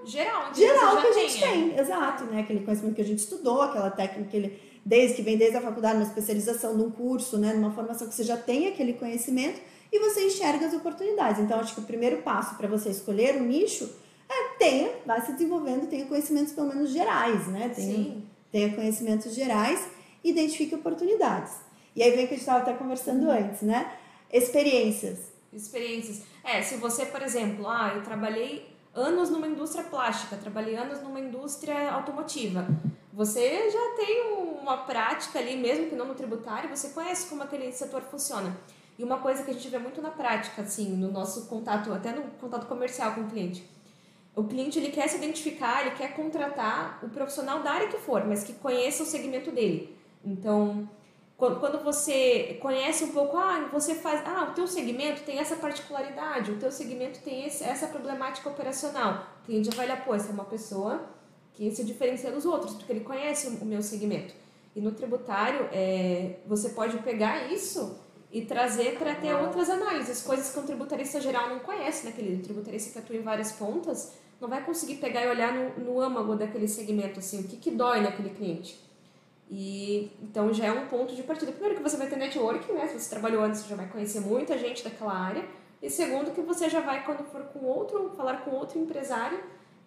geral, 0.04 0.52
geral 0.54 1.00
que 1.00 1.06
a 1.06 1.12
gente 1.12 1.40
tem. 1.40 1.70
tem. 1.70 1.78
Exato, 1.78 2.24
né? 2.24 2.40
Aquele 2.40 2.60
conhecimento 2.60 2.94
que 2.94 3.02
a 3.02 3.04
gente 3.04 3.20
estudou, 3.20 3.62
aquela 3.62 3.90
técnica 3.90 4.30
que 4.30 4.36
ele 4.36 4.69
desde 4.90 5.14
que 5.14 5.22
vem 5.22 5.36
desde 5.36 5.56
a 5.56 5.60
faculdade, 5.60 5.98
uma 5.98 6.04
especialização, 6.04 6.76
num 6.76 6.90
curso, 6.90 7.38
né, 7.38 7.52
numa 7.52 7.70
formação 7.70 8.08
que 8.08 8.14
você 8.14 8.24
já 8.24 8.36
tem 8.36 8.66
aquele 8.66 8.94
conhecimento 8.94 9.60
e 9.92 10.00
você 10.00 10.26
enxerga 10.26 10.66
as 10.66 10.74
oportunidades. 10.74 11.40
Então, 11.40 11.60
acho 11.60 11.74
que 11.76 11.80
o 11.80 11.84
primeiro 11.84 12.22
passo 12.22 12.56
para 12.56 12.66
você 12.66 12.88
escolher 12.90 13.36
um 13.36 13.44
nicho 13.44 13.88
é 14.28 14.58
tenha, 14.58 14.90
vai 15.06 15.24
se 15.24 15.32
desenvolvendo, 15.32 15.88
tenha 15.88 16.06
conhecimentos 16.06 16.52
pelo 16.52 16.66
menos 16.66 16.90
gerais, 16.90 17.46
né? 17.46 17.68
Tenha, 17.68 17.94
Sim. 17.94 18.24
tenha 18.50 18.74
conhecimentos 18.74 19.32
gerais, 19.32 19.80
identifique 20.24 20.74
oportunidades. 20.74 21.52
E 21.94 22.02
aí 22.02 22.10
vem 22.10 22.26
que 22.26 22.34
a 22.34 22.36
gente 22.36 22.40
estava 22.40 22.58
até 22.58 22.72
conversando 22.72 23.26
uhum. 23.26 23.30
antes, 23.30 23.62
né? 23.62 23.92
Experiências. 24.32 25.18
Experiências. 25.52 26.22
É, 26.42 26.62
se 26.62 26.74
você, 26.74 27.06
por 27.06 27.22
exemplo, 27.22 27.68
ah, 27.68 27.92
eu 27.94 28.02
trabalhei 28.02 28.66
anos 29.00 29.30
numa 29.30 29.46
indústria 29.46 29.84
plástica, 29.84 30.36
trabalhei 30.36 30.76
anos 30.76 31.02
numa 31.02 31.18
indústria 31.18 31.90
automotiva. 31.92 32.66
Você 33.12 33.70
já 33.70 33.96
tem 33.96 34.32
uma 34.62 34.78
prática 34.78 35.38
ali, 35.38 35.56
mesmo 35.56 35.88
que 35.88 35.96
não 35.96 36.06
no 36.06 36.14
tributário, 36.14 36.68
você 36.68 36.90
conhece 36.90 37.28
como 37.28 37.42
aquele 37.42 37.72
setor 37.72 38.02
funciona. 38.02 38.56
E 38.98 39.02
uma 39.02 39.18
coisa 39.18 39.42
que 39.42 39.50
a 39.50 39.54
gente 39.54 39.68
vê 39.68 39.78
muito 39.78 40.00
na 40.02 40.10
prática, 40.10 40.62
assim, 40.62 40.90
no 40.90 41.10
nosso 41.10 41.46
contato, 41.46 41.92
até 41.92 42.12
no 42.12 42.22
contato 42.40 42.66
comercial 42.66 43.14
com 43.14 43.22
o 43.22 43.30
cliente. 43.30 43.68
O 44.36 44.44
cliente 44.44 44.78
ele 44.78 44.90
quer 44.90 45.08
se 45.08 45.16
identificar, 45.16 45.80
ele 45.80 45.96
quer 45.96 46.14
contratar 46.14 47.00
o 47.02 47.08
profissional 47.08 47.62
da 47.62 47.72
área 47.72 47.88
que 47.88 47.98
for, 47.98 48.24
mas 48.26 48.44
que 48.44 48.52
conheça 48.52 49.02
o 49.02 49.06
segmento 49.06 49.50
dele. 49.50 49.96
Então, 50.24 50.88
quando 51.40 51.82
você 51.82 52.58
conhece 52.60 53.04
um 53.04 53.12
pouco, 53.12 53.36
ah, 53.38 53.66
você 53.72 53.94
faz, 53.94 54.22
ah, 54.26 54.48
o 54.50 54.54
teu 54.54 54.66
segmento 54.66 55.22
tem 55.22 55.38
essa 55.38 55.56
particularidade, 55.56 56.52
o 56.52 56.58
teu 56.58 56.70
segmento 56.70 57.20
tem 57.20 57.46
esse, 57.46 57.64
essa 57.64 57.86
problemática 57.86 58.48
operacional. 58.50 59.26
Já 59.48 59.72
vai 59.72 59.86
olhar, 59.86 60.04
pô, 60.04 60.14
essa 60.14 60.28
é 60.28 60.32
uma 60.32 60.44
pessoa 60.44 61.00
que 61.54 61.70
se 61.70 61.82
diferencia 61.82 62.30
dos 62.30 62.44
outros, 62.44 62.74
porque 62.74 62.92
ele 62.92 63.00
conhece 63.00 63.48
o 63.48 63.64
meu 63.64 63.82
segmento. 63.82 64.34
E 64.76 64.80
no 64.80 64.92
tributário, 64.92 65.66
é, 65.72 66.36
você 66.46 66.70
pode 66.70 66.98
pegar 66.98 67.50
isso 67.50 67.98
e 68.30 68.42
trazer 68.42 68.98
para 68.98 69.14
ter 69.14 69.34
outras 69.34 69.68
análises, 69.68 70.22
coisas 70.22 70.52
que 70.52 70.58
um 70.60 70.62
tributarista 70.62 71.20
geral 71.20 71.48
não 71.48 71.58
conhece, 71.60 72.04
né? 72.04 72.12
Aquele 72.12 72.40
tributarista 72.42 72.92
que 72.92 72.98
atua 72.98 73.16
em 73.16 73.22
várias 73.22 73.52
pontas, 73.52 74.12
não 74.40 74.48
vai 74.48 74.64
conseguir 74.64 74.96
pegar 74.96 75.24
e 75.24 75.28
olhar 75.28 75.52
no, 75.52 75.84
no 75.84 76.00
âmago 76.00 76.36
daquele 76.36 76.68
segmento, 76.68 77.18
assim, 77.18 77.40
o 77.40 77.44
que, 77.44 77.56
que 77.56 77.70
dói 77.70 78.00
naquele 78.00 78.30
cliente. 78.30 78.89
E 79.50 80.12
então 80.22 80.54
já 80.54 80.66
é 80.66 80.72
um 80.72 80.86
ponto 80.86 81.14
de 81.14 81.24
partida. 81.24 81.50
Primeiro 81.50 81.76
que 81.76 81.82
você 81.82 81.96
vai 81.96 82.06
ter 82.06 82.16
networking, 82.16 82.72
né? 82.72 82.86
Se 82.86 82.98
você 83.00 83.10
trabalhou 83.10 83.42
antes, 83.42 83.60
você 83.60 83.68
já 83.68 83.76
vai 83.76 83.88
conhecer 83.88 84.20
muita 84.20 84.56
gente 84.56 84.84
daquela 84.84 85.12
área. 85.12 85.44
E 85.82 85.90
segundo 85.90 86.30
que 86.32 86.40
você 86.40 86.68
já 86.68 86.80
vai, 86.80 87.04
quando 87.04 87.24
for 87.24 87.42
com 87.44 87.64
outro, 87.64 88.12
falar 88.16 88.44
com 88.44 88.50
outro 88.52 88.78
empresário, 88.78 89.42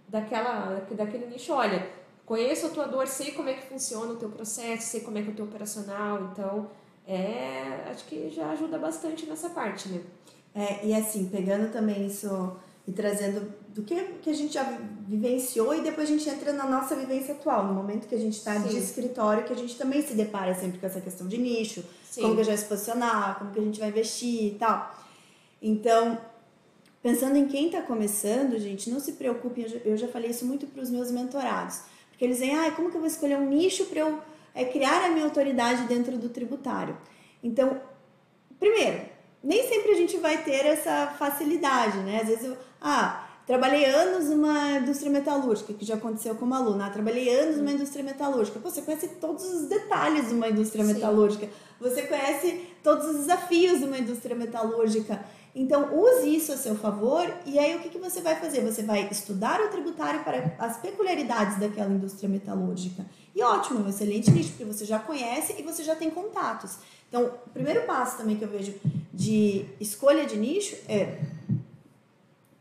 daquela, 0.07 0.85
daquele 0.91 1.27
nicho, 1.27 1.53
olha, 1.53 1.87
conheço 2.25 2.67
a 2.67 2.69
tua 2.69 2.87
dor, 2.87 3.07
sei 3.07 3.31
como 3.31 3.49
é 3.49 3.53
que 3.53 3.67
funciona 3.67 4.11
o 4.13 4.15
teu 4.15 4.29
processo, 4.29 4.87
sei 4.87 5.01
como 5.01 5.17
é 5.17 5.21
que 5.21 5.29
é 5.29 5.31
o 5.31 5.35
teu 5.35 5.45
operacional, 5.45 6.29
então 6.31 6.69
é, 7.07 7.85
acho 7.89 8.05
que 8.05 8.29
já 8.29 8.49
ajuda 8.49 8.77
bastante 8.77 9.25
nessa 9.25 9.49
parte, 9.49 9.89
né? 9.89 10.01
É, 10.55 10.85
e 10.85 10.93
assim, 10.93 11.29
pegando 11.29 11.71
também 11.71 12.05
isso 12.05 12.57
e 12.87 12.91
trazendo 12.91 13.53
do 13.73 13.81
que, 13.81 13.95
que 14.21 14.29
a 14.29 14.33
gente 14.33 14.53
já 14.53 14.63
vivenciou 15.07 15.73
e 15.73 15.81
depois 15.81 16.07
a 16.07 16.11
gente 16.11 16.29
entra 16.29 16.53
na 16.53 16.65
nossa 16.65 16.95
vivência 16.95 17.33
atual, 17.33 17.65
no 17.65 17.73
momento 17.73 18.07
que 18.07 18.13
a 18.13 18.19
gente 18.19 18.37
está 18.37 18.55
de 18.55 18.77
escritório, 18.77 19.43
que 19.43 19.51
a 19.51 19.55
gente 19.55 19.75
também 19.75 20.01
se 20.01 20.13
depara 20.13 20.53
sempre 20.53 20.77
com 20.77 20.85
essa 20.85 21.01
questão 21.01 21.27
de 21.27 21.39
nicho, 21.39 21.83
Sim. 22.09 22.21
como 22.21 22.35
que 22.35 22.41
a 22.41 22.43
gente 22.43 22.53
vai 22.53 22.63
se 22.63 22.69
posicionar, 22.69 23.39
como 23.39 23.51
que 23.51 23.59
a 23.59 23.63
gente 23.63 23.79
vai 23.79 23.89
investir 23.89 24.43
e 24.43 24.55
tal. 24.59 24.95
Então, 25.59 26.19
pensando 27.01 27.35
em 27.35 27.47
quem 27.47 27.65
está 27.65 27.81
começando, 27.81 28.59
gente, 28.59 28.91
não 28.91 28.99
se 28.99 29.13
preocupe, 29.13 29.63
eu 29.63 29.69
já, 29.69 29.77
eu 29.77 29.97
já 29.97 30.07
falei 30.07 30.29
isso 30.29 30.45
muito 30.45 30.67
para 30.67 30.83
os 30.83 30.91
meus 30.91 31.09
mentorados, 31.09 31.81
porque 32.11 32.25
eles 32.25 32.37
dizem, 32.37 32.55
ah, 32.55 32.71
como 32.71 32.91
que 32.91 32.95
eu 32.95 33.01
vou 33.01 33.07
escolher 33.07 33.37
um 33.37 33.49
nicho 33.49 33.85
para 33.85 34.01
eu 34.01 34.19
é, 34.53 34.65
criar 34.65 35.03
a 35.03 35.09
minha 35.09 35.25
autoridade 35.25 35.87
dentro 35.87 36.15
do 36.15 36.29
tributário? 36.29 36.95
Então, 37.41 37.81
primeiro, 38.59 39.01
nem 39.43 39.67
sempre 39.67 39.93
a 39.93 39.95
gente 39.95 40.15
vai 40.17 40.43
ter 40.43 40.63
essa 40.63 41.07
facilidade, 41.17 41.97
né? 41.99 42.19
Às 42.21 42.27
vezes 42.27 42.45
eu, 42.45 42.57
ah, 42.79 43.22
trabalhei 43.45 43.85
anos 43.85 44.29
numa 44.29 44.77
indústria 44.77 45.11
metalúrgica, 45.11 45.73
que 45.73 45.85
já 45.85 45.95
aconteceu 45.95 46.35
como 46.35 46.53
aluna. 46.53 46.87
Ah, 46.87 46.89
trabalhei 46.89 47.29
anos 47.29 47.57
numa 47.57 47.71
indústria 47.71 48.03
metalúrgica. 48.03 48.59
Pô, 48.59 48.69
você 48.69 48.81
conhece 48.81 49.07
todos 49.19 49.43
os 49.43 49.67
detalhes 49.67 50.29
de 50.29 50.33
uma 50.33 50.47
indústria 50.47 50.83
Sim. 50.85 50.93
metalúrgica. 50.93 51.49
Você 51.79 52.03
conhece 52.03 52.67
todos 52.81 53.07
os 53.07 53.17
desafios 53.17 53.79
de 53.79 53.85
uma 53.85 53.97
indústria 53.97 54.35
metalúrgica. 54.35 55.23
Então, 55.55 55.95
use 55.95 56.35
isso 56.35 56.51
a 56.51 56.57
seu 56.57 56.75
favor 56.75 57.31
e 57.45 57.59
aí 57.59 57.75
o 57.75 57.79
que, 57.79 57.89
que 57.89 57.99
você 57.99 58.21
vai 58.21 58.35
fazer? 58.35 58.61
Você 58.61 58.81
vai 58.81 59.07
estudar 59.11 59.61
o 59.61 59.67
tributário 59.67 60.23
para 60.23 60.55
as 60.57 60.77
peculiaridades 60.77 61.59
daquela 61.59 61.93
indústria 61.93 62.27
metalúrgica. 62.27 63.05
E 63.35 63.43
ótimo, 63.43 63.79
é 63.79 63.83
um 63.83 63.89
excelente 63.89 64.31
nicho, 64.31 64.49
porque 64.49 64.65
você 64.65 64.83
já 64.83 64.97
conhece 64.97 65.55
e 65.59 65.61
você 65.61 65.83
já 65.83 65.95
tem 65.95 66.09
contatos. 66.09 66.77
Então, 67.07 67.31
o 67.45 67.49
primeiro 67.51 67.83
passo 67.83 68.17
também 68.17 68.35
que 68.35 68.43
eu 68.43 68.47
vejo 68.49 68.73
de 69.13 69.65
escolha 69.79 70.25
de 70.25 70.37
nicho 70.37 70.75
é 70.87 71.19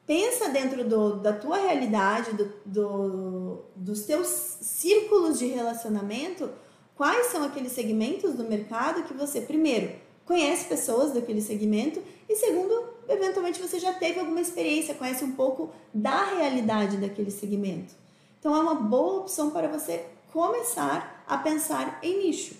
pensa 0.06 0.48
dentro 0.48 0.84
do, 0.84 1.16
da 1.16 1.32
tua 1.32 1.56
realidade, 1.58 2.32
do, 2.32 2.52
do, 2.64 3.58
dos 3.76 4.02
teus 4.02 4.26
círculos 4.28 5.38
de 5.38 5.46
relacionamento, 5.46 6.50
quais 6.94 7.26
são 7.26 7.44
aqueles 7.44 7.72
segmentos 7.72 8.34
do 8.34 8.44
mercado 8.44 9.04
que 9.04 9.14
você, 9.14 9.40
primeiro, 9.40 9.92
conhece 10.24 10.66
pessoas 10.66 11.12
daquele 11.12 11.40
segmento 11.40 12.02
e, 12.28 12.36
segundo, 12.36 12.84
eventualmente 13.08 13.60
você 13.60 13.78
já 13.78 13.92
teve 13.92 14.20
alguma 14.20 14.40
experiência, 14.40 14.94
conhece 14.94 15.24
um 15.24 15.32
pouco 15.32 15.70
da 15.92 16.36
realidade 16.36 16.96
daquele 16.96 17.30
segmento. 17.30 17.94
Então, 18.38 18.56
é 18.56 18.60
uma 18.60 18.74
boa 18.74 19.20
opção 19.20 19.50
para 19.50 19.68
você 19.68 20.04
começar 20.32 21.24
a 21.26 21.38
pensar 21.38 21.98
em 22.02 22.26
nicho. 22.26 22.56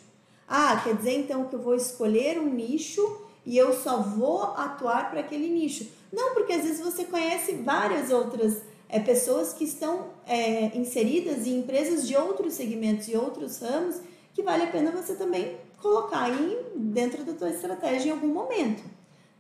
Ah, 0.46 0.80
quer 0.84 0.94
dizer 0.94 1.18
então 1.18 1.44
que 1.44 1.54
eu 1.54 1.62
vou 1.62 1.74
escolher 1.74 2.38
um 2.38 2.52
nicho 2.52 3.22
e 3.44 3.56
eu 3.56 3.72
só 3.72 3.98
vou 3.98 4.42
atuar 4.42 5.10
para 5.10 5.20
aquele 5.20 5.48
nicho. 5.48 5.88
Não, 6.12 6.34
porque 6.34 6.52
às 6.52 6.62
vezes 6.62 6.80
você 6.80 7.04
conhece 7.04 7.54
várias 7.54 8.10
outras 8.10 8.62
é, 8.88 9.00
pessoas 9.00 9.54
que 9.54 9.64
estão 9.64 10.10
é, 10.26 10.76
inseridas 10.76 11.46
em 11.46 11.60
empresas 11.60 12.06
de 12.06 12.14
outros 12.14 12.52
segmentos 12.52 13.08
e 13.08 13.16
outros 13.16 13.58
ramos 13.58 14.00
que 14.34 14.42
vale 14.42 14.64
a 14.64 14.66
pena 14.66 14.90
você 14.90 15.14
também 15.14 15.56
colocar 15.80 16.24
aí 16.24 16.58
dentro 16.76 17.24
da 17.24 17.32
tua 17.32 17.50
estratégia 17.50 18.10
em 18.10 18.12
algum 18.12 18.28
momento, 18.28 18.82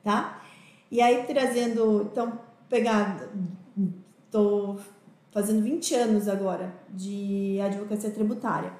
tá? 0.02 0.42
E 0.90 1.00
aí 1.00 1.24
trazendo, 1.24 2.08
então, 2.10 2.38
pegar, 2.68 3.28
tô 4.30 4.76
fazendo 5.30 5.62
20 5.62 5.94
anos 5.94 6.28
agora 6.28 6.74
de 6.88 7.58
advocacia 7.62 8.10
tributária. 8.10 8.72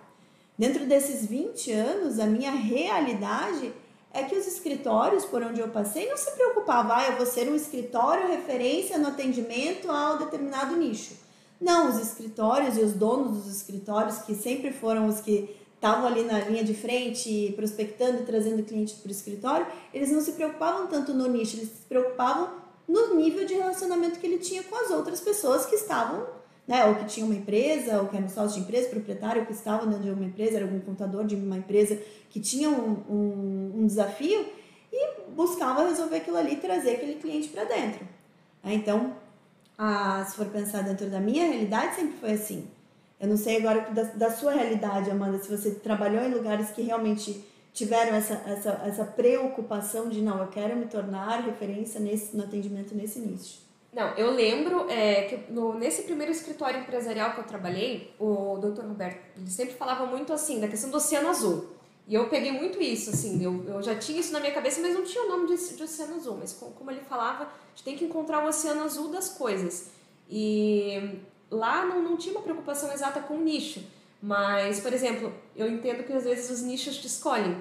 Dentro 0.59 0.87
desses 0.87 1.27
20 1.27 1.73
anos, 1.73 2.19
a 2.19 2.27
minha 2.27 2.51
realidade 2.51 3.73
é 4.13 4.23
que 4.25 4.37
os 4.37 4.47
escritórios 4.47 5.25
por 5.25 5.43
onde 5.43 5.61
eu 5.61 5.69
passei 5.69 6.09
não 6.09 6.17
se 6.17 6.31
preocupavam, 6.33 6.93
ah, 6.95 7.07
eu 7.07 7.17
vou 7.17 7.27
ser 7.27 7.49
um 7.49 7.55
escritório 7.55 8.29
referência 8.29 8.99
no 8.99 9.09
atendimento 9.09 9.91
ao 9.91 10.19
determinado 10.19 10.77
nicho. 10.77 11.15
Não, 11.61 11.89
os 11.89 11.99
escritórios 11.99 12.77
e 12.77 12.81
os 12.81 12.93
donos 12.93 13.45
dos 13.45 13.57
escritórios, 13.57 14.19
que 14.19 14.35
sempre 14.35 14.73
foram 14.73 15.07
os 15.07 15.21
que 15.21 15.57
estavam 15.75 16.07
ali 16.07 16.25
na 16.25 16.41
linha 16.41 16.63
de 16.63 16.75
frente, 16.75 17.53
prospectando, 17.57 18.25
trazendo 18.25 18.63
clientes 18.63 18.95
para 18.95 19.09
o 19.09 19.13
escritório, 19.13 19.67
eles 19.93 20.11
não 20.11 20.21
se 20.21 20.33
preocupavam 20.33 20.87
tanto 20.87 21.15
no 21.15 21.27
nicho, 21.29 21.57
eles 21.57 21.71
se 21.71 21.87
preocupavam 21.89 22.51
no 22.87 23.15
nível 23.15 23.45
de 23.45 23.55
relacionamento 23.55 24.19
que 24.19 24.27
ele 24.27 24.39
tinha 24.39 24.63
com 24.65 24.77
as 24.77 24.91
outras 24.91 25.21
pessoas 25.21 25.65
que 25.67 25.75
estavam 25.75 26.27
né, 26.67 26.85
ou 26.87 26.95
que 26.95 27.05
tinha 27.07 27.27
uma 27.27 27.35
empresa, 27.35 28.01
ou 28.01 28.09
que 28.09 28.17
era 28.17 28.25
um 28.25 28.29
sócio 28.29 28.59
de 28.59 28.61
empresa, 28.61 28.89
proprietário 28.89 29.45
que 29.45 29.53
estava 29.53 29.87
dentro 29.87 30.05
de 30.05 30.11
uma 30.11 30.25
empresa, 30.25 30.57
era 30.57 30.65
algum 30.65 30.81
contador 30.81 31.25
de 31.25 31.35
uma 31.35 31.57
empresa 31.57 31.99
que 32.31 32.41
tinha 32.41 32.71
um, 32.71 32.93
um, 33.09 33.73
um 33.81 33.87
desafio 33.87 34.47
e 34.93 35.21
buscava 35.31 35.89
resolver 35.89 36.17
aquilo 36.17 36.37
ali 36.37 36.55
e 36.55 36.57
trazer 36.57 36.93
aquele 36.93 37.15
cliente 37.15 37.49
para 37.49 37.65
dentro. 37.65 38.07
Então, 38.65 39.17
a, 39.77 40.25
se 40.25 40.37
for 40.37 40.47
pensar 40.47 40.83
dentro 40.83 41.11
da 41.11 41.19
minha 41.19 41.47
realidade, 41.47 41.97
sempre 41.97 42.17
foi 42.19 42.33
assim. 42.33 42.69
Eu 43.19 43.29
não 43.29 43.37
sei 43.37 43.57
agora 43.59 43.91
da, 43.91 44.03
da 44.03 44.31
sua 44.31 44.53
realidade, 44.53 45.11
Amanda, 45.11 45.39
se 45.39 45.51
você 45.51 45.71
trabalhou 45.73 46.23
em 46.23 46.33
lugares 46.33 46.71
que 46.71 46.83
realmente 46.83 47.45
tiveram 47.73 48.15
essa, 48.15 48.35
essa, 48.47 48.83
essa 48.85 49.05
preocupação 49.05 50.09
de 50.09 50.21
não, 50.21 50.41
eu 50.41 50.49
quero 50.49 50.77
me 50.77 50.87
tornar 50.87 51.41
referência 51.41 51.99
nesse, 51.99 52.37
no 52.37 52.45
atendimento 52.45 52.95
nesse 52.95 53.19
nicho. 53.19 53.61
Não, 53.93 54.09
eu 54.15 54.31
lembro 54.31 54.89
é, 54.89 55.23
que 55.23 55.53
no, 55.53 55.75
nesse 55.75 56.03
primeiro 56.03 56.33
escritório 56.33 56.81
empresarial 56.81 57.35
que 57.35 57.41
eu 57.41 57.45
trabalhei, 57.45 58.15
o 58.19 58.57
Dr. 58.57 58.87
Roberto, 58.87 59.21
ele 59.37 59.51
sempre 59.51 59.75
falava 59.75 60.07
muito 60.07 60.33
assim, 60.33 60.61
da 60.61 60.67
questão 60.67 60.89
do 60.89 60.97
oceano 60.97 61.29
azul. 61.29 61.69
E 62.09 62.15
eu 62.15 62.29
peguei 62.29 62.51
muito 62.51 62.83
isso, 62.83 63.11
assim, 63.11 63.45
eu, 63.45 63.65
eu 63.67 63.83
já 63.83 63.95
tinha 63.95 64.19
isso 64.19 64.33
na 64.33 64.41
minha 64.41 64.53
cabeça, 64.53 64.81
mas 64.81 64.95
não 64.95 65.05
tinha 65.05 65.25
o 65.25 65.29
nome 65.29 65.47
de, 65.47 65.77
de 65.77 65.83
oceano 65.83 66.17
azul. 66.17 66.37
Mas 66.41 66.55
como, 66.55 66.73
como 66.73 66.91
ele 66.91 67.03
falava, 67.03 67.45
a 67.45 67.49
gente 67.75 67.85
tem 67.85 67.97
que 67.97 68.05
encontrar 68.05 68.43
o 68.43 68.49
oceano 68.49 68.83
azul 68.83 69.09
das 69.09 69.29
coisas. 69.29 69.91
E 70.29 71.21
lá 71.51 71.85
não, 71.85 72.03
não 72.03 72.17
tinha 72.17 72.35
uma 72.35 72.43
preocupação 72.43 72.91
exata 72.93 73.21
com 73.21 73.35
o 73.35 73.41
nicho. 73.43 73.85
Mas, 74.23 74.81
por 74.81 74.93
exemplo, 74.93 75.33
eu 75.55 75.69
entendo 75.69 76.05
que 76.05 76.13
às 76.13 76.25
vezes 76.25 76.51
os 76.51 76.63
nichos 76.63 76.97
te 76.97 77.07
escolhem 77.07 77.57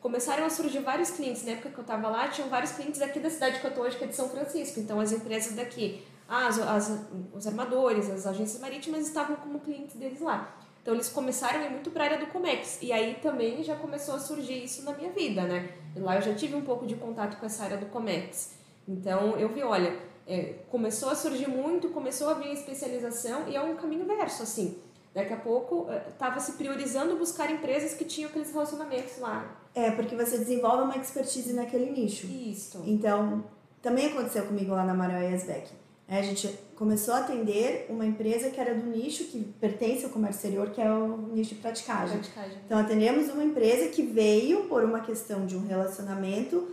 começaram 0.00 0.44
a 0.44 0.50
surgir 0.50 0.80
vários 0.80 1.10
clientes. 1.10 1.44
Na 1.44 1.52
época 1.52 1.70
que 1.70 1.78
eu 1.78 1.82
estava 1.82 2.08
lá, 2.08 2.28
tinham 2.28 2.48
vários 2.48 2.72
clientes 2.72 3.00
aqui 3.00 3.20
da 3.20 3.30
cidade 3.30 3.60
que 3.60 3.66
eu 3.66 3.70
estou 3.70 3.84
hoje, 3.84 3.96
que 3.96 4.04
é 4.04 4.06
de 4.06 4.14
São 4.14 4.28
Francisco. 4.28 4.80
Então, 4.80 5.00
as 5.00 5.12
empresas 5.12 5.54
daqui, 5.54 6.04
as, 6.28 6.58
as, 6.58 7.00
os 7.34 7.46
armadores, 7.46 8.08
as 8.10 8.26
agências 8.26 8.60
marítimas 8.60 9.06
estavam 9.06 9.36
como 9.36 9.60
clientes 9.60 9.96
deles 9.96 10.20
lá. 10.20 10.56
Então, 10.82 10.94
eles 10.94 11.08
começaram 11.08 11.60
a 11.60 11.64
ir 11.64 11.70
muito 11.70 11.90
para 11.90 12.04
a 12.04 12.06
área 12.06 12.18
do 12.18 12.26
Comex. 12.26 12.78
E 12.80 12.92
aí 12.92 13.18
também 13.20 13.62
já 13.62 13.74
começou 13.74 14.14
a 14.14 14.18
surgir 14.18 14.62
isso 14.62 14.84
na 14.84 14.92
minha 14.92 15.10
vida, 15.10 15.42
né? 15.42 15.70
Lá 15.96 16.16
eu 16.16 16.22
já 16.22 16.34
tive 16.34 16.54
um 16.54 16.62
pouco 16.62 16.86
de 16.86 16.94
contato 16.94 17.38
com 17.38 17.46
essa 17.46 17.64
área 17.64 17.76
do 17.76 17.86
Comex. 17.86 18.54
Então, 18.86 19.36
eu 19.36 19.48
vi, 19.48 19.62
olha, 19.62 19.98
é, 20.26 20.54
começou 20.70 21.10
a 21.10 21.14
surgir 21.14 21.48
muito, 21.48 21.88
começou 21.88 22.28
a 22.28 22.34
vir 22.34 22.50
a 22.50 22.52
especialização 22.52 23.48
e 23.48 23.56
é 23.56 23.60
um 23.60 23.74
caminho 23.76 24.04
verso, 24.04 24.42
assim. 24.42 24.80
Daqui 25.16 25.32
a 25.32 25.38
pouco 25.38 25.86
estava 26.10 26.36
é, 26.36 26.40
se 26.40 26.52
priorizando 26.52 27.16
buscar 27.16 27.50
empresas 27.50 27.94
que 27.94 28.04
tinham 28.04 28.28
aqueles 28.28 28.52
relacionamentos 28.52 29.18
lá. 29.18 29.50
É, 29.74 29.90
porque 29.90 30.14
você 30.14 30.36
desenvolve 30.36 30.82
uma 30.82 30.96
expertise 30.98 31.54
naquele 31.54 31.90
nicho. 31.90 32.26
Isso. 32.26 32.82
Então, 32.84 33.42
também 33.80 34.08
aconteceu 34.08 34.44
comigo 34.44 34.72
lá 34.72 34.84
na 34.84 34.92
Maral 34.92 35.22
Yasbeck. 35.22 35.70
É, 36.06 36.18
a 36.18 36.22
gente 36.22 36.46
começou 36.74 37.14
a 37.14 37.20
atender 37.20 37.86
uma 37.88 38.04
empresa 38.04 38.50
que 38.50 38.60
era 38.60 38.74
do 38.74 38.90
nicho 38.90 39.24
que 39.24 39.42
pertence 39.58 40.04
ao 40.04 40.10
comércio 40.10 40.36
exterior, 40.36 40.68
que 40.68 40.82
é 40.82 40.92
o 40.92 41.16
nicho 41.32 41.54
de 41.54 41.62
praticagem. 41.62 42.18
praticagem. 42.18 42.58
Então, 42.66 42.78
atendemos 42.78 43.30
uma 43.30 43.42
empresa 43.42 43.88
que 43.88 44.02
veio 44.02 44.64
por 44.64 44.84
uma 44.84 45.00
questão 45.00 45.46
de 45.46 45.56
um 45.56 45.66
relacionamento 45.66 46.68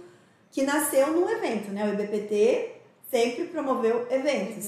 que 0.52 0.64
nasceu 0.64 1.14
num 1.14 1.30
evento, 1.30 1.72
né? 1.72 1.90
O 1.90 1.94
IBPT 1.94 2.74
sempre 3.10 3.46
promoveu 3.46 4.06
eventos, 4.12 4.66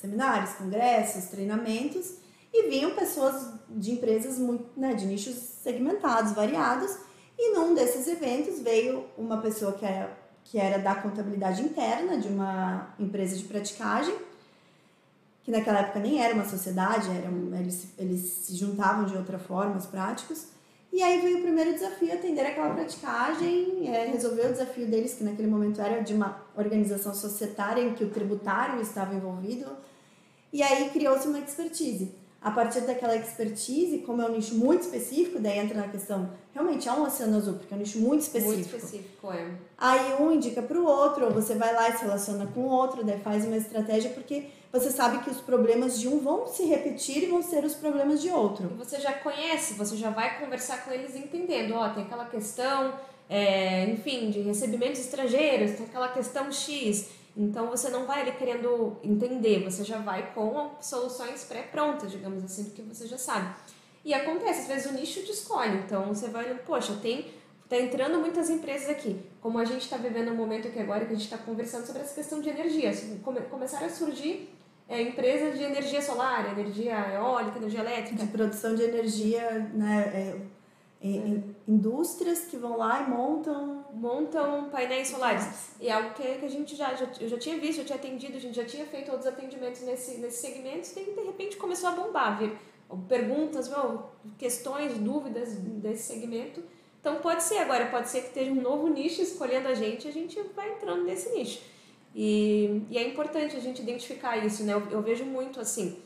seminários, 0.00 0.54
congressos, 0.54 1.26
treinamentos 1.26 2.23
e 2.54 2.68
vinham 2.68 2.94
pessoas 2.94 3.48
de 3.68 3.90
empresas 3.90 4.38
muito, 4.38 4.64
né, 4.78 4.94
de 4.94 5.04
nichos 5.06 5.34
segmentados, 5.34 6.32
variados, 6.32 6.96
e 7.36 7.52
num 7.52 7.74
desses 7.74 8.06
eventos 8.06 8.60
veio 8.60 9.06
uma 9.18 9.38
pessoa 9.38 9.72
que 9.72 9.84
era, 9.84 10.16
que 10.44 10.56
era 10.56 10.78
da 10.78 10.94
contabilidade 10.94 11.62
interna 11.62 12.16
de 12.16 12.28
uma 12.28 12.94
empresa 12.96 13.36
de 13.36 13.42
praticagem, 13.42 14.14
que 15.42 15.50
naquela 15.50 15.80
época 15.80 15.98
nem 15.98 16.22
era 16.22 16.32
uma 16.32 16.44
sociedade, 16.44 17.10
era 17.10 17.28
um, 17.28 17.52
eles, 17.58 17.88
eles 17.98 18.20
se 18.20 18.56
juntavam 18.56 19.04
de 19.04 19.16
outra 19.16 19.38
forma, 19.38 19.76
os 19.76 19.86
práticos, 19.86 20.46
e 20.92 21.02
aí 21.02 21.20
veio 21.20 21.38
o 21.38 21.42
primeiro 21.42 21.72
desafio, 21.72 22.14
atender 22.14 22.46
aquela 22.46 22.72
praticagem, 22.72 23.92
é, 23.92 24.06
resolver 24.06 24.46
o 24.46 24.52
desafio 24.52 24.86
deles, 24.86 25.14
que 25.14 25.24
naquele 25.24 25.48
momento 25.48 25.80
era 25.80 26.04
de 26.04 26.14
uma 26.14 26.40
organização 26.56 27.12
societária 27.12 27.82
em 27.82 27.94
que 27.94 28.04
o 28.04 28.10
tributário 28.10 28.80
estava 28.80 29.12
envolvido, 29.12 29.66
e 30.52 30.62
aí 30.62 30.88
criou-se 30.90 31.26
uma 31.26 31.40
expertise 31.40 32.22
a 32.44 32.50
partir 32.50 32.82
daquela 32.82 33.16
expertise, 33.16 34.00
como 34.00 34.20
é 34.20 34.26
um 34.26 34.32
nicho 34.32 34.54
muito 34.54 34.82
específico, 34.82 35.38
daí 35.40 35.58
entra 35.58 35.80
na 35.80 35.88
questão, 35.88 36.28
realmente 36.52 36.86
é 36.86 36.92
um 36.92 37.02
oceano 37.02 37.38
azul, 37.38 37.54
porque 37.54 37.72
é 37.72 37.76
um 37.76 37.80
nicho 37.80 37.98
muito 37.98 38.20
específico. 38.20 38.54
Muito 38.54 38.76
específico, 38.76 39.32
é. 39.32 39.48
Aí 39.78 40.22
um 40.22 40.30
indica 40.30 40.60
para 40.60 40.78
o 40.78 40.84
outro, 40.84 41.24
ou 41.24 41.30
você 41.30 41.54
vai 41.54 41.72
lá 41.72 41.88
e 41.88 41.96
se 41.96 42.04
relaciona 42.04 42.46
com 42.48 42.60
o 42.60 42.68
outro, 42.68 43.02
daí 43.02 43.18
faz 43.18 43.46
uma 43.46 43.56
estratégia, 43.56 44.10
porque 44.10 44.44
você 44.70 44.90
sabe 44.90 45.24
que 45.24 45.30
os 45.30 45.40
problemas 45.40 45.98
de 45.98 46.06
um 46.06 46.18
vão 46.18 46.46
se 46.46 46.66
repetir 46.66 47.22
e 47.22 47.26
vão 47.26 47.42
ser 47.42 47.64
os 47.64 47.74
problemas 47.74 48.20
de 48.20 48.28
outro. 48.28 48.70
E 48.74 48.76
você 48.76 49.00
já 49.00 49.14
conhece, 49.14 49.72
você 49.72 49.96
já 49.96 50.10
vai 50.10 50.38
conversar 50.38 50.84
com 50.84 50.92
eles 50.92 51.16
entendendo, 51.16 51.72
ó, 51.72 51.86
oh, 51.86 51.94
tem 51.94 52.04
aquela 52.04 52.26
questão, 52.26 52.92
é, 53.26 53.88
enfim, 53.88 54.28
de 54.28 54.40
recebimentos 54.40 55.00
estrangeiros, 55.00 55.78
tem 55.78 55.86
aquela 55.86 56.08
questão 56.08 56.52
X. 56.52 57.08
Então 57.36 57.66
você 57.68 57.90
não 57.90 58.06
vai 58.06 58.22
ali 58.22 58.32
querendo 58.32 58.96
entender, 59.02 59.64
você 59.64 59.82
já 59.82 59.98
vai 59.98 60.32
com 60.32 60.70
soluções 60.80 61.44
pré-prontas, 61.44 62.10
digamos 62.10 62.44
assim, 62.44 62.64
porque 62.64 62.82
você 62.82 63.06
já 63.06 63.18
sabe. 63.18 63.54
E 64.04 64.14
acontece, 64.14 64.60
às 64.60 64.66
vezes 64.68 64.90
o 64.90 64.94
nicho 64.94 65.22
te 65.22 65.32
escolhe, 65.32 65.78
então 65.78 66.06
você 66.06 66.28
vai 66.28 66.44
olhando, 66.44 66.64
poxa, 66.64 66.96
tem 67.02 67.32
tá 67.68 67.78
entrando 67.78 68.18
muitas 68.18 68.50
empresas 68.50 68.88
aqui. 68.88 69.20
Como 69.40 69.58
a 69.58 69.64
gente 69.64 69.82
está 69.82 69.96
vivendo 69.96 70.30
um 70.30 70.34
momento 70.36 70.68
aqui 70.68 70.78
agora 70.78 71.04
que 71.04 71.12
a 71.12 71.16
gente 71.16 71.24
está 71.24 71.38
conversando 71.38 71.86
sobre 71.86 72.02
essa 72.02 72.14
questão 72.14 72.40
de 72.40 72.48
energia. 72.48 72.92
Come, 73.22 73.40
começaram 73.42 73.86
a 73.86 73.90
surgir 73.90 74.54
é, 74.88 75.00
empresas 75.00 75.58
de 75.58 75.64
energia 75.64 76.02
solar, 76.02 76.52
energia 76.52 76.94
eólica, 77.14 77.58
energia 77.58 77.80
elétrica. 77.80 78.24
De 78.24 78.30
produção 78.30 78.74
de 78.74 78.82
energia, 78.82 79.70
né? 79.72 80.40
É, 81.04 81.08
é. 81.08 81.42
Indústrias 81.68 82.46
que 82.46 82.56
vão 82.56 82.78
lá 82.78 83.02
e 83.02 83.10
montam. 83.10 83.84
Montam 83.92 84.70
painéis 84.70 85.08
solares. 85.08 85.72
E 85.78 85.88
é 85.88 85.92
algo 85.92 86.14
que, 86.14 86.22
que 86.22 86.46
a 86.46 86.48
gente 86.48 86.74
já, 86.74 86.94
já, 86.94 87.06
eu 87.20 87.28
já 87.28 87.38
tinha 87.38 87.58
visto, 87.58 87.78
já 87.78 87.84
tinha 87.84 87.98
atendido, 87.98 88.36
a 88.36 88.40
gente 88.40 88.56
já 88.56 88.64
tinha 88.64 88.86
feito 88.86 89.10
outros 89.10 89.26
atendimentos 89.26 89.82
nesse, 89.82 90.18
nesse 90.18 90.38
segmento 90.38 90.88
e 90.96 91.04
de 91.04 91.20
repente 91.26 91.56
começou 91.56 91.90
a 91.90 91.92
bombar, 91.92 92.38
vir 92.38 92.56
perguntas, 93.08 93.70
questões, 94.38 94.98
dúvidas 94.98 95.54
desse 95.54 96.14
segmento. 96.14 96.62
Então 97.00 97.16
pode 97.16 97.42
ser 97.42 97.58
agora, 97.58 97.86
pode 97.86 98.08
ser 98.08 98.22
que 98.22 98.28
esteja 98.28 98.50
um 98.50 98.60
novo 98.60 98.88
nicho 98.88 99.20
escolhendo 99.20 99.68
a 99.68 99.74
gente, 99.74 100.08
a 100.08 100.10
gente 100.10 100.40
vai 100.56 100.72
entrando 100.72 101.04
nesse 101.04 101.30
nicho. 101.34 101.62
E, 102.14 102.82
e 102.90 102.96
é 102.96 103.06
importante 103.06 103.56
a 103.56 103.60
gente 103.60 103.82
identificar 103.82 104.38
isso, 104.38 104.64
né? 104.64 104.72
Eu, 104.72 104.82
eu, 104.90 105.02
vejo 105.02 105.24
muito 105.24 105.60
assim, 105.60 105.98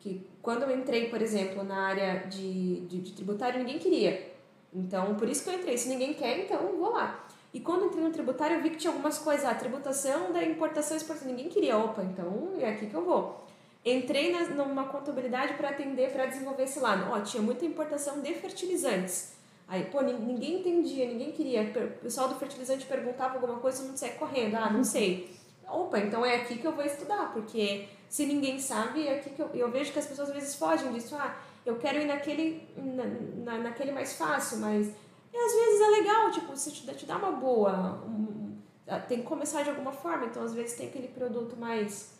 que 0.00 0.26
quando 0.42 0.64
eu 0.64 0.76
entrei, 0.76 1.08
por 1.08 1.22
exemplo, 1.22 1.62
na 1.62 1.86
área 1.86 2.26
de, 2.28 2.80
de, 2.80 3.00
de 3.00 3.12
tributário, 3.12 3.58
ninguém 3.60 3.78
queria. 3.78 4.30
Então, 4.72 5.14
por 5.16 5.28
isso 5.28 5.44
que 5.44 5.50
eu 5.50 5.54
entrei. 5.54 5.76
Se 5.76 5.88
ninguém 5.88 6.14
quer, 6.14 6.40
então 6.40 6.76
vou 6.76 6.92
lá. 6.92 7.26
E 7.52 7.58
quando 7.60 7.86
entrei 7.86 8.04
no 8.04 8.12
tributário, 8.12 8.56
eu 8.56 8.62
vi 8.62 8.70
que 8.70 8.76
tinha 8.76 8.92
algumas 8.92 9.18
coisas, 9.18 9.44
a 9.44 9.54
tributação 9.54 10.32
da 10.32 10.42
importação 10.44 10.96
e 10.96 11.00
exportação. 11.00 11.28
Ninguém 11.28 11.48
queria, 11.48 11.76
opa, 11.76 12.02
então 12.02 12.52
é 12.60 12.70
aqui 12.70 12.86
que 12.86 12.94
eu 12.94 13.04
vou. 13.04 13.44
Entrei 13.84 14.30
na, 14.30 14.44
numa 14.50 14.84
contabilidade 14.84 15.54
para 15.54 15.70
atender, 15.70 16.12
para 16.12 16.26
desenvolver 16.26 16.64
esse 16.64 16.78
lado. 16.78 17.10
Ó, 17.10 17.20
tinha 17.20 17.42
muita 17.42 17.64
importação 17.64 18.20
de 18.20 18.32
fertilizantes. 18.34 19.32
Aí, 19.66 19.84
pô, 19.84 20.00
ninguém 20.02 20.60
entendia, 20.60 21.06
ninguém 21.06 21.32
queria. 21.32 21.62
O 21.62 22.02
pessoal 22.02 22.28
do 22.28 22.34
fertilizante 22.34 22.86
perguntava 22.86 23.34
alguma 23.34 23.58
coisa, 23.58 23.82
não 23.84 23.96
sei 23.96 24.10
correndo. 24.10 24.56
Ah, 24.56 24.70
não 24.70 24.84
sei. 24.84 25.30
Opa, 25.68 25.98
então 25.98 26.26
é 26.26 26.36
aqui 26.36 26.58
que 26.58 26.66
eu 26.66 26.72
vou 26.72 26.84
estudar, 26.84 27.32
porque 27.32 27.88
se 28.08 28.26
ninguém 28.26 28.58
sabe, 28.58 29.06
é 29.06 29.18
aqui 29.18 29.30
que 29.30 29.40
eu, 29.40 29.48
eu 29.54 29.70
vejo 29.70 29.92
que 29.92 29.98
as 30.00 30.06
pessoas 30.06 30.28
às 30.28 30.34
vezes 30.34 30.56
fogem 30.56 30.92
disso. 30.92 31.14
Ah, 31.16 31.36
eu 31.70 31.78
quero 31.78 31.98
ir 31.98 32.06
naquele, 32.06 32.68
na, 32.76 33.04
na, 33.44 33.58
naquele 33.64 33.92
mais 33.92 34.16
fácil, 34.16 34.58
mas 34.58 34.88
e 35.32 35.36
às 35.36 35.52
vezes 35.52 35.80
é 35.80 35.90
legal, 35.90 36.30
tipo, 36.30 36.56
se 36.56 36.72
te, 36.72 36.94
te 36.94 37.06
dá 37.06 37.16
uma 37.16 37.32
boa, 37.32 38.02
um, 38.04 38.58
tem 39.08 39.18
que 39.18 39.24
começar 39.24 39.62
de 39.62 39.70
alguma 39.70 39.92
forma, 39.92 40.26
então 40.26 40.42
às 40.42 40.52
vezes 40.52 40.76
tem 40.76 40.88
aquele 40.88 41.08
produto 41.08 41.56
mais 41.56 42.18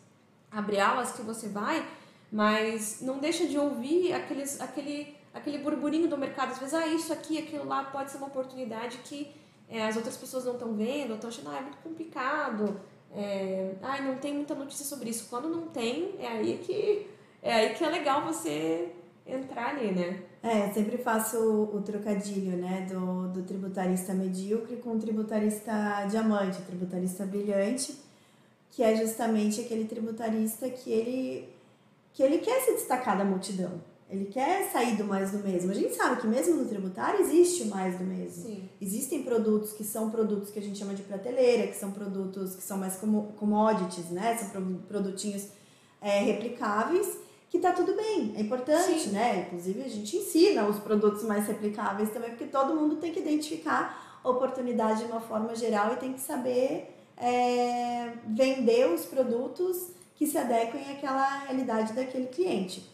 abre 0.51 0.79
alas 0.79 1.13
que 1.13 1.23
você 1.23 1.49
vai, 1.49 1.87
mas 2.31 3.01
não 3.01 3.19
deixa 3.19 3.47
de 3.47 3.59
ouvir 3.59 4.13
aqueles, 4.13 4.61
aquele, 4.61 5.17
aquele 5.35 5.59
burburinho 5.59 6.09
do 6.09 6.17
mercado, 6.17 6.53
às 6.53 6.59
vezes, 6.59 6.75
ah, 6.75 6.87
isso 6.87 7.13
aqui, 7.13 7.39
aquilo 7.39 7.67
lá 7.67 7.85
pode 7.85 8.11
ser 8.11 8.19
uma 8.19 8.29
oportunidade 8.29 8.99
que 8.99 9.35
é, 9.69 9.87
as 9.87 9.97
outras 9.97 10.17
pessoas 10.17 10.45
não 10.45 10.55
estão 10.55 10.75
vendo, 10.75 11.15
estão 11.15 11.29
achando, 11.29 11.51
ah, 11.51 11.59
é 11.59 11.63
muito 11.63 11.79
complicado, 11.79 12.81
é, 13.13 13.75
ah, 13.83 14.01
não 14.01 14.17
tem 14.19 14.35
muita 14.35 14.55
notícia 14.55 14.85
sobre 14.85 15.11
isso. 15.11 15.29
Quando 15.29 15.49
não 15.49 15.69
tem, 15.69 16.15
é 16.19 16.29
aí 16.29 16.59
que 16.59 17.09
é, 17.43 17.55
aí 17.55 17.75
que 17.75 17.83
é 17.83 17.89
legal 17.89 18.23
você 18.23 18.93
entrar 19.27 19.77
ali, 19.77 19.93
né? 19.93 20.23
É, 20.43 20.73
sempre 20.73 20.99
faço 20.99 21.39
o, 21.39 21.77
o 21.77 21.83
trocadilho, 21.83 22.57
né, 22.57 22.87
do, 22.91 23.29
do 23.29 23.43
tributarista 23.43 24.15
medíocre 24.15 24.77
com 24.77 24.93
o 24.93 24.99
tributarista 24.99 26.07
diamante, 26.09 26.63
tributarista 26.63 27.27
brilhante, 27.27 27.95
que 28.71 28.83
é 28.83 28.97
justamente 28.97 29.61
aquele 29.61 29.85
tributarista 29.85 30.69
que 30.71 30.91
ele, 30.91 31.49
que 32.13 32.23
ele 32.23 32.39
quer 32.39 32.61
se 32.63 32.73
destacar 32.73 33.19
da 33.19 33.25
multidão. 33.25 33.81
Ele 34.11 34.25
quer 34.25 34.69
sair 34.73 34.97
do 34.97 35.05
mais 35.05 35.31
do 35.31 35.39
mesmo. 35.39 35.71
A 35.71 35.75
gente 35.75 35.95
sabe 35.95 36.21
que 36.21 36.27
mesmo 36.27 36.57
no 36.57 36.69
tributário 36.69 37.21
existe 37.21 37.63
o 37.63 37.67
mais 37.67 37.97
do 37.97 38.03
mesmo. 38.03 38.43
Sim. 38.43 38.69
Existem 38.81 39.23
produtos 39.23 39.73
que 39.73 39.85
são 39.85 40.11
produtos 40.11 40.51
que 40.51 40.59
a 40.59 40.63
gente 40.63 40.77
chama 40.77 40.95
de 40.95 41.03
prateleira, 41.03 41.69
que 41.69 41.77
são 41.77 41.93
produtos 41.93 42.57
que 42.57 42.63
são 42.63 42.77
mais 42.77 42.97
como 42.97 43.35
commodities, 43.39 44.11
né? 44.11 44.37
São 44.37 44.79
produtinhos 44.89 45.47
é, 46.01 46.23
replicáveis, 46.23 47.07
que 47.51 47.59
tá 47.59 47.73
tudo 47.73 47.95
bem, 47.97 48.33
é 48.37 48.41
importante, 48.41 49.01
Sim. 49.01 49.11
né? 49.11 49.47
Inclusive 49.47 49.83
a 49.83 49.89
gente 49.89 50.17
ensina 50.17 50.65
os 50.67 50.79
produtos 50.79 51.25
mais 51.25 51.49
replicáveis 51.49 52.11
também, 52.11 52.31
porque 52.31 52.47
todo 52.47 52.77
mundo 52.77 52.97
tem 52.97 53.13
que 53.13 53.19
identificar 53.19 54.21
oportunidade 54.23 55.01
de 55.01 55.11
uma 55.11 55.21
forma 55.21 55.55
geral 55.55 55.93
e 55.93 55.97
tem 55.97 56.13
que 56.13 56.21
saber 56.21 56.97
é, 57.17 58.13
vender 58.27 58.87
os 58.93 59.05
produtos 59.05 59.89
que 60.15 60.27
se 60.27 60.39
adequem 60.39 60.93
àquela 60.93 61.39
realidade 61.41 61.93
daquele 61.93 62.27
cliente. 62.27 62.89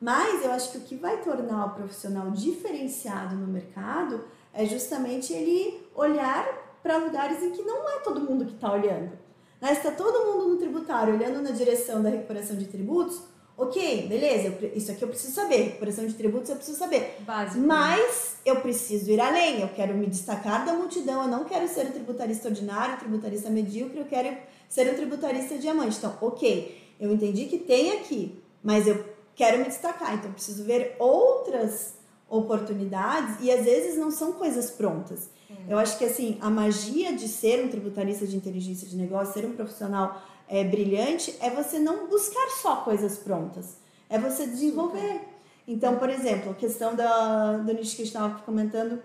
Mas 0.00 0.44
eu 0.44 0.52
acho 0.52 0.72
que 0.72 0.78
o 0.78 0.82
que 0.82 0.94
vai 0.94 1.20
tornar 1.22 1.66
o 1.66 1.70
profissional 1.70 2.30
diferenciado 2.30 3.34
no 3.34 3.46
mercado 3.46 4.24
é 4.52 4.64
justamente 4.64 5.32
ele 5.32 5.84
olhar 5.94 6.46
para 6.82 6.98
lugares 6.98 7.42
em 7.42 7.50
que 7.50 7.62
não 7.62 7.88
é 7.88 7.98
todo 8.00 8.20
mundo 8.20 8.44
que 8.44 8.54
está 8.54 8.72
olhando. 8.72 9.10
Né? 9.60 9.74
Se 9.74 9.86
está 9.86 9.90
todo 9.90 10.26
mundo 10.26 10.50
no 10.50 10.56
tributário 10.58 11.14
olhando 11.14 11.42
na 11.42 11.50
direção 11.50 12.02
da 12.02 12.10
recuperação 12.10 12.56
de 12.56 12.66
tributos, 12.66 13.22
ok, 13.56 14.06
beleza, 14.06 14.48
eu, 14.48 14.72
isso 14.74 14.92
aqui 14.92 15.02
eu 15.02 15.08
preciso 15.08 15.32
saber, 15.32 15.56
recuperação 15.56 16.06
de 16.06 16.14
tributos 16.14 16.50
eu 16.50 16.56
preciso 16.56 16.78
saber. 16.78 17.16
Básico. 17.20 17.64
Mas 17.66 18.36
eu 18.44 18.56
preciso 18.60 19.10
ir 19.10 19.20
além, 19.20 19.60
eu 19.60 19.68
quero 19.68 19.94
me 19.94 20.06
destacar 20.06 20.64
da 20.66 20.74
multidão, 20.74 21.22
eu 21.22 21.28
não 21.28 21.44
quero 21.44 21.66
ser 21.66 21.86
um 21.86 21.92
tributarista 21.92 22.48
ordinário, 22.48 22.96
um 22.96 22.98
tributarista 22.98 23.48
medíocre, 23.48 23.98
eu 23.98 24.04
quero 24.04 24.36
ser 24.68 24.92
um 24.92 24.94
tributarista 24.94 25.56
diamante. 25.56 25.96
Então, 25.96 26.16
ok, 26.20 26.94
eu 27.00 27.12
entendi 27.12 27.46
que 27.46 27.58
tem 27.58 27.92
aqui, 27.92 28.40
mas 28.62 28.86
eu 28.86 29.04
quero 29.34 29.58
me 29.58 29.64
destacar, 29.64 30.14
então 30.14 30.32
preciso 30.32 30.64
ver 30.64 30.96
outras 30.98 31.94
oportunidades 32.28 33.36
e 33.40 33.50
às 33.50 33.64
vezes 33.64 33.96
não 33.96 34.10
são 34.10 34.32
coisas 34.32 34.70
prontas. 34.70 35.30
Eu 35.68 35.78
acho 35.78 35.96
que 35.98 36.04
assim, 36.04 36.38
a 36.40 36.50
magia 36.50 37.14
de 37.14 37.28
ser 37.28 37.64
um 37.64 37.68
tributarista 37.68 38.26
de 38.26 38.36
inteligência 38.36 38.86
de 38.86 38.96
negócio, 38.96 39.32
ser 39.32 39.46
um 39.46 39.52
profissional 39.52 40.22
é, 40.48 40.64
brilhante, 40.64 41.36
é 41.40 41.50
você 41.50 41.78
não 41.78 42.06
buscar 42.06 42.48
só 42.50 42.76
coisas 42.76 43.18
prontas, 43.18 43.76
é 44.08 44.18
você 44.18 44.46
desenvolver. 44.46 45.20
Então, 45.66 45.96
por 45.96 46.08
exemplo, 46.08 46.52
a 46.52 46.54
questão 46.54 46.94
da, 46.94 47.56
do 47.58 47.72
nicho 47.72 47.96
que 47.96 48.02
a 48.02 48.04
gente 48.04 48.14
estava 48.14 48.40
comentando 48.42 49.02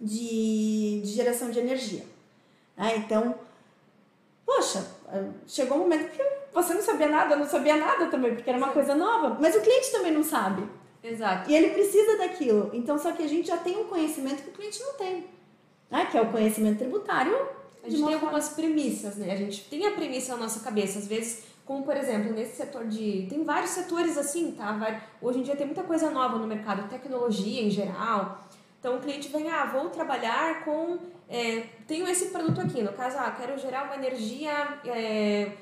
de, 0.00 1.00
de 1.02 1.10
geração 1.10 1.50
de 1.50 1.58
energia. 1.58 2.04
Né? 2.76 2.96
Então, 2.98 3.34
poxa, 4.44 4.86
chegou 5.46 5.78
um 5.78 5.80
momento 5.80 6.10
que 6.10 6.22
você 6.52 6.74
não 6.74 6.82
sabia 6.82 7.08
nada, 7.08 7.36
não 7.36 7.46
sabia 7.46 7.76
nada 7.76 8.06
também, 8.06 8.34
porque 8.34 8.50
era 8.50 8.58
uma 8.58 8.68
Sim. 8.68 8.74
coisa 8.74 8.94
nova, 8.94 9.38
mas 9.40 9.56
o 9.56 9.60
cliente 9.60 9.90
também 9.90 10.12
não 10.12 10.22
sabe. 10.22 10.62
Exato. 11.02 11.50
E 11.50 11.54
ele 11.54 11.70
precisa 11.70 12.16
daquilo. 12.16 12.70
Então, 12.72 12.98
só 12.98 13.12
que 13.12 13.22
a 13.22 13.28
gente 13.28 13.48
já 13.48 13.58
tem 13.58 13.76
um 13.78 13.84
conhecimento 13.84 14.42
que 14.42 14.50
o 14.50 14.52
cliente 14.52 14.80
não 14.80 14.94
tem, 14.94 15.26
né? 15.90 16.06
que 16.10 16.16
é 16.16 16.22
o 16.22 16.30
conhecimento 16.30 16.78
tributário. 16.78 17.36
A 17.84 17.90
gente 17.90 18.02
tem 18.02 18.14
algumas 18.14 18.48
premissas, 18.50 19.16
né? 19.16 19.32
A 19.32 19.36
gente 19.36 19.64
tem 19.64 19.86
a 19.86 19.90
premissa 19.92 20.32
na 20.34 20.42
nossa 20.42 20.60
cabeça, 20.60 20.98
às 20.98 21.06
vezes, 21.06 21.44
como 21.64 21.84
por 21.84 21.96
exemplo, 21.96 22.32
nesse 22.32 22.56
setor 22.56 22.86
de. 22.86 23.26
Tem 23.28 23.44
vários 23.44 23.70
setores 23.70 24.16
assim, 24.16 24.52
tá? 24.52 25.00
Hoje 25.20 25.40
em 25.40 25.42
dia 25.42 25.54
tem 25.54 25.66
muita 25.66 25.82
coisa 25.82 26.10
nova 26.10 26.38
no 26.38 26.46
mercado, 26.46 26.88
tecnologia 26.88 27.62
em 27.62 27.70
geral. 27.70 28.42
Então 28.80 28.96
o 28.96 29.00
cliente 29.00 29.28
vem, 29.28 29.48
ah, 29.48 29.66
vou 29.66 29.90
trabalhar 29.90 30.64
com. 30.64 30.98
É, 31.28 31.64
tenho 31.86 32.06
esse 32.08 32.26
produto 32.26 32.60
aqui, 32.60 32.82
no 32.82 32.92
caso, 32.92 33.16
ah, 33.18 33.30
quero 33.30 33.58
gerar 33.58 33.84
uma 33.84 33.96
energia. 33.96 34.80
É, 34.84 35.52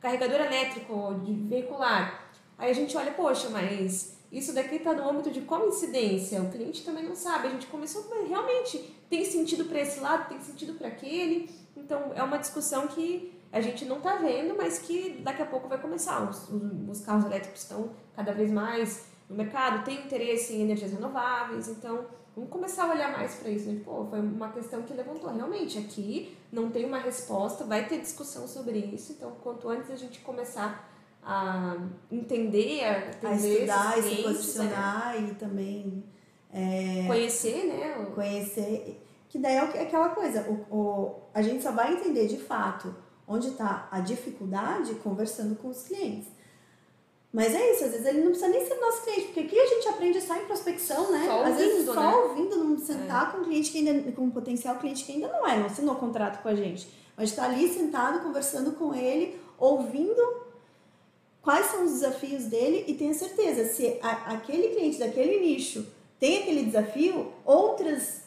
carregador 0.00 0.40
elétrico 0.40 1.14
de 1.24 1.32
veicular. 1.32 2.30
Aí 2.56 2.70
a 2.70 2.74
gente 2.74 2.96
olha, 2.96 3.12
poxa, 3.12 3.48
mas 3.50 4.16
isso 4.32 4.52
daqui 4.52 4.76
está 4.76 4.92
no 4.92 5.08
âmbito 5.08 5.30
de 5.30 5.42
qual 5.42 5.68
incidência? 5.68 6.42
O 6.42 6.50
cliente 6.50 6.84
também 6.84 7.04
não 7.04 7.14
sabe. 7.14 7.48
A 7.48 7.50
gente 7.50 7.66
começou, 7.66 8.06
mas 8.08 8.28
realmente 8.28 8.78
tem 9.08 9.24
sentido 9.24 9.64
para 9.64 9.80
esse 9.80 10.00
lado, 10.00 10.28
tem 10.28 10.40
sentido 10.40 10.74
para 10.74 10.88
aquele. 10.88 11.50
Então 11.78 12.12
é 12.14 12.22
uma 12.22 12.38
discussão 12.38 12.86
que 12.88 13.32
a 13.50 13.60
gente 13.60 13.84
não 13.84 13.98
está 13.98 14.16
vendo, 14.16 14.54
mas 14.56 14.78
que 14.78 15.20
daqui 15.22 15.42
a 15.42 15.46
pouco 15.46 15.68
vai 15.68 15.80
começar. 15.80 16.28
Os, 16.28 16.48
os, 16.88 17.00
carros 17.00 17.24
elétricos 17.24 17.62
estão 17.62 17.90
cada 18.14 18.32
vez 18.32 18.50
mais 18.50 19.06
no 19.28 19.36
mercado, 19.36 19.84
tem 19.84 20.04
interesse 20.04 20.54
em 20.54 20.62
energias 20.62 20.92
renováveis, 20.92 21.68
então 21.68 22.06
Vamos 22.38 22.52
começar 22.52 22.84
a 22.84 22.92
olhar 22.92 23.10
mais 23.10 23.34
para 23.34 23.50
isso, 23.50 23.68
né? 23.68 23.80
Pô, 23.84 24.06
foi 24.08 24.20
uma 24.20 24.52
questão 24.52 24.82
que 24.82 24.94
levantou. 24.94 25.28
Realmente, 25.28 25.76
aqui 25.76 26.36
não 26.52 26.70
tem 26.70 26.84
uma 26.84 27.00
resposta, 27.00 27.64
vai 27.64 27.88
ter 27.88 28.00
discussão 28.00 28.46
sobre 28.46 28.78
isso. 28.78 29.10
Então, 29.10 29.32
quanto 29.42 29.68
antes 29.68 29.90
a 29.90 29.96
gente 29.96 30.20
começar 30.20 30.88
a 31.20 31.76
entender, 32.12 32.84
a, 32.84 33.28
a 33.28 33.34
estudar 33.34 33.98
e 33.98 34.02
se 34.02 34.22
posicionar 34.22 35.20
né? 35.20 35.30
e 35.30 35.34
também 35.34 36.04
é, 36.52 37.08
conhecer, 37.08 37.64
né? 37.64 38.06
Conhecer. 38.14 39.04
Que 39.28 39.38
daí 39.38 39.56
é, 39.56 39.58
é 39.58 39.82
aquela 39.82 40.10
coisa, 40.10 40.42
o, 40.48 40.74
o, 40.74 41.14
a 41.34 41.42
gente 41.42 41.62
só 41.62 41.70
vai 41.72 41.94
entender 41.94 42.26
de 42.26 42.38
fato 42.38 42.94
onde 43.26 43.48
está 43.48 43.86
a 43.90 44.00
dificuldade 44.00 44.94
conversando 44.96 45.54
com 45.56 45.68
os 45.68 45.82
clientes. 45.82 46.28
Mas 47.30 47.54
é 47.54 47.72
isso, 47.72 47.84
às 47.84 47.90
vezes 47.90 48.06
ele 48.06 48.20
não 48.20 48.30
precisa 48.30 48.48
nem 48.48 48.66
ser 48.66 48.74
nosso 48.76 49.02
cliente, 49.02 49.24
porque 49.26 49.40
aqui 49.40 49.58
a 49.58 49.66
gente 49.66 49.88
aprende 49.88 50.20
só 50.20 50.34
em 50.34 50.46
prospecção, 50.46 51.12
né? 51.12 51.26
Só 51.26 51.42
às 51.42 51.50
ouvindo, 51.50 51.58
vezes 51.58 51.84
só 51.84 51.94
né? 51.94 52.16
ouvindo, 52.16 52.56
não, 52.56 52.78
sentar 52.78 53.28
é. 53.28 53.32
com 53.32 53.38
um 53.38 53.44
cliente 53.44 53.70
que 53.70 53.78
ainda, 53.86 54.12
com 54.12 54.22
um 54.22 54.30
potencial 54.30 54.76
cliente 54.76 55.04
que 55.04 55.12
ainda 55.12 55.28
não 55.28 55.46
é, 55.46 55.58
não 55.58 55.66
assinou 55.66 55.94
contrato 55.96 56.42
com 56.42 56.48
a 56.48 56.54
gente. 56.54 56.88
Mas 57.14 57.30
está 57.30 57.44
ali 57.44 57.68
sentado, 57.68 58.22
conversando 58.22 58.72
com 58.72 58.94
ele, 58.94 59.38
ouvindo 59.58 60.48
quais 61.42 61.66
são 61.66 61.84
os 61.84 61.92
desafios 61.92 62.44
dele 62.44 62.84
e 62.86 62.94
tenha 62.94 63.12
certeza, 63.12 63.66
se 63.66 63.98
a, 64.02 64.32
aquele 64.34 64.68
cliente 64.68 64.98
daquele 64.98 65.38
nicho 65.40 65.86
tem 66.18 66.38
aquele 66.38 66.64
desafio, 66.64 67.30
outras, 67.44 68.22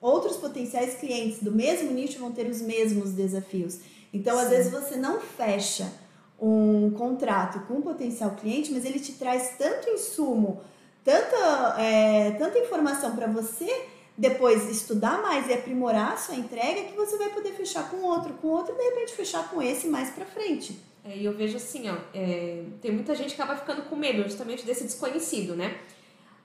outros 0.00 0.36
potenciais 0.36 0.94
clientes 0.94 1.42
do 1.42 1.52
mesmo 1.52 1.90
nicho 1.92 2.18
vão 2.18 2.32
ter 2.32 2.46
os 2.46 2.60
mesmos 2.60 3.12
desafios. 3.12 3.80
Então, 4.12 4.36
Sim. 4.36 4.42
às 4.42 4.48
vezes, 4.50 4.72
você 4.72 4.96
não 4.96 5.20
fecha 5.20 5.92
um 6.40 6.90
contrato 6.92 7.60
com 7.66 7.74
um 7.74 7.82
potencial 7.82 8.30
cliente, 8.32 8.72
mas 8.72 8.84
ele 8.84 8.98
te 8.98 9.12
traz 9.12 9.56
tanto 9.58 9.90
insumo, 9.90 10.62
tanta, 11.04 11.76
é, 11.78 12.30
tanta 12.32 12.58
informação 12.58 13.14
para 13.14 13.26
você 13.26 13.68
depois 14.16 14.68
estudar 14.70 15.22
mais 15.22 15.48
e 15.48 15.52
aprimorar 15.52 16.12
a 16.12 16.16
sua 16.16 16.34
entrega 16.34 16.82
que 16.84 16.96
você 16.96 17.16
vai 17.16 17.30
poder 17.30 17.52
fechar 17.52 17.90
com 17.90 17.98
outro, 17.98 18.34
com 18.34 18.48
outro 18.48 18.74
e 18.74 18.76
de 18.76 18.84
repente 18.84 19.12
fechar 19.12 19.48
com 19.48 19.62
esse 19.62 19.86
mais 19.86 20.10
para 20.10 20.26
frente. 20.26 20.78
É, 21.04 21.16
e 21.16 21.24
eu 21.24 21.32
vejo 21.32 21.56
assim, 21.56 21.88
ó, 21.88 21.96
é, 22.14 22.64
tem 22.82 22.92
muita 22.92 23.14
gente 23.14 23.34
que 23.34 23.40
acaba 23.40 23.58
ficando 23.58 23.82
com 23.82 23.96
medo 23.96 24.22
justamente 24.22 24.64
desse 24.66 24.84
desconhecido, 24.84 25.56
né? 25.56 25.78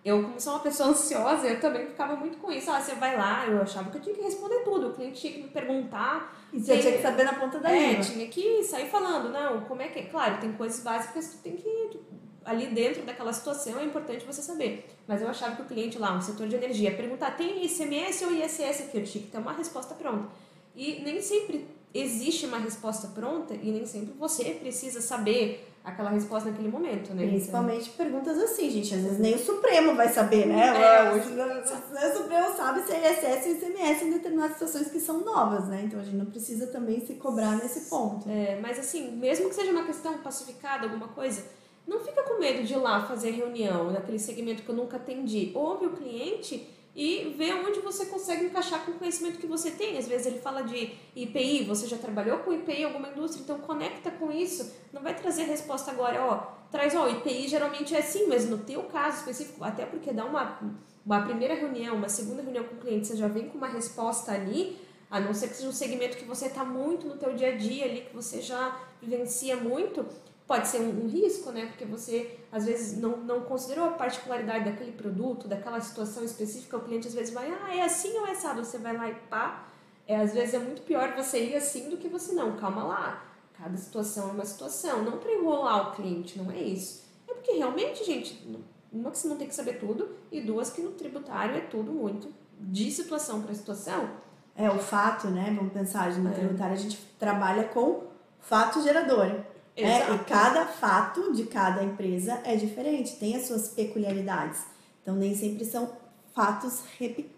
Eu, 0.05 0.21
como 0.21 0.39
sou 0.39 0.53
uma 0.53 0.59
pessoa 0.59 0.89
ansiosa, 0.89 1.47
eu 1.47 1.59
também 1.59 1.87
ficava 1.87 2.15
muito 2.15 2.37
com 2.37 2.51
isso. 2.51 2.69
Ah, 2.69 2.79
você 2.79 2.93
vai 2.93 3.17
lá, 3.17 3.47
eu 3.47 3.59
achava 3.59 3.89
que 3.89 3.97
eu 3.97 4.01
tinha 4.01 4.13
que 4.13 4.21
responder 4.21 4.59
tudo. 4.59 4.89
O 4.89 4.93
cliente 4.93 5.19
tinha 5.19 5.33
que 5.33 5.41
me 5.41 5.49
perguntar. 5.49 6.45
E 6.53 6.59
você 6.59 6.77
tinha 6.77 6.93
que 6.95 7.01
saber 7.01 7.23
na 7.23 7.33
ponta 7.33 7.57
da 7.57 7.75
é, 7.75 7.89
língua. 7.89 8.03
tinha 8.03 8.27
que 8.27 8.63
sair 8.63 8.87
falando, 8.87 9.29
não, 9.29 9.61
como 9.61 9.81
é 9.81 9.87
que. 9.87 10.03
Claro, 10.03 10.39
tem 10.39 10.53
coisas 10.53 10.83
básicas 10.83 11.29
que 11.29 11.37
tu 11.37 11.41
tem 11.41 11.55
que. 11.55 11.99
Ali 12.45 12.67
dentro 12.67 13.01
daquela 13.01 13.33
situação 13.33 13.79
é 13.79 13.83
importante 13.83 14.23
você 14.23 14.43
saber. 14.43 14.87
Mas 15.07 15.23
eu 15.23 15.27
achava 15.27 15.55
que 15.55 15.63
o 15.63 15.65
cliente 15.65 15.97
lá, 15.97 16.13
no 16.13 16.21
setor 16.21 16.47
de 16.47 16.55
energia, 16.55 16.95
perguntar: 16.95 17.31
tem 17.31 17.65
ICMS 17.65 18.25
ou 18.25 18.31
ISS 18.31 18.81
aqui? 18.81 18.99
Eu 18.99 19.03
tinha 19.03 19.23
que 19.23 19.31
ter 19.31 19.39
uma 19.39 19.53
resposta 19.53 19.95
pronta. 19.95 20.29
E 20.75 21.01
nem 21.01 21.19
sempre 21.19 21.67
existe 21.91 22.45
uma 22.45 22.59
resposta 22.59 23.07
pronta 23.07 23.55
e 23.55 23.71
nem 23.71 23.87
sempre 23.87 24.13
você 24.13 24.51
precisa 24.51 25.01
saber 25.01 25.74
aquela 25.85 26.09
resposta 26.09 26.49
naquele 26.49 26.69
momento, 26.69 27.13
né? 27.13 27.27
Principalmente 27.27 27.91
perguntas 27.91 28.37
assim, 28.39 28.69
gente. 28.71 28.95
Às 28.95 29.01
vezes 29.01 29.19
nem 29.19 29.35
o 29.35 29.39
Supremo 29.39 29.93
vai 29.93 30.09
saber, 30.09 30.47
né? 30.47 30.73
É, 30.75 31.11
hoje 31.11 31.29
o 31.29 32.17
Supremo 32.17 32.57
sabe 32.57 32.81
se 32.81 32.91
é 32.91 33.11
ISS 33.11 33.45
e 33.45 33.51
ICMS 33.51 34.05
em 34.05 34.11
determinadas 34.11 34.53
situações 34.53 34.89
que 34.89 34.99
são 34.99 35.23
novas, 35.23 35.67
né? 35.67 35.83
Então 35.85 35.99
a 35.99 36.03
gente 36.03 36.17
não 36.17 36.25
precisa 36.25 36.67
também 36.67 37.05
se 37.05 37.13
cobrar 37.13 37.55
nesse 37.57 37.87
ponto. 37.89 38.27
É, 38.27 38.59
mas 38.59 38.79
assim, 38.79 39.11
mesmo 39.11 39.47
que 39.47 39.55
seja 39.55 39.71
uma 39.71 39.85
questão 39.85 40.17
pacificada, 40.17 40.85
alguma 40.85 41.09
coisa, 41.09 41.45
não 41.87 41.99
fica 41.99 42.23
com 42.23 42.39
medo 42.39 42.63
de 42.63 42.73
ir 42.73 42.77
lá 42.77 43.05
fazer 43.05 43.29
reunião 43.29 43.91
naquele 43.91 44.17
segmento 44.17 44.63
que 44.63 44.69
eu 44.69 44.75
nunca 44.75 44.97
atendi. 44.97 45.51
Ouve 45.53 45.85
o 45.85 45.91
cliente 45.91 46.67
e 46.95 47.35
ver 47.37 47.53
onde 47.55 47.81
você 47.81 48.05
consegue 48.05 48.45
encaixar 48.45 48.85
com 48.85 48.91
o 48.91 48.95
conhecimento 48.95 49.37
que 49.37 49.45
você 49.45 49.69
tem. 49.71 49.97
Às 49.97 50.07
vezes 50.07 50.27
ele 50.27 50.39
fala 50.39 50.61
de 50.61 50.95
IPI, 51.13 51.65
você 51.65 51.87
já 51.87 51.97
trabalhou 51.97 52.39
com 52.39 52.53
IPI 52.53 52.81
em 52.81 52.83
alguma 52.85 53.09
indústria, 53.09 53.43
então 53.43 53.59
conecta 53.59 54.09
com 54.11 54.31
isso. 54.31 54.73
Não 54.93 55.01
vai 55.01 55.13
trazer 55.13 55.43
resposta 55.43 55.91
agora, 55.91 56.23
ó, 56.23 56.37
traz, 56.71 56.95
ó, 56.95 57.09
IPI 57.09 57.49
geralmente 57.49 57.93
é 57.93 57.99
assim, 57.99 58.27
mas 58.27 58.49
no 58.49 58.59
teu 58.59 58.83
caso 58.83 59.17
específico, 59.17 59.63
até 59.63 59.85
porque 59.85 60.13
dá 60.13 60.23
uma, 60.23 60.57
uma 61.05 61.21
primeira 61.21 61.53
reunião, 61.53 61.95
uma 61.97 62.07
segunda 62.07 62.41
reunião 62.41 62.63
com 62.63 62.75
o 62.75 62.79
cliente, 62.79 63.07
você 63.07 63.17
já 63.17 63.27
vem 63.27 63.49
com 63.49 63.57
uma 63.57 63.67
resposta 63.67 64.31
ali, 64.31 64.79
a 65.11 65.19
não 65.19 65.33
ser 65.33 65.49
que 65.49 65.55
seja 65.55 65.67
um 65.67 65.73
segmento 65.73 66.15
que 66.15 66.25
você 66.25 66.45
está 66.47 66.63
muito 66.63 67.07
no 67.07 67.17
teu 67.17 67.35
dia 67.35 67.49
a 67.49 67.57
dia 67.57 67.85
ali, 67.85 68.01
que 68.01 68.15
você 68.15 68.41
já 68.41 68.79
vivencia 69.01 69.57
muito, 69.57 70.05
pode 70.47 70.67
ser 70.67 70.79
um, 70.79 71.05
um, 71.05 71.07
risco, 71.07 71.51
né? 71.51 71.65
Porque 71.67 71.85
você 71.85 72.39
às 72.51 72.65
vezes 72.65 72.97
não, 72.99 73.17
não 73.17 73.41
considerou 73.41 73.85
a 73.85 73.91
particularidade 73.91 74.65
daquele 74.65 74.91
produto, 74.91 75.47
daquela 75.47 75.79
situação 75.81 76.23
específica. 76.23 76.77
O 76.77 76.81
cliente 76.81 77.07
às 77.07 77.13
vezes 77.13 77.33
vai, 77.33 77.49
ah, 77.49 77.75
é 77.75 77.81
assim 77.81 78.17
ou 78.17 78.27
é 78.27 78.31
assado? 78.31 78.63
Você 78.63 78.77
vai 78.77 78.95
lá 78.95 79.09
e 79.09 79.15
pá. 79.15 79.65
É, 80.07 80.17
às 80.17 80.33
vezes 80.33 80.53
é 80.53 80.59
muito 80.59 80.83
pior 80.83 81.15
você 81.15 81.43
ir 81.43 81.55
assim 81.55 81.89
do 81.89 81.97
que 81.97 82.07
você 82.07 82.33
não. 82.33 82.55
Calma 82.55 82.83
lá. 82.83 83.25
Cada 83.57 83.75
situação 83.77 84.29
é 84.29 84.31
uma 84.33 84.45
situação. 84.45 85.03
Não 85.03 85.17
para 85.17 85.31
enrolar 85.31 85.89
o 85.89 85.95
cliente, 85.95 86.37
não 86.37 86.51
é 86.51 86.61
isso. 86.61 87.03
É 87.27 87.33
porque 87.33 87.53
realmente, 87.53 88.03
gente, 88.03 88.47
uma 88.91 89.11
que 89.11 89.17
você 89.17 89.27
não 89.27 89.37
tem 89.37 89.47
que 89.47 89.55
saber 89.55 89.79
tudo 89.79 90.15
e 90.31 90.41
duas 90.41 90.69
que 90.69 90.81
no 90.81 90.91
tributário 90.91 91.55
é 91.55 91.61
tudo 91.61 91.91
muito 91.91 92.29
de 92.59 92.91
situação 92.91 93.41
para 93.41 93.53
situação. 93.53 94.09
É 94.55 94.69
o 94.69 94.79
fato, 94.79 95.27
né? 95.27 95.53
Vamos 95.55 95.73
pensar, 95.73 96.11
no 96.17 96.29
é. 96.29 96.33
tributário 96.33 96.73
a 96.73 96.77
gente 96.77 96.97
trabalha 97.19 97.65
com 97.65 98.03
fato 98.39 98.81
gerador. 98.81 99.43
É, 99.75 100.13
e 100.13 100.19
cada 100.19 100.65
fato 100.65 101.33
de 101.33 101.45
cada 101.45 101.83
empresa 101.83 102.39
é 102.45 102.55
diferente, 102.55 103.17
tem 103.17 103.35
as 103.35 103.45
suas 103.47 103.67
peculiaridades. 103.67 104.61
Então, 105.01 105.15
nem 105.15 105.35
sempre 105.35 105.65
são 105.65 105.91
fatos 106.33 106.83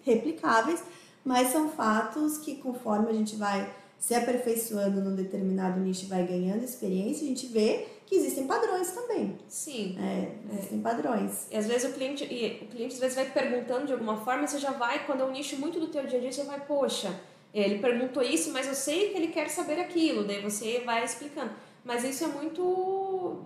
replicáveis, 0.04 0.84
mas 1.26 1.50
são 1.50 1.70
fatos 1.70 2.38
que, 2.38 2.56
conforme 2.56 3.10
a 3.10 3.14
gente 3.14 3.36
vai 3.36 3.74
se 4.00 4.14
aperfeiçoando 4.14 5.02
num 5.02 5.16
determinado 5.16 5.80
nicho 5.80 6.06
e 6.06 6.08
vai 6.08 6.26
ganhando 6.26 6.64
experiência, 6.64 7.24
a 7.24 7.28
gente 7.28 7.48
vê 7.48 7.88
que 8.06 8.16
existem 8.16 8.46
padrões 8.48 8.92
também. 8.92 9.38
Sim. 9.50 9.98
É, 10.00 10.32
existem 10.54 10.80
é. 10.80 10.82
padrões. 10.82 11.48
E 11.52 11.58
às 11.58 11.66
vezes 11.68 11.90
o 11.90 11.94
cliente, 11.94 12.24
e 12.24 12.64
o 12.64 12.68
cliente 12.68 12.94
às 12.94 13.00
vezes 13.00 13.16
vai 13.16 13.30
perguntando 13.30 13.88
de 13.88 13.94
alguma 13.94 14.18
forma, 14.18 14.48
você 14.48 14.60
já 14.60 14.72
vai, 14.72 15.06
quando 15.06 15.22
é 15.22 15.26
um 15.26 15.32
nicho 15.32 15.58
muito 15.58 15.80
do 15.80 15.88
teu 15.88 16.06
dia 16.06 16.20
a 16.20 16.22
dia, 16.22 16.32
você 16.32 16.44
vai, 16.44 16.60
poxa, 16.66 17.14
ele 17.54 17.80
perguntou 17.80 18.22
isso, 18.22 18.52
mas 18.52 18.68
eu 18.68 18.76
sei 18.76 19.10
que 19.10 19.18
ele 19.18 19.28
quer 19.28 19.50
saber 19.50 19.80
aquilo, 19.80 20.24
daí 20.26 20.42
você 20.42 20.82
vai 20.86 21.04
explicando. 21.04 21.52
Mas 21.88 22.04
isso 22.04 22.26
é 22.26 22.28
muito. 22.28 23.46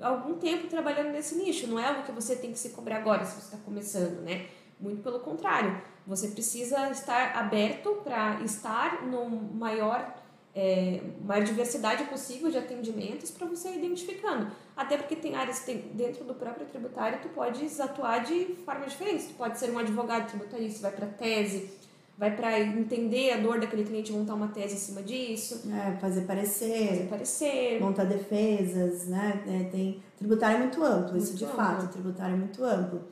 algum 0.00 0.34
tempo 0.34 0.68
trabalhando 0.68 1.10
nesse 1.10 1.34
nicho, 1.34 1.66
não 1.66 1.76
é 1.76 1.88
algo 1.88 2.04
que 2.04 2.12
você 2.12 2.36
tem 2.36 2.52
que 2.52 2.58
se 2.58 2.70
cobrar 2.70 2.98
agora 2.98 3.24
se 3.24 3.34
você 3.34 3.56
está 3.56 3.58
começando, 3.58 4.20
né? 4.20 4.46
Muito 4.78 5.02
pelo 5.02 5.18
contrário, 5.18 5.82
você 6.06 6.28
precisa 6.28 6.88
estar 6.90 7.36
aberto 7.36 8.00
para 8.04 8.40
estar 8.42 9.04
no 9.04 9.28
maior, 9.28 10.14
é, 10.54 11.00
maior 11.20 11.42
diversidade 11.42 12.04
possível 12.04 12.48
de 12.48 12.58
atendimentos 12.58 13.32
para 13.32 13.44
você 13.48 13.70
ir 13.70 13.78
identificando. 13.78 14.52
Até 14.76 14.96
porque 14.96 15.16
tem 15.16 15.34
áreas 15.34 15.58
tem, 15.64 15.78
dentro 15.94 16.22
do 16.22 16.34
próprio 16.34 16.64
tributário, 16.64 17.18
tu 17.20 17.28
pode 17.30 17.66
atuar 17.82 18.20
de 18.20 18.54
forma 18.64 18.86
diferente. 18.86 19.26
Tu 19.26 19.34
pode 19.34 19.58
ser 19.58 19.72
um 19.72 19.78
advogado 19.80 20.28
tributarista, 20.28 20.82
vai 20.82 20.92
para 20.92 21.08
tese, 21.08 21.76
vai 22.18 22.34
para 22.34 22.60
entender 22.60 23.30
a 23.30 23.36
dor 23.36 23.60
daquele 23.60 23.84
cliente, 23.84 24.12
montar 24.12 24.34
uma 24.34 24.48
tese 24.48 24.74
em 24.74 24.78
cima 24.78 25.02
disso. 25.02 25.62
É, 25.72 25.96
fazer 25.98 26.22
parecer. 26.22 26.88
Fazer 26.88 27.08
parecer. 27.08 27.80
Montar 27.80 28.04
defesas, 28.04 29.06
né? 29.06 29.40
É, 29.46 29.70
tem, 29.70 30.02
tributário 30.18 30.56
é 30.56 30.58
muito 30.58 30.82
amplo, 30.82 31.12
muito 31.12 31.18
isso 31.22 31.36
de 31.36 31.44
amplo. 31.44 31.56
fato, 31.56 31.92
tributário 31.92 32.34
é 32.34 32.38
muito 32.38 32.64
amplo. 32.64 33.04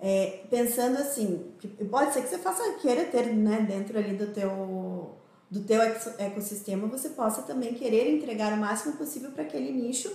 É, 0.00 0.40
pensando 0.50 0.98
assim, 0.98 1.52
pode 1.88 2.12
ser 2.12 2.22
que 2.22 2.28
você 2.28 2.38
faça, 2.38 2.60
queira 2.80 3.04
ter, 3.04 3.26
né, 3.26 3.60
dentro 3.60 3.96
ali 3.96 4.16
do 4.16 4.26
teu, 4.26 5.16
do 5.48 5.60
teu 5.60 5.80
ecossistema, 5.80 6.88
você 6.88 7.10
possa 7.10 7.42
também 7.42 7.74
querer 7.74 8.12
entregar 8.12 8.52
o 8.52 8.56
máximo 8.56 8.96
possível 8.96 9.30
para 9.30 9.44
aquele 9.44 9.70
nicho, 9.70 10.12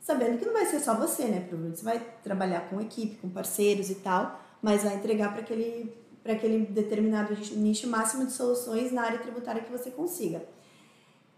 sabendo 0.00 0.38
que 0.38 0.46
não 0.46 0.52
vai 0.52 0.64
ser 0.66 0.78
só 0.78 0.94
você, 0.94 1.24
né? 1.24 1.44
Você 1.74 1.82
vai 1.82 2.00
trabalhar 2.22 2.70
com 2.70 2.80
equipe, 2.80 3.16
com 3.16 3.28
parceiros 3.28 3.90
e 3.90 3.96
tal, 3.96 4.40
mas 4.62 4.84
vai 4.84 4.94
entregar 4.94 5.32
para 5.32 5.40
aquele 5.40 5.92
para 6.26 6.34
aquele 6.34 6.66
determinado 6.66 7.36
nicho 7.52 7.86
máximo 7.86 8.26
de 8.26 8.32
soluções 8.32 8.90
na 8.90 9.02
área 9.02 9.20
tributária 9.20 9.62
que 9.62 9.70
você 9.70 9.92
consiga. 9.92 10.42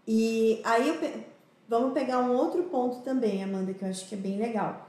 E 0.07 0.59
aí 0.65 0.97
pe... 0.97 1.27
vamos 1.67 1.93
pegar 1.93 2.19
um 2.19 2.35
outro 2.35 2.63
ponto 2.63 3.01
também, 3.01 3.43
Amanda, 3.43 3.71
que 3.71 3.85
eu 3.85 3.89
acho 3.89 4.09
que 4.09 4.15
é 4.15 4.17
bem 4.17 4.39
legal. 4.39 4.87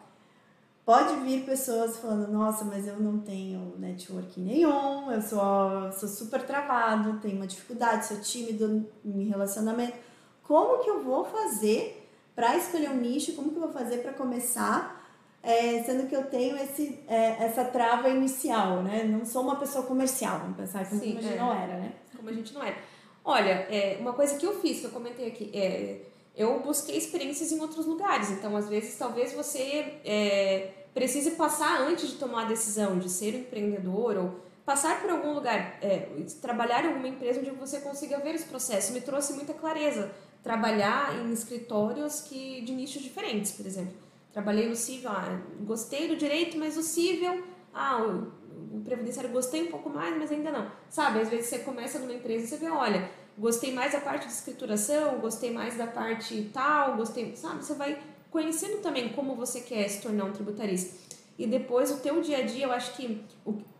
Pode 0.86 1.20
vir 1.20 1.44
pessoas 1.44 1.98
falando, 1.98 2.32
nossa, 2.32 2.64
mas 2.64 2.88
eu 2.88 2.98
não 2.98 3.18
tenho 3.18 3.74
network 3.78 4.40
nenhum, 4.40 5.12
eu 5.12 5.20
sou, 5.20 5.92
sou 5.92 6.08
super 6.08 6.42
travado, 6.46 7.20
tenho 7.20 7.36
uma 7.36 7.46
dificuldade, 7.46 8.06
sou 8.06 8.18
tímido 8.20 8.88
em 9.04 9.28
relacionamento. 9.28 9.98
Como 10.42 10.82
que 10.82 10.88
eu 10.88 11.04
vou 11.04 11.26
fazer 11.26 12.08
para 12.34 12.56
escolher 12.56 12.88
um 12.88 12.96
nicho? 12.96 13.34
Como 13.34 13.50
que 13.50 13.56
eu 13.56 13.62
vou 13.62 13.72
fazer 13.72 13.98
para 13.98 14.14
começar 14.14 14.99
é, 15.42 15.82
sendo 15.82 16.06
que 16.06 16.14
eu 16.14 16.24
tenho 16.24 16.56
esse, 16.56 17.00
é, 17.08 17.44
essa 17.44 17.64
trava 17.64 18.08
inicial, 18.08 18.82
né? 18.82 19.04
Não 19.04 19.24
sou 19.24 19.42
uma 19.42 19.56
pessoa 19.56 19.84
comercial, 19.86 20.40
vamos 20.40 20.56
pensar 20.56 20.86
como, 20.86 21.00
Sim, 21.00 21.14
como 21.14 21.18
a 21.18 21.22
gente 21.22 21.34
é. 21.34 21.38
não 21.38 21.52
era, 21.52 21.76
né? 21.78 21.92
Como 22.14 22.28
a 22.28 22.32
gente 22.32 22.52
não 22.52 22.62
era. 22.62 22.76
Olha, 23.24 23.66
é, 23.70 23.96
uma 24.00 24.12
coisa 24.12 24.36
que 24.36 24.44
eu 24.44 24.60
fiz, 24.60 24.80
que 24.80 24.86
eu 24.86 24.90
comentei 24.90 25.28
aqui, 25.28 25.50
é, 25.54 26.02
eu 26.36 26.60
busquei 26.60 26.96
experiências 26.96 27.52
em 27.52 27.60
outros 27.60 27.86
lugares. 27.86 28.30
Então, 28.30 28.54
às 28.54 28.68
vezes, 28.68 28.96
talvez 28.96 29.32
você 29.32 30.00
é, 30.04 30.72
precise 30.92 31.32
passar 31.32 31.80
antes 31.82 32.10
de 32.10 32.14
tomar 32.16 32.42
a 32.42 32.48
decisão 32.48 32.98
de 32.98 33.08
ser 33.08 33.34
um 33.34 33.38
empreendedor 33.38 34.16
ou 34.18 34.40
passar 34.64 35.00
por 35.00 35.10
algum 35.10 35.32
lugar, 35.32 35.78
é, 35.82 36.08
trabalhar 36.40 36.84
em 36.84 36.88
alguma 36.88 37.08
empresa 37.08 37.40
onde 37.40 37.50
você 37.50 37.80
consiga 37.80 38.18
ver 38.18 38.34
esse 38.34 38.44
processo. 38.44 38.92
Me 38.92 39.00
trouxe 39.00 39.32
muita 39.32 39.54
clareza. 39.54 40.10
Trabalhar 40.42 41.18
em 41.18 41.32
escritórios 41.32 42.20
que 42.22 42.60
de 42.62 42.72
nichos 42.72 43.02
diferentes, 43.02 43.52
por 43.52 43.66
exemplo 43.66 44.09
Trabalhei 44.32 44.68
no 44.68 44.76
civil, 44.76 45.10
ah, 45.10 45.40
gostei 45.62 46.06
do 46.08 46.16
direito, 46.16 46.56
mas 46.56 46.76
o 46.76 46.82
civil, 46.82 47.42
ah, 47.74 48.00
o, 48.02 48.76
o 48.76 48.80
previdenciário 48.84 49.30
gostei 49.30 49.64
um 49.64 49.70
pouco 49.70 49.90
mais, 49.90 50.16
mas 50.16 50.30
ainda 50.30 50.52
não. 50.52 50.70
Sabe, 50.88 51.20
às 51.20 51.28
vezes 51.28 51.46
você 51.46 51.58
começa 51.60 51.98
numa 51.98 52.12
empresa 52.12 52.44
e 52.44 52.48
você 52.48 52.56
vê, 52.56 52.70
olha, 52.70 53.10
gostei 53.36 53.72
mais 53.72 53.92
da 53.92 54.00
parte 54.00 54.26
de 54.26 54.32
escrituração, 54.32 55.18
gostei 55.18 55.50
mais 55.50 55.76
da 55.76 55.86
parte 55.86 56.48
tal, 56.52 56.96
gostei, 56.96 57.34
sabe, 57.34 57.64
você 57.64 57.74
vai 57.74 58.00
conhecendo 58.30 58.80
também 58.80 59.08
como 59.08 59.34
você 59.34 59.60
quer 59.60 59.88
se 59.88 60.00
tornar 60.00 60.24
um 60.24 60.32
tributarista. 60.32 60.94
e 61.36 61.46
depois 61.46 61.90
o 61.90 61.96
teu 61.96 62.20
dia 62.20 62.38
a 62.38 62.42
dia, 62.42 62.66
eu 62.66 62.72
acho 62.72 62.94
que 62.94 63.24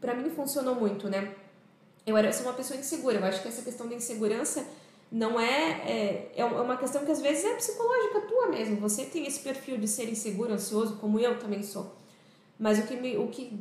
para 0.01 0.15
mim 0.15 0.31
funcionou 0.31 0.75
muito, 0.75 1.09
né? 1.09 1.35
Eu 2.07 2.17
era 2.17 2.29
eu 2.29 2.33
sou 2.33 2.47
uma 2.47 2.55
pessoa 2.55 2.81
insegura, 2.81 3.19
eu 3.19 3.25
acho 3.25 3.43
que 3.43 3.49
essa 3.49 3.63
questão 3.63 3.87
da 3.87 3.95
insegurança 3.95 4.65
não 5.11 5.41
é, 5.41 5.71
é, 5.87 6.33
é 6.37 6.45
uma 6.45 6.77
questão 6.77 7.05
que 7.05 7.11
às 7.11 7.21
vezes 7.21 7.45
é 7.45 7.55
psicológica 7.55 8.21
tua 8.23 8.49
mesmo. 8.49 8.77
Você 8.77 9.05
tem 9.05 9.27
esse 9.27 9.41
perfil 9.41 9.77
de 9.77 9.89
ser 9.89 10.09
inseguro, 10.09 10.53
ansioso, 10.53 10.97
como 10.97 11.19
eu 11.19 11.39
também 11.39 11.63
sou. 11.63 11.97
Mas 12.59 12.79
o 12.79 12.87
que, 12.87 12.95
me, 12.95 13.17
o 13.17 13.27
que 13.29 13.59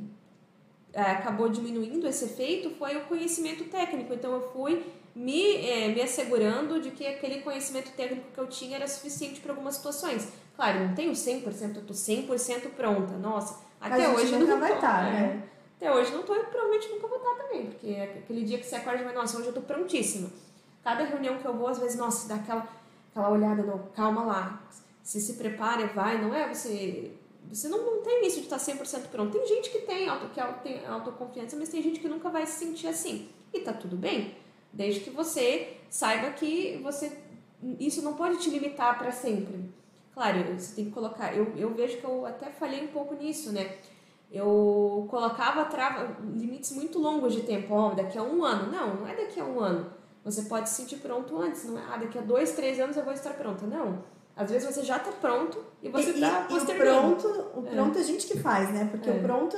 é, 0.93 1.01
acabou 1.01 1.49
diminuindo 1.49 2.07
esse 2.07 2.25
efeito 2.25 2.69
foi 2.71 2.97
o 2.97 3.05
conhecimento 3.05 3.63
técnico. 3.65 4.13
Então 4.13 4.31
eu 4.33 4.51
fui 4.51 4.85
me, 5.15 5.55
é, 5.65 5.87
me 5.87 6.01
assegurando 6.01 6.79
de 6.79 6.91
que 6.91 7.05
aquele 7.07 7.41
conhecimento 7.41 7.91
técnico 7.93 8.31
que 8.31 8.39
eu 8.39 8.47
tinha 8.47 8.75
era 8.75 8.87
suficiente 8.87 9.39
para 9.39 9.51
algumas 9.51 9.75
situações. 9.75 10.31
Claro, 10.55 10.81
não 10.81 10.93
tenho 10.93 11.13
100%, 11.13 11.77
eu 11.77 11.85
tô 11.85 11.93
100% 11.93 12.69
pronta. 12.75 13.17
Nossa, 13.17 13.59
até 13.81 14.07
hoje 14.09 14.33
nunca 14.33 14.53
não 14.53 14.59
vai 14.59 14.75
estar, 14.75 15.05
tá, 15.05 15.11
né? 15.11 15.43
Até 15.77 15.91
hoje 15.91 16.11
não 16.11 16.23
tô 16.23 16.35
e 16.35 16.43
provavelmente 16.43 16.89
nunca 16.89 17.07
vou 17.07 17.17
estar 17.17 17.29
tá 17.29 17.43
também, 17.43 17.67
porque 17.67 17.87
é 17.87 18.03
aquele 18.03 18.43
dia 18.43 18.57
que 18.57 18.65
você 18.65 18.75
acorda 18.75 19.01
e 19.01 19.05
vai, 19.05 19.13
nossa, 19.13 19.37
hoje 19.37 19.47
eu 19.47 19.53
tô 19.53 19.61
prontíssima. 19.61 20.29
Cada 20.83 21.03
reunião 21.03 21.37
que 21.37 21.45
eu 21.45 21.53
vou, 21.53 21.67
às 21.67 21.79
vezes, 21.79 21.97
nossa, 21.97 22.27
dá 22.27 22.35
aquela, 22.35 22.67
aquela 23.09 23.29
olhada, 23.29 23.63
não, 23.63 23.79
calma 23.95 24.23
lá. 24.23 24.63
Você 25.03 25.19
se 25.19 25.33
prepara, 25.33 25.87
vai, 25.87 26.21
não 26.21 26.33
é 26.33 26.53
você. 26.53 27.11
Você 27.49 27.67
não, 27.67 27.83
não 27.83 28.01
tem 28.01 28.25
isso 28.27 28.37
de 28.37 28.43
estar 28.43 28.57
100% 28.57 29.07
pronto. 29.09 29.31
Tem 29.31 29.47
gente 29.47 29.69
que 29.71 29.79
tem, 29.79 30.07
auto, 30.07 30.27
que 30.29 30.41
tem 30.63 30.85
autoconfiança, 30.85 31.55
mas 31.57 31.69
tem 31.69 31.81
gente 31.81 31.99
que 31.99 32.07
nunca 32.07 32.29
vai 32.29 32.45
se 32.45 32.59
sentir 32.59 32.87
assim. 32.87 33.29
E 33.53 33.61
tá 33.61 33.73
tudo 33.73 33.95
bem, 33.95 34.35
desde 34.71 34.99
que 34.99 35.09
você 35.09 35.77
saiba 35.89 36.31
que 36.31 36.79
você 36.83 37.11
isso 37.79 38.01
não 38.01 38.13
pode 38.13 38.37
te 38.37 38.49
limitar 38.49 38.97
para 38.97 39.11
sempre. 39.11 39.69
Claro, 40.13 40.57
você 40.57 40.75
tem 40.75 40.85
que 40.85 40.91
colocar. 40.91 41.35
Eu, 41.35 41.53
eu 41.55 41.73
vejo 41.73 41.97
que 41.97 42.03
eu 42.05 42.25
até 42.25 42.49
falhei 42.49 42.83
um 42.83 42.87
pouco 42.87 43.15
nisso, 43.15 43.51
né? 43.51 43.77
Eu 44.31 45.07
colocava 45.09 45.65
trava, 45.65 46.17
limites 46.35 46.71
muito 46.71 46.99
longos 46.99 47.33
de 47.33 47.41
tempo, 47.41 47.73
ó, 47.73 47.93
daqui 47.93 48.17
a 48.17 48.23
um 48.23 48.43
ano. 48.43 48.71
Não, 48.71 48.95
não 48.95 49.07
é 49.07 49.15
daqui 49.15 49.39
a 49.39 49.45
um 49.45 49.59
ano. 49.59 49.91
Você 50.23 50.43
pode 50.43 50.69
se 50.69 50.75
sentir 50.75 50.97
pronto 50.97 51.37
antes, 51.37 51.65
não 51.65 51.77
é? 51.77 51.83
Ah, 51.89 51.97
daqui 51.97 52.17
a 52.17 52.21
dois, 52.21 52.51
três 52.51 52.79
anos 52.79 52.97
eu 52.97 53.03
vou 53.03 53.13
estar 53.13 53.33
pronta. 53.33 53.65
Não. 53.65 54.03
Às 54.35 54.49
vezes 54.49 54.73
você 54.73 54.83
já 54.83 54.97
está 54.97 55.11
pronto 55.11 55.61
e 55.81 55.89
você 55.89 56.11
está 56.11 56.43
postergando. 56.43 57.13
o 57.13 57.15
pronto, 57.17 57.59
o 57.59 57.67
é. 57.67 57.71
pronto 57.71 57.97
é. 57.97 58.01
a 58.01 58.03
gente 58.05 58.25
que 58.25 58.39
faz, 58.39 58.71
né? 58.71 58.87
Porque 58.89 59.09
é. 59.09 59.13
o 59.13 59.21
pronto, 59.21 59.57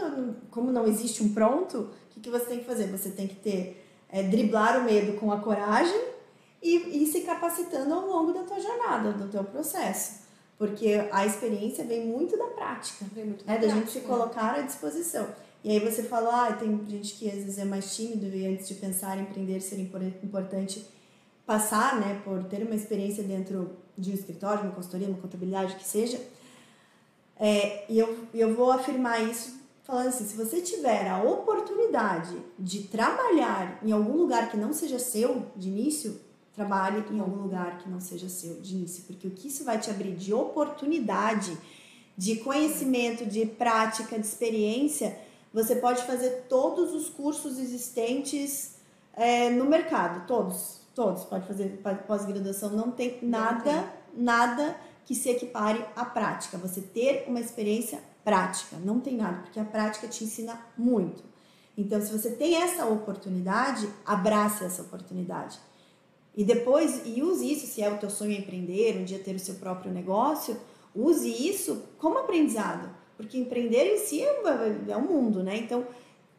como 0.49 0.71
não 0.71 0.87
existe 0.87 1.21
um 1.23 1.33
pronto, 1.33 1.77
o 1.77 1.89
que, 2.09 2.19
que 2.19 2.29
você 2.31 2.45
tem 2.45 2.59
que 2.59 2.65
fazer? 2.65 2.87
Você 2.87 3.11
tem 3.11 3.27
que 3.27 3.35
ter, 3.35 3.85
é, 4.09 4.23
driblar 4.23 4.79
o 4.79 4.83
medo 4.83 5.19
com 5.19 5.31
a 5.31 5.39
coragem 5.39 6.01
e 6.61 7.03
ir 7.03 7.05
se 7.07 7.21
capacitando 7.21 7.93
ao 7.93 8.07
longo 8.07 8.31
da 8.31 8.43
tua 8.43 8.59
jornada, 8.59 9.11
do 9.11 9.27
teu 9.27 9.43
processo. 9.43 10.21
Porque 10.57 11.07
a 11.11 11.25
experiência 11.25 11.83
vem 11.85 12.05
muito 12.07 12.37
da 12.37 12.45
prática, 12.45 13.05
vem 13.13 13.25
muito 13.25 13.45
da, 13.45 13.53
é, 13.53 13.57
da 13.59 13.67
gente 13.67 13.91
se 13.91 14.01
colocar 14.01 14.55
à 14.55 14.61
disposição. 14.61 15.27
E 15.63 15.69
aí 15.69 15.79
você 15.79 16.03
falou, 16.03 16.31
ah, 16.31 16.51
tem 16.53 16.83
gente 16.87 17.13
que 17.15 17.29
às 17.29 17.35
vezes 17.35 17.59
é 17.59 17.65
mais 17.65 17.95
tímido 17.95 18.25
e 18.35 18.47
antes 18.47 18.67
de 18.67 18.73
pensar 18.75 19.17
em 19.17 19.21
empreender 19.21 19.61
seria 19.61 19.85
importante 20.23 20.85
passar, 21.45 21.99
né, 21.99 22.19
por 22.23 22.43
ter 22.45 22.63
uma 22.63 22.75
experiência 22.75 23.23
dentro 23.23 23.77
de 23.97 24.11
um 24.11 24.13
escritório, 24.13 24.63
uma 24.63 24.71
consultoria, 24.71 25.07
uma 25.07 25.17
contabilidade, 25.17 25.75
que 25.75 25.83
seja. 25.83 26.19
É, 27.39 27.85
e 27.89 27.99
eu, 27.99 28.27
eu 28.33 28.55
vou 28.55 28.71
afirmar 28.71 29.21
isso 29.23 29.61
falando 29.83 30.07
assim, 30.07 30.25
se 30.25 30.35
você 30.35 30.61
tiver 30.61 31.09
a 31.09 31.21
oportunidade 31.21 32.37
de 32.57 32.83
trabalhar 32.83 33.79
em 33.83 33.91
algum 33.91 34.15
lugar 34.15 34.49
que 34.49 34.57
não 34.57 34.73
seja 34.73 34.97
seu 34.97 35.45
de 35.55 35.67
início, 35.67 36.19
trabalhe 36.53 37.03
em 37.11 37.19
algum 37.19 37.41
lugar 37.41 37.79
que 37.79 37.89
não 37.89 37.99
seja 37.99 38.29
seu 38.29 38.61
de 38.61 38.75
início, 38.75 39.03
porque 39.05 39.27
o 39.27 39.31
que 39.31 39.47
isso 39.47 39.63
vai 39.63 39.79
te 39.79 39.89
abrir 39.89 40.15
de 40.15 40.33
oportunidade, 40.33 41.57
de 42.15 42.37
conhecimento, 42.37 43.25
de 43.25 43.45
prática, 43.45 44.19
de 44.19 44.25
experiência, 44.25 45.17
você 45.53 45.75
pode 45.75 46.03
fazer 46.03 46.45
todos 46.47 46.93
os 46.93 47.09
cursos 47.09 47.59
existentes 47.59 48.75
é, 49.13 49.49
no 49.49 49.65
mercado, 49.65 50.25
todos, 50.25 50.81
todos. 50.95 51.23
Pode 51.25 51.45
fazer 51.45 51.81
pós-graduação, 52.07 52.69
não 52.69 52.91
tem 52.91 53.19
nada, 53.21 53.91
nada 54.13 54.77
que 55.05 55.13
se 55.13 55.29
equipare 55.29 55.83
à 55.95 56.05
prática. 56.05 56.57
Você 56.57 56.81
ter 56.81 57.25
uma 57.27 57.39
experiência 57.39 58.01
prática, 58.23 58.77
não 58.77 58.99
tem 58.99 59.15
nada, 59.17 59.41
porque 59.41 59.59
a 59.59 59.65
prática 59.65 60.07
te 60.07 60.23
ensina 60.23 60.59
muito. 60.77 61.23
Então, 61.77 61.99
se 61.99 62.11
você 62.11 62.31
tem 62.31 62.55
essa 62.55 62.85
oportunidade, 62.85 63.89
abrace 64.05 64.63
essa 64.63 64.81
oportunidade. 64.81 65.59
E 66.35 66.45
depois, 66.45 67.01
e 67.05 67.21
use 67.21 67.51
isso, 67.51 67.67
se 67.67 67.81
é 67.81 67.89
o 67.89 67.97
teu 67.97 68.09
sonho 68.09 68.31
empreender, 68.31 68.97
um 68.97 69.03
dia 69.03 69.19
ter 69.19 69.35
o 69.35 69.39
seu 69.39 69.55
próprio 69.55 69.91
negócio, 69.91 70.57
use 70.95 71.29
isso 71.29 71.83
como 71.97 72.19
aprendizado 72.19 73.00
porque 73.21 73.37
empreender 73.37 73.85
em 73.93 73.97
si 73.99 74.21
é, 74.21 74.41
é 74.89 74.97
um 74.97 75.07
mundo, 75.07 75.43
né? 75.43 75.55
Então, 75.57 75.85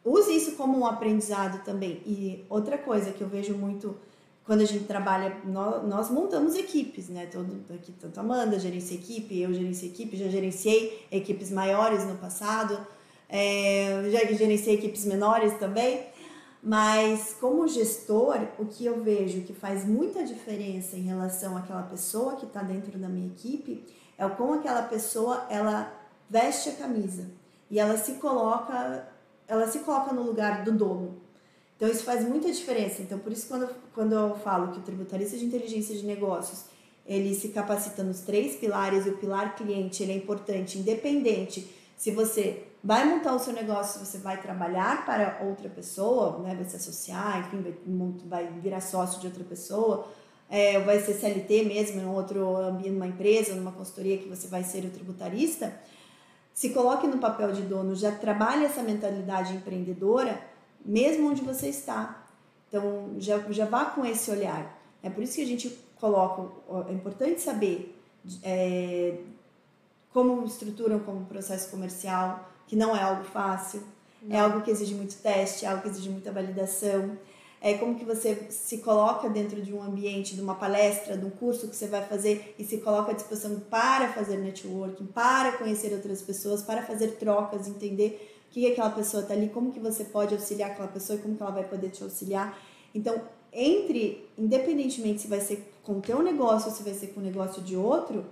use 0.03 0.35
isso 0.35 0.51
como 0.53 0.77
um 0.77 0.85
aprendizado 0.85 1.63
também. 1.63 2.01
E 2.05 2.43
outra 2.49 2.77
coisa 2.77 3.11
que 3.11 3.21
eu 3.21 3.27
vejo 3.27 3.55
muito 3.55 3.95
quando 4.43 4.59
a 4.59 4.65
gente 4.65 4.83
trabalha, 4.83 5.37
nós, 5.45 5.87
nós 5.87 6.09
montamos 6.09 6.55
equipes, 6.55 7.07
né? 7.07 7.27
Todo, 7.27 7.63
aqui, 7.73 7.93
tanto 7.93 8.19
Amanda 8.19 8.59
gerencia 8.59 8.97
equipe, 8.97 9.39
eu 9.39 9.53
gerencio 9.53 9.87
equipe, 9.87 10.17
já 10.17 10.27
gerenciei 10.27 11.07
equipes 11.09 11.49
maiores 11.49 12.05
no 12.05 12.15
passado, 12.15 12.77
é, 13.29 14.09
já 14.11 14.19
gerenciei 14.33 14.75
equipes 14.75 15.05
menores 15.05 15.57
também. 15.57 16.01
Mas 16.61 17.35
como 17.39 17.67
gestor, 17.67 18.39
o 18.57 18.65
que 18.65 18.85
eu 18.85 19.01
vejo 19.01 19.41
que 19.41 19.53
faz 19.53 19.85
muita 19.85 20.23
diferença 20.23 20.97
em 20.97 21.01
relação 21.01 21.57
àquela 21.57 21.83
pessoa 21.83 22.35
que 22.35 22.45
está 22.45 22.61
dentro 22.61 22.97
da 22.97 23.07
minha 23.07 23.27
equipe 23.27 23.83
é 24.17 24.27
como 24.29 24.53
aquela 24.53 24.83
pessoa 24.83 25.45
ela 25.49 25.91
veste 26.29 26.69
a 26.69 26.73
camisa 26.73 27.25
e 27.69 27.79
ela 27.79 27.97
se 27.97 28.13
coloca, 28.13 29.07
ela 29.47 29.67
se 29.67 29.79
coloca 29.79 30.13
no 30.13 30.23
lugar 30.23 30.63
do 30.63 30.71
dono. 30.71 31.21
Então 31.75 31.89
isso 31.89 32.03
faz 32.03 32.27
muita 32.27 32.51
diferença. 32.51 33.01
Então 33.01 33.19
por 33.19 33.31
isso 33.31 33.47
quando, 33.47 33.69
quando 33.93 34.13
eu 34.13 34.35
falo 34.37 34.71
que 34.71 34.79
o 34.79 34.83
tributarista 34.83 35.37
de 35.37 35.45
inteligência 35.45 35.95
de 35.95 36.05
negócios 36.05 36.65
ele 37.05 37.35
se 37.35 37.49
capacita 37.49 38.01
nos 38.01 38.21
três 38.21 38.55
pilares 38.55 39.05
e 39.05 39.09
o 39.09 39.17
pilar 39.17 39.55
cliente 39.55 40.01
ele 40.03 40.13
é 40.13 40.15
importante, 40.15 40.77
independente 40.77 41.69
se 41.97 42.11
você 42.11 42.63
vai 42.83 43.05
montar 43.05 43.33
o 43.33 43.39
seu 43.39 43.53
negócio, 43.53 43.99
se 43.99 44.05
você 44.05 44.17
vai 44.17 44.41
trabalhar 44.41 45.05
para 45.05 45.39
outra 45.43 45.69
pessoa, 45.69 46.39
né, 46.39 46.53
vai 46.53 46.65
se 46.65 46.75
associar, 46.75 47.39
enfim, 47.39 47.61
vai, 48.25 48.45
vai 48.45 48.59
virar 48.59 48.81
sócio 48.81 49.21
de 49.21 49.27
outra 49.27 49.43
pessoa, 49.43 50.05
é, 50.49 50.79
vai 50.81 50.99
ser 50.99 51.13
CLT 51.13 51.63
mesmo 51.63 52.01
em 52.01 52.05
outro 52.05 52.57
ambiente, 52.57 52.91
numa 52.91 53.07
empresa, 53.07 53.55
numa 53.55 53.71
consultoria 53.71 54.17
que 54.17 54.27
você 54.27 54.47
vai 54.47 54.63
ser 54.63 54.83
o 54.83 54.89
tributarista, 54.89 55.73
se 56.53 56.69
coloque 56.69 57.07
no 57.07 57.17
papel 57.17 57.51
de 57.51 57.63
dono, 57.63 57.95
já 57.95 58.11
trabalhe 58.11 58.65
essa 58.65 58.83
mentalidade 58.83 59.53
empreendedora, 59.53 60.39
mesmo 60.85 61.29
onde 61.29 61.41
você 61.41 61.67
está. 61.67 62.23
Então, 62.67 63.15
já, 63.17 63.39
já 63.49 63.65
vá 63.65 63.85
com 63.85 64.05
esse 64.05 64.29
olhar. 64.29 64.79
É 65.01 65.09
por 65.09 65.23
isso 65.23 65.35
que 65.35 65.41
a 65.41 65.47
gente 65.47 65.69
coloca, 65.99 66.51
é 66.89 66.93
importante 66.93 67.41
saber 67.41 67.99
é, 68.43 69.17
como 70.11 70.45
estruturam 70.45 70.99
como 70.99 71.25
processo 71.25 71.69
comercial, 71.69 72.49
que 72.67 72.75
não 72.75 72.95
é 72.95 73.01
algo 73.01 73.23
fácil, 73.23 73.81
é 74.21 74.27
não. 74.27 74.35
é 74.35 74.39
algo 74.39 74.61
que 74.61 74.71
exige 74.71 74.93
muito 74.93 75.15
teste, 75.21 75.65
é 75.65 75.69
algo 75.69 75.81
que 75.81 75.89
exige 75.89 76.09
muita 76.09 76.31
validação 76.31 77.17
é, 77.63 77.75
como 77.75 77.95
que 77.95 78.03
você 78.03 78.47
se 78.49 78.79
coloca 78.79 79.29
dentro 79.29 79.61
de 79.61 79.73
um 79.73 79.81
ambiente, 79.81 80.35
de 80.35 80.41
uma 80.41 80.53
palestra, 80.53 81.17
de 81.17 81.25
um 81.25 81.29
curso 81.29 81.69
que 81.69 81.75
você 81.77 81.87
vai 81.87 82.05
fazer 82.05 82.53
e 82.59 82.65
se 82.65 82.79
coloca 82.79 83.11
à 83.11 83.15
disposição 83.15 83.57
para 83.69 84.11
fazer 84.11 84.35
networking, 84.35 85.05
para 85.05 85.53
conhecer 85.53 85.93
outras 85.93 86.21
pessoas, 86.21 86.61
para 86.61 86.83
fazer 86.83 87.13
trocas, 87.13 87.65
entender 87.65 88.35
o 88.49 88.53
que 88.53 88.69
aquela 88.69 88.89
pessoa 88.89 89.23
está 89.23 89.33
ali, 89.33 89.47
como 89.47 89.71
que 89.71 89.79
você 89.79 90.03
pode 90.03 90.33
auxiliar 90.35 90.71
aquela 90.71 90.89
pessoa 90.89 91.17
e 91.17 91.21
como 91.21 91.37
que 91.37 91.41
ela 91.41 91.53
vai 91.53 91.63
poder 91.63 91.89
te 91.89 92.03
auxiliar. 92.03 92.61
Então, 92.93 93.21
entre, 93.53 94.27
independentemente 94.37 95.21
se 95.21 95.29
vai 95.29 95.39
ser 95.39 95.73
com 95.83 95.99
o 95.99 96.01
teu 96.01 96.21
negócio 96.21 96.69
ou 96.69 96.75
se 96.75 96.83
vai 96.83 96.93
ser 96.93 97.07
com 97.07 97.21
o 97.21 97.23
negócio 97.23 97.61
de 97.61 97.77
outro, 97.77 98.25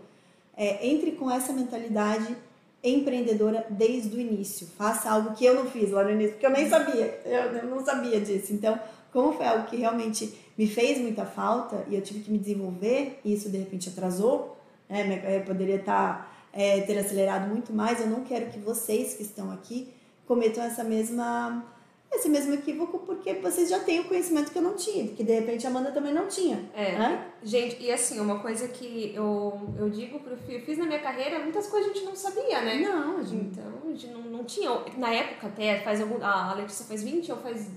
é, 0.57 0.85
entre 0.85 1.13
com 1.13 1.31
essa 1.31 1.53
mentalidade 1.53 2.35
empreendedora 2.83 3.65
desde 3.69 4.13
o 4.13 4.19
início. 4.19 4.67
Faça 4.77 5.09
algo 5.09 5.35
que 5.35 5.45
eu 5.45 5.55
não 5.55 5.71
fiz 5.71 5.89
lá 5.91 6.03
no 6.03 6.11
início, 6.11 6.33
porque 6.33 6.45
eu 6.45 6.51
nem 6.51 6.67
sabia, 6.67 7.21
eu, 7.23 7.41
eu 7.59 7.67
não 7.67 7.85
sabia 7.85 8.19
disso. 8.19 8.51
Então, 8.51 8.77
como 9.11 9.33
foi 9.33 9.45
algo 9.45 9.65
que 9.65 9.75
realmente 9.75 10.33
me 10.57 10.67
fez 10.67 10.99
muita 10.99 11.25
falta 11.25 11.85
e 11.89 11.95
eu 11.95 12.01
tive 12.01 12.21
que 12.21 12.31
me 12.31 12.37
desenvolver, 12.37 13.19
e 13.23 13.33
isso 13.33 13.49
de 13.49 13.57
repente 13.57 13.89
atrasou, 13.89 14.57
né? 14.89 15.37
Eu 15.37 15.41
poderia 15.43 15.77
estar, 15.77 16.13
tá, 16.13 16.31
é, 16.53 16.81
ter 16.81 16.97
acelerado 16.97 17.47
muito 17.47 17.73
mais. 17.73 17.99
Eu 17.99 18.07
não 18.07 18.23
quero 18.23 18.49
que 18.51 18.59
vocês 18.59 19.13
que 19.13 19.23
estão 19.23 19.51
aqui 19.51 19.93
cometam 20.27 20.63
essa 20.63 20.83
mesma 20.83 21.65
esse 22.13 22.27
mesmo 22.27 22.53
equívoco 22.53 22.99
porque 22.99 23.33
vocês 23.35 23.69
já 23.69 23.79
têm 23.79 24.01
o 24.01 24.03
conhecimento 24.03 24.51
que 24.51 24.57
eu 24.57 24.61
não 24.61 24.75
tinha, 24.75 25.05
porque 25.05 25.23
de 25.23 25.31
repente 25.33 25.65
a 25.65 25.69
Amanda 25.69 25.91
também 25.91 26.13
não 26.13 26.27
tinha. 26.27 26.69
É. 26.73 26.97
Né? 26.97 27.27
Gente, 27.41 27.81
e 27.81 27.89
assim, 27.89 28.19
uma 28.19 28.39
coisa 28.39 28.67
que 28.67 29.13
eu, 29.15 29.73
eu 29.79 29.89
digo 29.89 30.19
pro 30.19 30.35
Fio, 30.35 30.59
eu 30.59 30.65
fiz 30.65 30.77
na 30.77 30.85
minha 30.85 30.99
carreira, 30.99 31.39
muitas 31.39 31.67
coisas 31.67 31.89
a 31.89 31.93
gente 31.93 32.05
não 32.05 32.15
sabia, 32.15 32.61
né? 32.61 32.79
Não, 32.79 33.17
a 33.17 33.23
gente... 33.23 33.57
Então, 33.57 33.63
a 33.85 33.87
gente 33.87 34.07
não, 34.07 34.21
não 34.23 34.43
tinha. 34.43 34.69
Na 34.97 35.13
época 35.13 35.47
até, 35.47 35.79
faz 35.79 36.01
algum. 36.01 36.21
A 36.21 36.53
Letícia 36.53 36.85
faz 36.85 37.01
20 37.01 37.31
ou 37.31 37.37
faz 37.37 37.69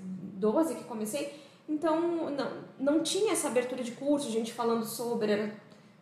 12 0.53 0.75
que 0.75 0.85
comecei, 0.85 1.35
então 1.67 2.31
não, 2.31 2.51
não 2.79 3.03
tinha 3.03 3.33
essa 3.33 3.49
abertura 3.49 3.83
de 3.83 3.93
curso, 3.93 4.31
gente 4.31 4.53
falando 4.53 4.85
sobre, 4.85 5.33
era 5.33 5.55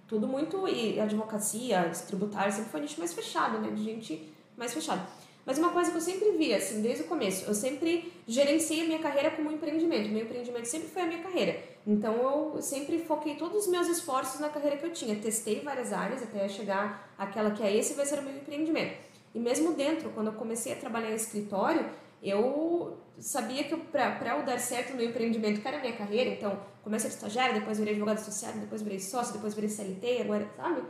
tudo 0.08 0.26
muito. 0.26 0.66
E 0.66 0.98
advocacia, 0.98 1.90
tributária, 2.06 2.50
sempre 2.50 2.70
foi 2.70 2.80
um 2.80 2.82
nicho 2.82 2.98
mais 2.98 3.12
fechado, 3.12 3.58
né? 3.58 3.70
De 3.70 3.84
gente 3.84 4.32
mais 4.56 4.74
fechada. 4.74 5.06
Mas 5.46 5.58
uma 5.58 5.70
coisa 5.70 5.90
que 5.90 5.96
eu 5.96 6.00
sempre 6.00 6.32
vi, 6.32 6.54
assim, 6.54 6.82
desde 6.82 7.02
o 7.02 7.06
começo, 7.06 7.44
eu 7.46 7.54
sempre 7.54 8.12
gerenciei 8.28 8.82
a 8.82 8.84
minha 8.84 8.98
carreira 8.98 9.30
como 9.30 9.48
um 9.48 9.52
empreendimento. 9.52 10.08
Meu 10.08 10.22
empreendimento 10.22 10.66
sempre 10.66 10.88
foi 10.88 11.02
a 11.02 11.06
minha 11.06 11.22
carreira. 11.22 11.60
Então 11.86 12.14
eu 12.14 12.62
sempre 12.62 12.98
foquei 13.00 13.34
todos 13.36 13.64
os 13.64 13.68
meus 13.68 13.88
esforços 13.88 14.40
na 14.40 14.48
carreira 14.48 14.76
que 14.76 14.86
eu 14.86 14.92
tinha. 14.92 15.16
Testei 15.16 15.60
várias 15.60 15.92
áreas 15.92 16.22
até 16.22 16.48
chegar 16.48 17.12
àquela 17.18 17.50
que 17.52 17.62
é 17.62 17.76
esse 17.76 17.94
vai 17.94 18.06
ser 18.06 18.18
o 18.18 18.22
meu 18.22 18.34
empreendimento. 18.36 18.96
E 19.34 19.38
mesmo 19.38 19.72
dentro, 19.72 20.10
quando 20.10 20.28
eu 20.28 20.34
comecei 20.34 20.72
a 20.72 20.76
trabalhar 20.76 21.10
em 21.10 21.14
escritório, 21.14 21.86
eu 22.22 22.98
sabia 23.18 23.64
que 23.64 23.76
para 23.76 24.36
eu 24.36 24.44
dar 24.44 24.58
certo 24.58 24.90
no 24.90 24.96
meu 24.96 25.08
empreendimento, 25.08 25.60
era 25.66 25.78
a 25.78 25.80
minha 25.80 25.92
carreira, 25.92 26.30
então 26.30 26.58
comecei 26.82 27.10
a 27.10 27.12
estagiária, 27.12 27.54
depois 27.54 27.78
virei 27.78 27.94
advogada 27.94 28.20
social, 28.20 28.52
depois 28.54 28.82
virei 28.82 29.00
sócio, 29.00 29.32
depois 29.32 29.54
virei 29.54 29.68
CLT, 29.68 30.22
agora, 30.22 30.48
sabe? 30.56 30.82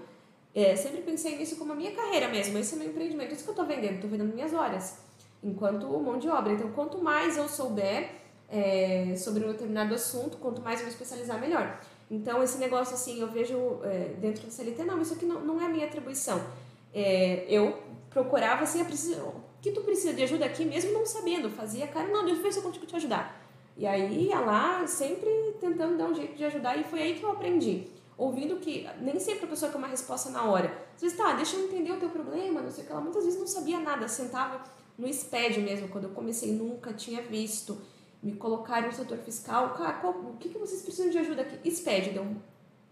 É, 0.54 0.76
sempre 0.76 1.00
pensei 1.00 1.36
nisso 1.38 1.56
como 1.56 1.72
a 1.72 1.74
minha 1.74 1.92
carreira 1.92 2.28
mesmo, 2.28 2.58
esse 2.58 2.74
é 2.74 2.78
meu 2.78 2.88
empreendimento, 2.88 3.32
isso 3.32 3.44
que 3.44 3.50
eu 3.50 3.52
estou 3.52 3.66
vendendo, 3.66 3.94
estou 3.94 4.10
vendendo 4.10 4.34
minhas 4.34 4.52
horas, 4.52 4.98
enquanto 5.42 5.86
mão 5.86 6.18
de 6.18 6.28
obra. 6.28 6.52
Então, 6.52 6.70
quanto 6.72 7.02
mais 7.02 7.36
eu 7.38 7.48
souber 7.48 8.10
é, 8.50 9.14
sobre 9.16 9.44
um 9.44 9.48
determinado 9.48 9.94
assunto, 9.94 10.36
quanto 10.36 10.60
mais 10.60 10.80
eu 10.80 10.86
me 10.86 10.92
especializar, 10.92 11.40
melhor. 11.40 11.80
Então, 12.10 12.42
esse 12.42 12.58
negócio 12.58 12.94
assim, 12.94 13.20
eu 13.20 13.28
vejo 13.28 13.80
é, 13.82 14.14
dentro 14.20 14.44
do 14.44 14.52
CLT, 14.52 14.84
não, 14.84 15.00
isso 15.00 15.14
aqui 15.14 15.24
não, 15.24 15.40
não 15.40 15.60
é 15.60 15.64
a 15.64 15.68
minha 15.70 15.86
atribuição. 15.86 16.44
É, 16.92 17.46
eu 17.48 17.82
procurava 18.10 18.64
assim, 18.64 18.82
a 18.82 18.84
preciso, 18.84 19.32
que 19.62 19.70
tu 19.70 19.80
precisa 19.80 20.12
de 20.12 20.22
ajuda 20.24 20.44
aqui, 20.44 20.64
mesmo 20.64 20.92
não 20.92 21.06
sabendo, 21.06 21.48
fazia 21.48 21.86
cara, 21.86 22.08
não, 22.08 22.24
deixa 22.24 22.40
eu 22.40 22.42
ver 22.42 22.52
se 22.52 22.58
eu 22.58 22.62
consigo 22.62 22.84
te 22.84 22.96
ajudar. 22.96 23.40
E 23.76 23.86
aí 23.86 24.26
ia 24.26 24.40
lá, 24.40 24.86
sempre 24.86 25.30
tentando 25.58 25.96
dar 25.96 26.06
um 26.06 26.14
jeito 26.14 26.36
de 26.36 26.44
ajudar, 26.44 26.76
e 26.76 26.84
foi 26.84 27.00
aí 27.00 27.14
que 27.14 27.22
eu 27.22 27.30
aprendi 27.30 27.86
ouvindo 28.16 28.56
que 28.56 28.88
nem 29.00 29.18
sempre 29.18 29.46
a 29.46 29.48
pessoa 29.48 29.70
quer 29.70 29.78
uma 29.78 29.88
resposta 29.88 30.30
na 30.30 30.44
hora. 30.44 30.72
Às 30.94 31.02
vezes, 31.02 31.16
tá, 31.16 31.32
deixa 31.32 31.56
eu 31.56 31.64
entender 31.64 31.92
o 31.92 31.98
teu 31.98 32.08
problema, 32.08 32.60
não 32.60 32.70
sei 32.70 32.84
o 32.84 32.86
que. 32.86 32.92
Ela 32.92 33.00
muitas 33.00 33.24
vezes 33.24 33.38
não 33.38 33.46
sabia 33.46 33.80
nada, 33.80 34.06
sentava 34.06 34.62
no 34.96 35.12
SPED 35.12 35.60
mesmo, 35.60 35.88
quando 35.88 36.04
eu 36.04 36.10
comecei, 36.10 36.52
nunca 36.52 36.92
tinha 36.92 37.22
visto. 37.22 37.78
Me 38.22 38.34
colocaram 38.34 38.86
no 38.86 38.92
setor 38.92 39.18
fiscal, 39.18 39.74
cara, 39.74 39.94
qual, 39.94 40.12
o 40.12 40.36
que, 40.38 40.48
que 40.48 40.58
vocês 40.58 40.82
precisam 40.82 41.10
de 41.10 41.18
ajuda 41.18 41.42
aqui? 41.42 41.68
SPED, 41.68 42.10
deu 42.10 42.22
um 42.22 42.36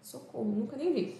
socorro, 0.02 0.50
nunca 0.50 0.76
nem 0.76 0.92
vi. 0.92 1.18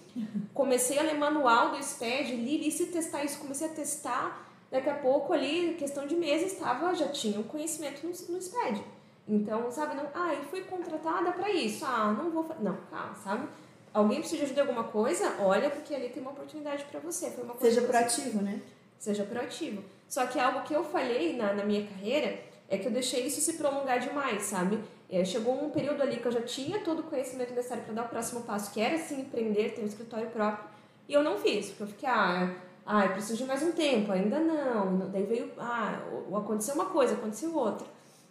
Comecei 0.53 0.99
a 0.99 1.03
ler 1.03 1.17
manual 1.17 1.71
do 1.71 1.81
SPED, 1.81 2.35
li, 2.35 2.57
li 2.57 2.71
se 2.71 2.87
testar 2.87 3.23
isso, 3.23 3.39
comecei 3.39 3.67
a 3.67 3.71
testar. 3.71 4.50
Daqui 4.71 4.89
a 4.89 4.95
pouco 4.95 5.33
ali, 5.33 5.75
questão 5.77 6.07
de 6.07 6.15
meses, 6.15 6.53
estava, 6.53 6.95
já 6.95 7.09
tinha 7.09 7.39
um 7.39 7.43
conhecimento 7.43 8.03
no, 8.03 8.09
no 8.09 8.41
SPED. 8.41 8.81
Então, 9.27 9.69
sabe, 9.69 9.95
não, 9.95 10.07
ah, 10.15 10.33
eu 10.33 10.43
fui 10.45 10.61
contratada 10.61 11.31
para 11.33 11.49
isso, 11.51 11.85
ah, 11.85 12.15
não 12.17 12.31
vou 12.31 12.43
fazer. 12.43 12.63
Não, 12.63 12.77
calma, 12.89 13.15
sabe? 13.15 13.47
alguém 13.93 14.19
precisa 14.19 14.37
de 14.37 14.45
ajuda 14.45 14.61
em 14.61 14.67
alguma 14.67 14.83
coisa, 14.85 15.35
olha, 15.39 15.69
porque 15.69 15.93
ali 15.93 16.09
tem 16.09 16.21
uma 16.21 16.31
oportunidade 16.31 16.85
para 16.85 16.99
você. 16.99 17.29
Foi 17.31 17.43
uma 17.43 17.53
coisa 17.53 17.75
Seja 17.75 17.87
proativo, 17.87 18.39
você... 18.39 18.43
né? 18.43 18.61
Seja 18.97 19.23
proativo. 19.23 19.83
Só 20.07 20.25
que 20.27 20.39
algo 20.39 20.63
que 20.63 20.73
eu 20.73 20.83
falhei 20.83 21.35
na, 21.35 21.53
na 21.53 21.63
minha 21.63 21.85
carreira 21.85 22.39
é 22.69 22.77
que 22.77 22.87
eu 22.87 22.91
deixei 22.91 23.25
isso 23.25 23.41
se 23.41 23.53
prolongar 23.53 23.99
demais, 23.99 24.43
sabe? 24.43 24.79
É, 25.09 25.25
chegou 25.25 25.61
um 25.61 25.69
período 25.69 26.01
ali 26.01 26.17
que 26.17 26.25
eu 26.25 26.31
já 26.31 26.41
tinha 26.41 26.79
todo 26.79 26.99
o 26.99 27.03
conhecimento 27.03 27.53
necessário 27.53 27.83
para 27.83 27.93
dar 27.93 28.05
o 28.05 28.09
próximo 28.09 28.41
passo, 28.41 28.71
que 28.71 28.79
era 28.79 28.97
sim 28.97 29.21
empreender, 29.21 29.73
ter 29.73 29.81
um 29.81 29.85
escritório 29.85 30.29
próprio, 30.29 30.69
e 31.07 31.13
eu 31.13 31.21
não 31.21 31.37
fiz, 31.37 31.67
porque 31.67 31.83
eu 31.83 31.87
fiquei, 31.87 32.07
ah, 32.07 32.53
ah 32.93 33.05
eu 33.05 33.13
preciso 33.13 33.37
de 33.37 33.45
mais 33.45 33.63
um 33.63 33.71
tempo, 33.71 34.11
ainda 34.11 34.37
não. 34.37 35.09
Daí 35.09 35.23
veio, 35.23 35.49
ah, 35.57 36.01
aconteceu 36.35 36.75
uma 36.75 36.87
coisa, 36.87 37.13
aconteceu 37.13 37.55
outra. 37.55 37.87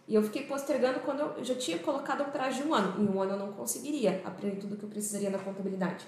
E 0.06 0.14
eu 0.14 0.22
fiquei 0.22 0.42
postergando 0.42 1.00
quando 1.00 1.20
eu 1.20 1.42
já 1.42 1.54
tinha 1.54 1.78
colocado 1.78 2.22
um 2.24 2.30
prazo 2.30 2.62
de 2.62 2.68
um 2.68 2.74
ano. 2.74 3.02
Em 3.02 3.08
um 3.08 3.22
ano 3.22 3.32
eu 3.32 3.38
não 3.38 3.52
conseguiria 3.52 4.20
aprender 4.22 4.56
tudo 4.60 4.76
que 4.76 4.82
eu 4.82 4.88
precisaria 4.90 5.30
na 5.30 5.38
contabilidade. 5.38 6.06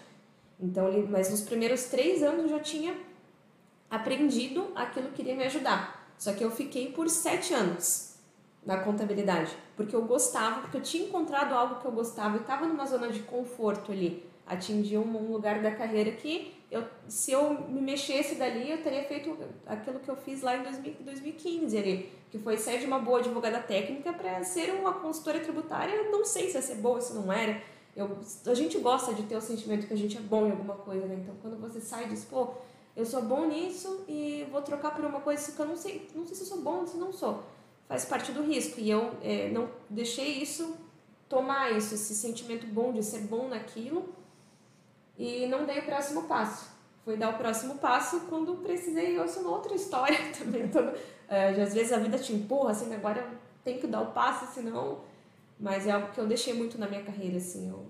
Então, 0.60 0.86
mas 1.08 1.30
nos 1.30 1.40
primeiros 1.40 1.84
três 1.84 2.22
anos 2.22 2.42
eu 2.42 2.48
já 2.50 2.60
tinha 2.60 2.94
aprendido 3.90 4.70
aquilo 4.74 5.08
que 5.12 5.22
iria 5.22 5.34
me 5.34 5.44
ajudar. 5.44 6.12
Só 6.18 6.34
que 6.34 6.44
eu 6.44 6.50
fiquei 6.50 6.92
por 6.92 7.08
sete 7.08 7.54
anos 7.54 8.16
na 8.66 8.78
contabilidade, 8.78 9.56
porque 9.76 9.96
eu 9.96 10.02
gostava, 10.02 10.60
porque 10.60 10.76
eu 10.76 10.82
tinha 10.82 11.06
encontrado 11.08 11.54
algo 11.54 11.80
que 11.80 11.86
eu 11.86 11.92
gostava, 11.92 12.36
eu 12.36 12.42
estava 12.42 12.66
numa 12.66 12.84
zona 12.84 13.08
de 13.08 13.20
conforto 13.20 13.90
ali, 13.90 14.24
atingi 14.46 14.96
um 14.98 15.32
lugar 15.32 15.62
da 15.62 15.72
carreira 15.72 16.12
que 16.12 16.54
eu, 16.72 16.84
se 17.06 17.30
eu 17.30 17.68
me 17.68 17.80
mexesse 17.80 18.34
dali, 18.34 18.70
eu 18.70 18.82
teria 18.82 19.04
feito 19.04 19.36
aquilo 19.66 20.00
que 20.00 20.10
eu 20.10 20.16
fiz 20.16 20.42
lá 20.42 20.56
em 20.56 20.62
2015 21.04 21.78
ali 21.78 22.22
que 22.32 22.38
foi 22.38 22.56
sair 22.56 22.80
de 22.80 22.86
uma 22.86 22.98
boa 22.98 23.18
advogada 23.18 23.60
técnica 23.60 24.10
para 24.10 24.42
ser 24.42 24.72
uma 24.72 24.94
consultora 24.94 25.38
tributária. 25.38 25.94
Eu 25.94 26.10
não 26.10 26.24
sei 26.24 26.48
se 26.48 26.56
ia 26.56 26.62
ser 26.62 26.76
boa, 26.76 26.98
se 26.98 27.12
não 27.12 27.30
era. 27.30 27.60
Eu, 27.94 28.18
a 28.46 28.54
gente 28.54 28.78
gosta 28.78 29.12
de 29.12 29.24
ter 29.24 29.36
o 29.36 29.40
sentimento 29.40 29.86
que 29.86 29.92
a 29.92 29.96
gente 29.96 30.16
é 30.16 30.20
bom 30.20 30.46
em 30.46 30.50
alguma 30.50 30.76
coisa, 30.76 31.04
né? 31.04 31.18
Então, 31.22 31.34
quando 31.42 31.60
você 31.60 31.78
sai 31.78 32.06
e 32.06 32.08
diz, 32.08 32.24
pô, 32.24 32.54
eu 32.96 33.04
sou 33.04 33.20
bom 33.20 33.46
nisso 33.46 34.06
e 34.08 34.46
vou 34.50 34.62
trocar 34.62 34.94
por 34.96 35.04
uma 35.04 35.20
coisa 35.20 35.52
que 35.52 35.60
eu 35.60 35.66
não 35.66 35.76
sei, 35.76 36.08
não 36.14 36.26
sei 36.26 36.34
se 36.34 36.44
eu 36.44 36.46
sou 36.46 36.62
bom 36.62 36.78
ou 36.78 36.86
se 36.86 36.96
não 36.96 37.12
sou. 37.12 37.42
Faz 37.86 38.06
parte 38.06 38.32
do 38.32 38.42
risco. 38.42 38.80
E 38.80 38.88
eu 38.88 39.10
é, 39.22 39.50
não 39.50 39.68
deixei 39.90 40.42
isso 40.42 40.74
tomar 41.28 41.70
isso, 41.72 41.94
esse 41.94 42.14
sentimento 42.14 42.66
bom 42.66 42.94
de 42.94 43.02
ser 43.02 43.20
bom 43.20 43.46
naquilo 43.46 44.08
e 45.18 45.46
não 45.46 45.64
dei 45.64 45.80
o 45.80 45.84
próximo 45.84 46.24
passo. 46.24 46.70
Foi 47.04 47.16
dar 47.16 47.30
o 47.30 47.38
próximo 47.38 47.76
passo 47.76 48.20
quando 48.28 48.54
precisei, 48.56 49.16
sou 49.28 49.42
uma 49.42 49.52
outra 49.52 49.74
história 49.74 50.18
também. 50.38 50.68
Tô, 50.68 50.80
é, 51.28 51.48
às 51.60 51.74
vezes 51.74 51.92
a 51.92 51.98
vida 51.98 52.18
te 52.18 52.32
empurra, 52.32 52.70
assim, 52.70 52.92
agora 52.94 53.20
eu 53.20 53.38
tenho 53.64 53.80
que 53.80 53.86
dar 53.86 54.02
o 54.02 54.12
passo, 54.12 54.52
senão. 54.54 55.00
Mas 55.58 55.86
é 55.86 55.92
algo 55.92 56.12
que 56.12 56.18
eu 56.18 56.26
deixei 56.26 56.54
muito 56.54 56.78
na 56.78 56.88
minha 56.88 57.02
carreira, 57.02 57.36
assim. 57.36 57.68
Eu 57.68 57.86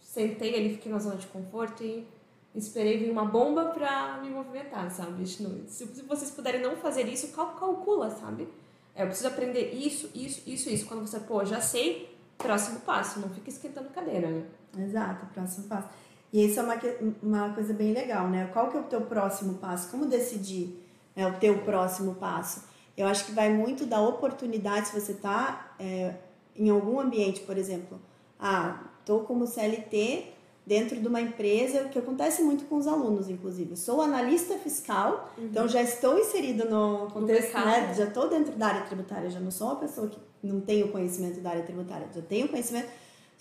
sentei 0.00 0.54
ali, 0.54 0.74
fiquei 0.74 0.90
na 0.90 0.98
zona 0.98 1.16
de 1.16 1.26
conforto 1.26 1.82
e 1.82 2.06
esperei 2.54 2.98
vir 2.98 3.10
uma 3.10 3.24
bomba 3.24 3.66
pra 3.66 4.18
me 4.22 4.28
movimentar, 4.30 4.90
sabe? 4.90 5.26
Se 5.26 5.84
vocês 6.06 6.30
puderem 6.30 6.60
não 6.60 6.76
fazer 6.76 7.08
isso, 7.08 7.32
calcula, 7.32 8.10
sabe? 8.10 8.48
É, 8.94 9.02
eu 9.02 9.06
preciso 9.06 9.28
aprender 9.28 9.72
isso, 9.72 10.10
isso, 10.14 10.42
isso, 10.46 10.68
isso. 10.68 10.86
Quando 10.86 11.06
você, 11.06 11.18
pô, 11.20 11.44
já 11.44 11.60
sei, 11.60 12.14
próximo 12.36 12.80
passo. 12.80 13.20
Não 13.20 13.30
fica 13.30 13.48
esquentando 13.48 13.88
cadeira, 13.90 14.28
né? 14.28 14.44
Exato, 14.78 15.26
próximo 15.32 15.66
passo. 15.68 15.88
E 16.32 16.46
isso 16.46 16.58
é 16.58 16.62
uma, 16.62 16.80
uma 17.22 17.54
coisa 17.54 17.74
bem 17.74 17.92
legal, 17.92 18.28
né? 18.28 18.48
Qual 18.52 18.70
que 18.70 18.76
é 18.76 18.80
o 18.80 18.84
teu 18.84 19.02
próximo 19.02 19.54
passo? 19.54 19.90
Como 19.90 20.06
decidir 20.06 20.82
né, 21.14 21.26
o 21.26 21.34
teu 21.38 21.58
próximo 21.58 22.14
passo? 22.14 22.64
Eu 22.96 23.06
acho 23.06 23.26
que 23.26 23.32
vai 23.32 23.52
muito 23.52 23.84
da 23.84 24.00
oportunidade 24.00 24.88
se 24.88 25.00
você 25.00 25.12
está 25.12 25.74
é, 25.78 26.14
em 26.56 26.70
algum 26.70 26.98
ambiente, 27.00 27.40
por 27.40 27.58
exemplo. 27.58 28.00
Ah, 28.38 28.80
estou 29.00 29.20
como 29.20 29.46
CLT 29.46 30.32
dentro 30.64 31.00
de 31.00 31.08
uma 31.08 31.20
empresa, 31.20 31.88
que 31.88 31.98
acontece 31.98 32.42
muito 32.42 32.64
com 32.64 32.76
os 32.76 32.86
alunos, 32.86 33.28
inclusive. 33.28 33.76
Sou 33.76 34.00
analista 34.00 34.56
fiscal, 34.58 35.32
uhum. 35.36 35.46
então 35.46 35.68
já 35.68 35.82
estou 35.82 36.18
inserido 36.18 36.64
no 36.68 37.10
contexto, 37.10 37.58
no 37.58 37.64
né? 37.64 37.92
Já 37.94 38.04
estou 38.04 38.28
dentro 38.28 38.54
da 38.54 38.68
área 38.68 38.82
tributária, 38.82 39.28
já 39.28 39.40
não 39.40 39.50
sou 39.50 39.68
uma 39.68 39.76
pessoa 39.76 40.08
que 40.08 40.18
não 40.42 40.60
tem 40.60 40.82
o 40.84 40.92
conhecimento 40.92 41.40
da 41.40 41.50
área 41.50 41.62
tributária, 41.62 42.06
já 42.14 42.22
tenho 42.22 42.48
conhecimimento. 42.48 42.90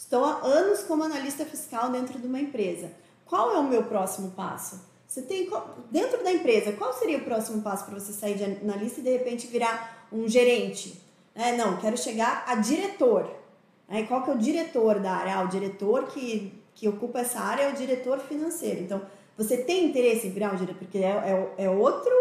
Estou 0.02 0.26
há 0.26 0.40
anos 0.44 0.82
como 0.82 1.04
analista 1.04 1.46
fiscal 1.46 1.92
dentro 1.92 2.18
de 2.18 2.26
uma 2.26 2.40
empresa. 2.40 2.92
Qual 3.24 3.54
é 3.54 3.60
o 3.60 3.64
meu 3.64 3.84
próximo 3.84 4.32
passo? 4.32 4.82
Você 5.08 5.22
tem 5.22 5.48
dentro 5.92 6.24
da 6.24 6.32
empresa, 6.32 6.72
qual 6.72 6.92
seria 6.92 7.20
o 7.20 7.24
próximo 7.24 7.62
passo 7.62 7.86
para 7.86 8.00
você 8.00 8.12
sair 8.12 8.34
de 8.34 8.44
analista 8.44 9.00
e 9.00 9.04
de 9.04 9.12
repente 9.12 9.46
virar 9.46 10.08
um 10.12 10.28
gerente? 10.28 11.00
É, 11.36 11.56
não, 11.56 11.78
quero 11.78 11.96
chegar 12.00 12.46
a 12.48 12.56
diretor. 12.56 13.30
É, 13.88 14.02
qual 14.02 14.24
que 14.24 14.32
é 14.32 14.34
o 14.34 14.38
diretor 14.40 15.00
da 15.00 15.14
área? 15.14 15.36
Ah, 15.36 15.44
o 15.44 15.48
diretor 15.48 16.08
que, 16.08 16.52
que 16.74 16.90
ocupa 16.90 17.20
essa 17.20 17.40
área 17.40 17.64
é 17.64 17.70
o 17.70 17.76
diretor 17.76 18.20
financeiro. 18.20 18.82
Então, 18.82 19.04
você 19.38 19.56
tem 19.56 19.86
interesse 19.86 20.28
em 20.28 20.32
virar 20.32 20.52
um 20.52 20.56
diretor? 20.56 20.80
Porque 20.80 20.98
é, 20.98 21.12
é, 21.12 21.66
é 21.66 21.70
outro... 21.70 22.12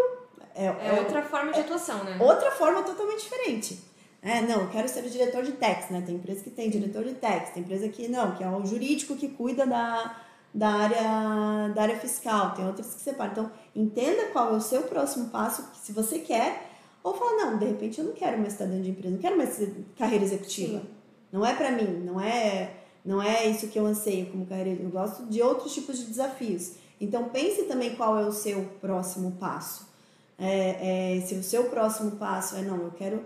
É, 0.55 0.67
é, 0.67 0.97
é 0.97 1.01
outra 1.01 1.23
forma 1.23 1.51
de 1.51 1.61
atuação, 1.61 2.05
né? 2.05 2.19
Outra 2.21 2.51
forma 2.51 2.83
totalmente 2.83 3.23
diferente. 3.23 3.90
É, 4.23 4.43
não, 4.43 4.69
quero 4.69 4.87
ser 4.87 5.05
o 5.05 5.09
diretor 5.09 5.43
de 5.43 5.53
tax, 5.53 5.89
né? 5.91 6.03
Tem 6.05 6.15
empresa 6.15 6.43
que 6.43 6.51
tem 6.51 6.69
diretor 6.69 7.05
de 7.05 7.15
tax, 7.15 7.51
tem 7.51 7.63
empresa 7.63 7.89
que 7.89 8.07
não, 8.07 8.37
que 8.37 8.45
é 8.45 8.51
o 8.51 8.67
jurídico 8.67 9.17
que 9.17 9.29
cuida 9.29 9.67
da, 9.67 10.15
da 10.53 10.69
área, 10.69 11.69
da 11.75 11.83
área 11.83 11.99
fiscal, 11.99 12.55
tem 12.55 12.67
outras 12.67 12.95
que 12.95 13.01
separam. 13.01 13.33
Então, 13.33 13.53
entenda 13.75 14.27
qual 14.27 14.53
é 14.53 14.57
o 14.57 14.61
seu 14.61 14.83
próximo 14.83 15.31
passo, 15.31 15.65
se 15.83 15.93
você 15.93 16.19
quer, 16.19 16.71
ou 17.03 17.15
fala, 17.15 17.47
não, 17.47 17.59
de 17.59 17.65
repente 17.65 17.99
eu 17.99 18.05
não 18.05 18.13
quero 18.13 18.39
mais 18.39 18.53
estar 18.53 18.67
dentro 18.67 18.83
de 18.83 18.91
empresa, 18.91 19.15
não 19.15 19.21
quero 19.23 19.39
mais 19.39 19.59
carreira 19.97 20.25
executiva. 20.25 20.81
Sim. 20.81 20.87
Não 21.33 21.47
é 21.47 21.55
para 21.55 21.71
mim, 21.71 22.03
não 22.05 22.21
é, 22.21 22.75
não 23.05 23.23
é 23.23 23.47
isso 23.47 23.69
que 23.69 23.79
eu 23.79 23.87
anseio 23.87 24.27
como 24.27 24.45
carreira, 24.45 24.83
eu 24.83 24.91
gosto 24.91 25.25
de 25.27 25.41
outros 25.41 25.73
tipos 25.73 25.99
de 25.99 26.05
desafios. 26.05 26.73
Então, 27.01 27.31
pense 27.31 27.63
também 27.63 27.95
qual 27.95 28.19
é 28.19 28.27
o 28.27 28.33
seu 28.33 28.65
próximo 28.81 29.33
passo. 29.41 29.89
É, 30.39 31.17
é, 31.17 31.21
se 31.23 31.35
o 31.35 31.43
seu 31.43 31.65
próximo 31.65 32.13
passo 32.13 32.57
é, 32.57 32.63
não, 32.63 32.77
eu 32.77 32.91
quero 32.91 33.25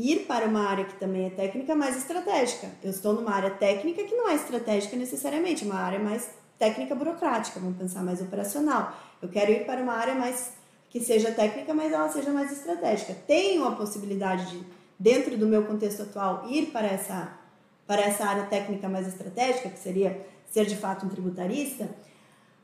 ir 0.00 0.26
para 0.26 0.46
uma 0.46 0.68
área 0.68 0.84
que 0.84 0.94
também 0.94 1.26
é 1.26 1.30
técnica, 1.30 1.74
mais 1.74 1.96
estratégica. 1.96 2.68
Eu 2.82 2.90
estou 2.90 3.12
numa 3.12 3.32
área 3.32 3.50
técnica 3.50 4.02
que 4.04 4.14
não 4.14 4.28
é 4.28 4.34
estratégica 4.34 4.96
necessariamente, 4.96 5.64
uma 5.64 5.76
área 5.76 5.98
mais 5.98 6.30
técnica 6.58 6.94
burocrática, 6.94 7.58
vamos 7.58 7.78
pensar 7.78 8.02
mais 8.02 8.20
operacional. 8.20 8.94
Eu 9.20 9.28
quero 9.28 9.50
ir 9.50 9.64
para 9.64 9.82
uma 9.82 9.94
área 9.94 10.14
mais 10.14 10.52
que 10.90 11.00
seja 11.00 11.30
técnica, 11.30 11.72
mas 11.72 11.92
ela 11.92 12.08
seja 12.08 12.30
mais 12.30 12.50
estratégica. 12.52 13.14
Tenho 13.26 13.64
a 13.64 13.72
possibilidade 13.72 14.50
de, 14.50 14.64
dentro 14.98 15.36
do 15.36 15.46
meu 15.46 15.64
contexto 15.64 16.02
atual, 16.02 16.46
ir 16.48 16.66
para 16.66 16.88
essa, 16.88 17.32
para 17.86 18.02
essa 18.02 18.24
área 18.24 18.44
técnica 18.44 18.88
mais 18.88 19.06
estratégica, 19.06 19.70
que 19.70 19.78
seria 19.78 20.20
ser 20.50 20.66
de 20.66 20.76
fato 20.76 21.06
um 21.06 21.08
tributarista. 21.08 21.88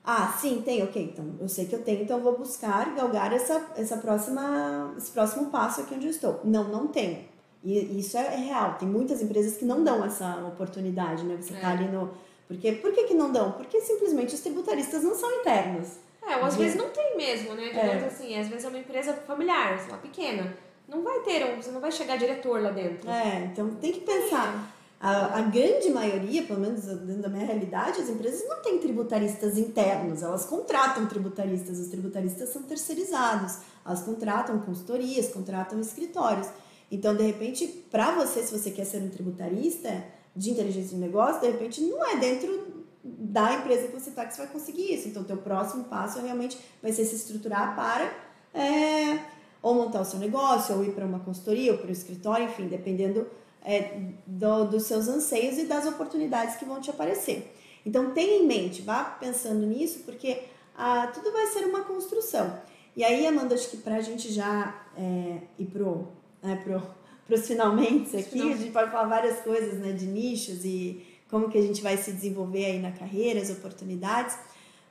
Ah, 0.09 0.32
sim, 0.40 0.62
tem, 0.64 0.84
ok. 0.84 1.02
Então, 1.02 1.34
eu 1.40 1.48
sei 1.48 1.66
que 1.66 1.74
eu 1.74 1.82
tenho, 1.82 2.02
então 2.02 2.18
eu 2.18 2.22
vou 2.22 2.38
buscar 2.38 2.94
galgar 2.94 3.32
essa, 3.32 3.66
essa 3.76 3.96
próxima, 3.96 4.94
esse 4.96 5.11
próximo 5.11 5.50
passo 5.50 5.80
aqui 5.80 5.96
onde 5.96 6.07
eu 6.07 6.11
estou. 6.11 6.40
Não, 6.44 6.62
não 6.68 6.86
tenho. 6.86 7.24
E 7.64 7.98
isso 7.98 8.16
é, 8.16 8.20
é 8.20 8.36
real. 8.36 8.74
Tem 8.78 8.86
muitas 8.86 9.20
empresas 9.20 9.57
que 9.57 9.64
não 9.64 9.82
dão 9.82 10.04
essa 10.04 10.36
oportunidade, 10.46 11.24
né? 11.24 11.36
Você 11.40 11.54
tá 11.54 11.59
é. 11.59 11.62
tá 11.62 11.70
ali 11.70 11.88
no. 11.88 12.14
Porque, 12.46 12.70
por 12.72 12.92
que, 12.92 13.02
que 13.04 13.14
não 13.14 13.32
dão? 13.32 13.50
Porque 13.52 13.80
simplesmente 13.80 14.32
os 14.32 14.40
tributaristas 14.40 15.02
não 15.02 15.16
são 15.16 15.28
internos. 15.40 15.98
É, 16.22 16.36
ou 16.36 16.44
às 16.44 16.57
de... 16.57 16.62
vezes 16.62 16.76
não 16.76 16.88
tem 16.90 17.16
mesmo, 17.16 17.54
né? 17.54 17.64
Digamos 17.64 18.04
é. 18.04 18.07
assim, 18.07 18.38
às 18.38 18.46
vezes 18.46 18.64
é 18.64 18.68
uma 18.68 18.78
empresa 18.78 19.12
familiar, 19.12 19.76
sei 19.80 19.90
lá, 19.90 19.98
pequena. 19.98 20.57
Não 20.88 21.02
vai 21.02 21.18
ter, 21.20 21.57
você 21.57 21.72
não 21.72 21.80
vai 21.80 21.90
chegar 21.90 22.16
diretor 22.16 22.62
lá 22.62 22.70
dentro. 22.70 23.11
É, 23.11 23.48
então 23.52 23.68
tem 23.74 23.90
que 23.90 24.02
pensar. 24.02 24.76
A, 24.99 25.38
a, 25.38 25.42
grande 25.42 25.90
maioria, 25.90 26.42
pelo 26.44 26.59
menos 26.59 26.84
dentro 26.84 27.22
da 27.22 27.28
minha 27.28 27.44
realidade, 27.44 28.01
as 28.01 28.09
empresas 28.09 28.49
não 28.49 28.62
têm 28.62 28.78
tributaristas 28.78 29.59
internos, 29.59 30.22
elas 30.22 30.47
contratam 30.47 31.07
tributaristas, 31.07 31.78
os 31.78 31.88
tributaristas 31.88 32.49
são 32.49 32.62
terceirizados, 32.62 33.59
elas 33.84 34.03
contratam 34.03 34.59
consultorias, 34.61 35.28
contratam 35.28 35.78
escritórios. 35.80 36.49
Então, 36.90 37.14
de 37.14 37.24
repente, 37.24 37.66
para 37.90 38.12
você, 38.12 38.42
se 38.42 38.57
você 38.57 38.70
quer 38.70 38.86
ser 38.86 39.03
um 39.03 39.11
tributarista 39.11 40.03
de 40.34 40.51
inteligência 40.51 40.97
de 40.97 41.03
negócio, 41.03 41.42
de 41.42 41.51
repente 41.51 41.82
não 41.82 42.05
é 42.05 42.16
dentro 42.16 42.86
da 43.05 43.55
empresa 43.55 43.88
que 43.88 43.92
você 43.92 44.11
está 44.11 44.24
que 44.24 44.34
você 44.34 44.42
vai 44.42 44.51
conseguir 44.51 44.94
isso. 44.94 45.09
Então, 45.09 45.24
teu 45.24 45.36
próximo 45.36 45.84
passo 45.84 46.20
realmente 46.20 46.59
vai 46.82 46.92
ser 46.92 47.05
se 47.05 47.16
estruturar 47.16 47.76
para 47.76 48.12
é, 48.55 49.20
ou 49.61 49.74
montar 49.74 50.01
o 50.01 50.05
seu 50.05 50.18
negócio, 50.18 50.74
ou 50.74 50.84
ir 50.84 50.92
para 50.92 51.05
uma 51.05 51.20
consultoria, 51.20 51.72
ou 51.72 51.78
para 51.78 51.88
o 51.88 51.92
escritório, 51.92 52.47
enfim, 52.47 52.66
dependendo 52.66 53.26
é, 53.66 53.98
do, 54.24 54.64
dos 54.66 54.84
seus 54.84 55.08
anseios 55.08 55.58
e 55.58 55.64
das 55.64 55.84
oportunidades 55.86 56.54
que 56.54 56.64
vão 56.64 56.80
te 56.80 56.88
aparecer. 56.88 57.52
Então 57.84 58.12
tenha 58.12 58.42
em 58.42 58.46
mente, 58.46 58.80
vá 58.80 59.02
pensando 59.04 59.66
nisso, 59.66 60.04
porque 60.04 60.44
ah, 60.78 61.10
tudo 61.12 61.32
vai 61.32 61.48
ser 61.48 61.64
uma 61.64 61.82
construção. 61.82 62.60
E 62.96 63.02
aí, 63.02 63.26
Amanda, 63.26 63.56
acho 63.56 63.68
que 63.68 63.76
para 63.78 63.96
a 63.96 64.00
gente 64.00 64.32
já 64.32 64.86
é, 64.96 65.38
ir 65.58 65.66
pro, 65.66 66.06
né, 66.40 66.60
pro, 66.62 66.80
pros 67.26 67.46
finalmente 67.46 68.16
aqui, 68.16 68.40
a 68.40 68.56
gente 68.56 68.70
pode 68.70 68.90
falar 68.90 69.08
várias 69.08 69.40
coisas 69.40 69.74
né, 69.80 69.92
de 69.92 70.06
nichos 70.06 70.64
e 70.64 71.04
como 71.28 71.50
que 71.50 71.58
a 71.58 71.62
gente 71.62 71.82
vai 71.82 71.96
se 71.96 72.12
desenvolver 72.12 72.66
aí 72.66 72.78
na 72.78 72.92
carreira, 72.92 73.40
as 73.40 73.50
oportunidades. 73.50 74.38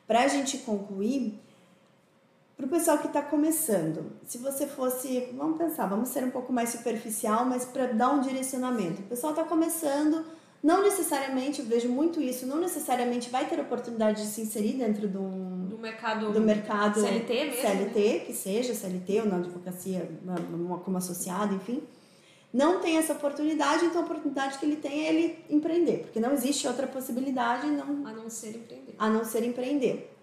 Para 0.05 0.23
a 0.23 0.27
gente 0.27 0.57
concluir, 0.59 1.39
para 2.55 2.65
o 2.65 2.69
pessoal 2.69 2.97
que 2.99 3.07
está 3.07 3.21
começando, 3.21 4.13
se 4.25 4.37
você 4.37 4.65
fosse, 4.65 5.29
vamos 5.33 5.57
pensar, 5.57 5.87
vamos 5.87 6.09
ser 6.09 6.23
um 6.23 6.31
pouco 6.31 6.53
mais 6.53 6.69
superficial, 6.69 7.45
mas 7.45 7.65
para 7.65 7.87
dar 7.87 8.11
um 8.11 8.21
direcionamento. 8.21 9.01
O 9.01 9.05
pessoal 9.05 9.33
está 9.33 9.43
começando, 9.43 10.25
não 10.63 10.81
necessariamente, 10.81 11.59
eu 11.59 11.65
vejo 11.65 11.89
muito 11.89 12.21
isso, 12.21 12.47
não 12.47 12.57
necessariamente 12.57 13.29
vai 13.29 13.45
ter 13.45 13.59
oportunidade 13.59 14.21
de 14.21 14.29
se 14.29 14.39
inserir 14.39 14.73
dentro 14.77 15.05
do, 15.05 15.67
do 15.67 15.77
mercado, 15.77 16.31
do 16.31 16.39
mercado 16.39 17.01
CLT 17.01 17.33
mesmo. 17.33 17.61
CLT, 17.61 17.99
né? 17.99 18.19
que 18.19 18.33
seja 18.33 18.73
CLT 18.73 19.19
ou 19.19 19.25
na 19.25 19.35
advocacia 19.35 20.09
como 20.85 20.97
associado, 20.97 21.55
enfim. 21.55 21.83
Não 22.53 22.79
tem 22.79 22.95
essa 22.95 23.11
oportunidade, 23.11 23.83
então 23.83 24.01
a 24.01 24.05
oportunidade 24.05 24.57
que 24.59 24.65
ele 24.65 24.77
tem 24.77 25.05
é 25.05 25.09
ele 25.09 25.43
empreender, 25.49 26.03
porque 26.03 26.21
não 26.21 26.31
existe 26.31 26.65
outra 26.65 26.87
possibilidade 26.87 27.67
não, 27.67 28.07
a 28.07 28.13
não 28.13 28.29
ser 28.29 28.55
empreender. 28.55 28.95
A 28.97 29.09
não 29.09 29.25
ser 29.25 29.43
empreender 29.43 30.14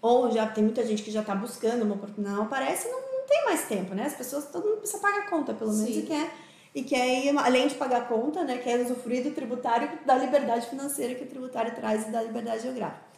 ou 0.00 0.30
já 0.30 0.46
tem 0.46 0.64
muita 0.64 0.84
gente 0.86 1.02
que 1.02 1.10
já 1.10 1.20
está 1.20 1.34
buscando 1.34 1.82
uma 1.82 1.94
oportunidade, 1.94 2.36
não 2.36 2.44
aparece, 2.44 2.88
não, 2.88 3.00
não 3.00 3.26
tem 3.26 3.44
mais 3.44 3.66
tempo, 3.66 3.94
né? 3.94 4.04
As 4.04 4.14
pessoas, 4.14 4.46
todo 4.46 4.64
mundo 4.64 4.78
precisa 4.78 5.00
pagar 5.00 5.20
a 5.20 5.30
conta, 5.30 5.54
pelo 5.54 5.72
menos, 5.72 5.92
Sim. 5.92 6.00
e 6.00 6.02
quer, 6.02 6.34
e 6.74 6.82
quer 6.82 7.24
ir, 7.24 7.38
além 7.38 7.66
de 7.66 7.74
pagar 7.74 8.02
a 8.02 8.04
conta, 8.04 8.44
né, 8.44 8.58
quer 8.58 8.80
usufruir 8.80 9.24
do 9.24 9.32
tributário, 9.32 9.90
da 10.06 10.16
liberdade 10.16 10.66
financeira 10.66 11.14
que 11.14 11.24
o 11.24 11.26
tributário 11.26 11.74
traz 11.74 12.06
e 12.06 12.10
da 12.10 12.22
liberdade 12.22 12.62
geográfica. 12.62 13.08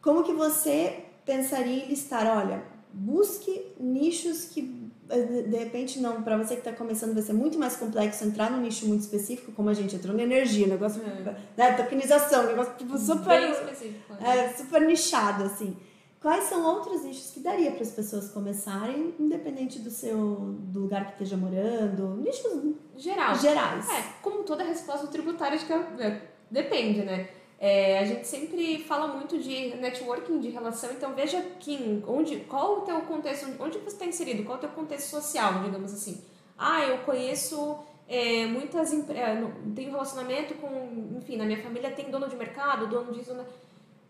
Como 0.00 0.22
que 0.22 0.32
você 0.32 1.04
pensaria 1.24 1.84
em 1.84 1.88
listar, 1.88 2.26
olha, 2.26 2.62
busque 2.92 3.72
nichos 3.78 4.44
que 4.44 4.85
de 5.08 5.56
repente 5.56 6.00
não, 6.00 6.22
para 6.22 6.36
você 6.36 6.54
que 6.54 6.60
está 6.60 6.72
começando 6.72 7.14
vai 7.14 7.22
ser 7.22 7.32
muito 7.32 7.58
mais 7.58 7.76
complexo 7.76 8.24
entrar 8.24 8.50
num 8.50 8.60
nicho 8.60 8.86
muito 8.86 9.02
específico, 9.02 9.52
como 9.52 9.70
a 9.70 9.74
gente 9.74 9.94
entrou 9.94 10.14
na 10.16 10.22
energia, 10.22 10.66
negócio, 10.66 11.02
é. 11.02 11.36
né, 11.56 11.72
tokenização, 11.74 12.46
negócio 12.46 12.74
tipo, 12.76 12.98
super 12.98 13.40
Bem 13.40 13.52
específico, 13.52 14.14
né? 14.14 14.38
é, 14.38 14.48
super 14.54 14.80
nichado 14.82 15.44
assim. 15.44 15.76
Quais 16.20 16.44
são 16.44 16.64
outros 16.64 17.04
nichos 17.04 17.30
que 17.30 17.40
daria 17.40 17.70
para 17.70 17.82
as 17.82 17.90
pessoas 17.90 18.30
começarem, 18.30 19.14
independente 19.20 19.78
do 19.78 19.90
seu 19.90 20.56
do 20.58 20.80
lugar 20.80 21.04
que 21.06 21.12
esteja 21.12 21.36
morando, 21.36 22.16
nichos 22.16 22.74
geral. 22.96 23.36
gerais? 23.38 23.88
É, 23.88 24.02
como 24.22 24.42
toda 24.42 24.64
resposta 24.64 25.06
tributária, 25.06 25.54
acho 25.54 25.66
que 25.66 25.72
é, 25.72 26.20
depende, 26.50 27.02
né? 27.02 27.28
É, 27.58 27.98
a 27.98 28.04
gente 28.04 28.26
sempre 28.26 28.78
fala 28.84 29.06
muito 29.08 29.38
de 29.38 29.74
networking, 29.76 30.40
de 30.40 30.50
relação, 30.50 30.92
então 30.92 31.14
veja 31.14 31.40
quem, 31.58 32.04
onde, 32.06 32.36
qual 32.40 32.78
o 32.78 32.80
teu 32.82 33.00
contexto, 33.02 33.46
onde 33.58 33.78
você 33.78 33.88
está 33.88 34.04
inserido, 34.04 34.44
qual 34.44 34.58
o 34.58 34.60
teu 34.60 34.68
contexto 34.70 35.08
social, 35.08 35.62
digamos 35.62 35.92
assim. 35.92 36.22
Ah, 36.58 36.84
eu 36.84 36.98
conheço 36.98 37.78
é, 38.06 38.46
muitas 38.46 38.92
é, 38.92 39.42
tenho 39.74 39.90
relacionamento 39.90 40.54
com, 40.56 41.16
enfim, 41.16 41.36
na 41.36 41.44
minha 41.44 41.62
família 41.62 41.90
tem 41.90 42.10
dono 42.10 42.28
de 42.28 42.36
mercado, 42.36 42.88
dono 42.88 43.12
disso, 43.12 43.32
né? 43.32 43.46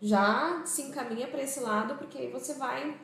já 0.01 0.61
se 0.65 0.83
encaminha 0.83 1.27
para 1.27 1.41
esse 1.41 1.59
lado, 1.59 1.95
porque 1.95 2.17
aí 2.17 2.29
você 2.29 2.53
vai, 2.53 2.95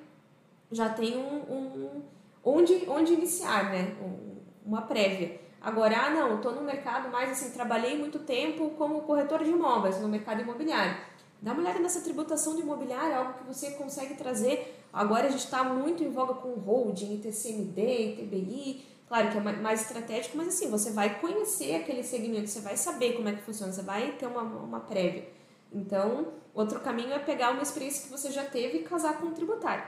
já 0.71 0.89
tem 0.89 1.17
um, 1.17 1.37
um 1.51 2.03
onde, 2.43 2.87
onde 2.87 3.13
iniciar, 3.13 3.71
né? 3.71 3.95
Um, 4.01 4.33
uma 4.65 4.83
prévia. 4.83 5.39
Agora, 5.63 5.97
ah, 5.97 6.09
não, 6.09 6.35
estou 6.35 6.51
no 6.51 6.61
mercado 6.61 7.09
mais 7.09 7.31
assim, 7.31 7.51
trabalhei 7.51 7.97
muito 7.97 8.19
tempo 8.19 8.71
como 8.71 9.03
corretor 9.03 9.41
de 9.45 9.49
imóveis 9.49 9.97
no 10.01 10.09
mercado 10.09 10.41
imobiliário. 10.41 10.97
Dá 11.41 11.53
uma 11.53 11.61
olhada 11.61 11.79
nessa 11.79 12.01
tributação 12.01 12.53
do 12.53 12.59
imobiliário, 12.59 13.15
algo 13.15 13.33
que 13.35 13.45
você 13.45 13.71
consegue 13.71 14.15
trazer. 14.15 14.77
Agora 14.91 15.27
a 15.27 15.29
gente 15.29 15.45
está 15.45 15.63
muito 15.63 16.03
em 16.03 16.11
voga 16.11 16.33
com 16.33 16.49
holding, 16.55 17.17
TCMD, 17.21 18.17
TBI, 18.17 18.85
claro 19.07 19.31
que 19.31 19.37
é 19.37 19.41
mais 19.41 19.83
estratégico, 19.83 20.35
mas 20.35 20.49
assim, 20.49 20.69
você 20.69 20.91
vai 20.91 21.21
conhecer 21.21 21.75
aquele 21.75 22.03
segmento, 22.03 22.49
você 22.49 22.59
vai 22.59 22.75
saber 22.75 23.13
como 23.13 23.29
é 23.29 23.31
que 23.31 23.43
funciona, 23.43 23.71
você 23.71 23.83
vai 23.83 24.11
ter 24.13 24.27
uma, 24.27 24.41
uma 24.41 24.81
prévia. 24.81 25.29
Então, 25.71 26.27
outro 26.53 26.81
caminho 26.81 27.13
é 27.13 27.19
pegar 27.19 27.51
uma 27.51 27.63
experiência 27.63 28.03
que 28.03 28.09
você 28.09 28.31
já 28.31 28.43
teve 28.43 28.79
e 28.79 28.83
casar 28.83 29.17
com 29.17 29.27
o 29.27 29.31
tributário. 29.31 29.85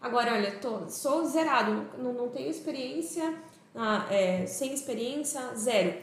Agora, 0.00 0.32
olha, 0.32 0.58
tô, 0.58 0.88
sou 0.88 1.26
zerado, 1.26 1.86
não, 1.98 2.14
não 2.14 2.28
tenho 2.28 2.48
experiência 2.48 3.34
ah, 3.80 4.06
é, 4.10 4.44
sem 4.44 4.74
experiência, 4.74 5.40
zero. 5.54 5.96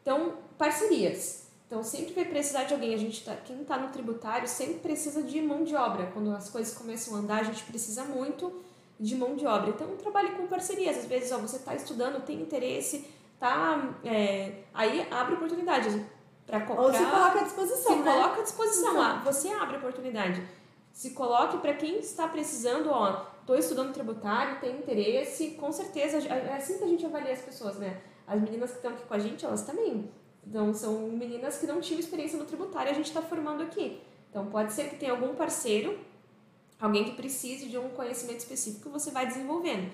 Então, 0.00 0.34
parcerias. 0.56 1.48
Então, 1.66 1.82
sempre 1.82 2.14
vai 2.14 2.24
precisar 2.24 2.62
de 2.62 2.72
alguém. 2.72 2.94
A 2.94 2.98
gente 2.98 3.24
tá, 3.24 3.34
quem 3.34 3.62
está 3.62 3.76
no 3.76 3.88
tributário 3.88 4.46
sempre 4.46 4.76
precisa 4.76 5.20
de 5.24 5.42
mão 5.42 5.64
de 5.64 5.74
obra. 5.74 6.06
Quando 6.14 6.30
as 6.30 6.48
coisas 6.48 6.72
começam 6.78 7.16
a 7.16 7.18
andar, 7.18 7.40
a 7.40 7.42
gente 7.42 7.64
precisa 7.64 8.04
muito 8.04 8.62
de 9.00 9.16
mão 9.16 9.34
de 9.34 9.44
obra. 9.44 9.70
Então, 9.70 9.88
trabalhe 9.96 10.36
com 10.36 10.46
parcerias. 10.46 10.98
Às 10.98 11.06
vezes, 11.06 11.32
ó, 11.32 11.38
você 11.38 11.56
está 11.56 11.74
estudando, 11.74 12.24
tem 12.24 12.40
interesse, 12.40 13.10
tá, 13.40 13.92
é, 14.04 14.62
aí 14.72 15.04
abre 15.10 15.34
oportunidades 15.34 16.00
para 16.46 16.60
comprar. 16.60 16.84
Ou 16.84 16.92
se 16.92 17.04
coloca 17.04 17.40
à 17.40 17.42
disposição. 17.42 17.92
Se 17.92 17.98
né? 17.98 18.12
coloca 18.12 18.40
à 18.40 18.42
disposição 18.44 18.96
lá. 18.96 19.18
Você 19.24 19.48
abre 19.48 19.78
oportunidade. 19.78 20.40
Se 20.92 21.10
coloque 21.10 21.58
para 21.58 21.74
quem 21.74 21.98
está 21.98 22.28
precisando, 22.28 22.88
ó 22.88 23.34
estou 23.46 23.56
estudando 23.56 23.92
tributário, 23.94 24.58
tenho 24.60 24.78
interesse, 24.78 25.52
com 25.52 25.70
certeza, 25.70 26.18
é 26.26 26.56
assim 26.56 26.78
que 26.78 26.84
a 26.84 26.88
gente 26.88 27.06
avalia 27.06 27.32
as 27.32 27.40
pessoas, 27.40 27.76
né? 27.76 28.00
As 28.26 28.40
meninas 28.42 28.70
que 28.70 28.78
estão 28.78 28.90
aqui 28.90 29.04
com 29.04 29.14
a 29.14 29.18
gente, 29.20 29.44
elas 29.46 29.62
também. 29.62 30.10
Então, 30.44 30.74
são 30.74 31.08
meninas 31.10 31.56
que 31.56 31.66
não 31.66 31.80
tinham 31.80 32.00
experiência 32.00 32.36
no 32.36 32.44
tributário, 32.44 32.90
a 32.90 32.94
gente 32.94 33.06
está 33.06 33.22
formando 33.22 33.62
aqui. 33.62 34.00
Então, 34.28 34.46
pode 34.46 34.72
ser 34.72 34.90
que 34.90 34.96
tenha 34.96 35.12
algum 35.12 35.32
parceiro, 35.36 35.96
alguém 36.80 37.04
que 37.04 37.12
precise 37.12 37.68
de 37.68 37.78
um 37.78 37.88
conhecimento 37.90 38.40
específico 38.40 38.90
você 38.90 39.12
vai 39.12 39.28
desenvolvendo. 39.28 39.92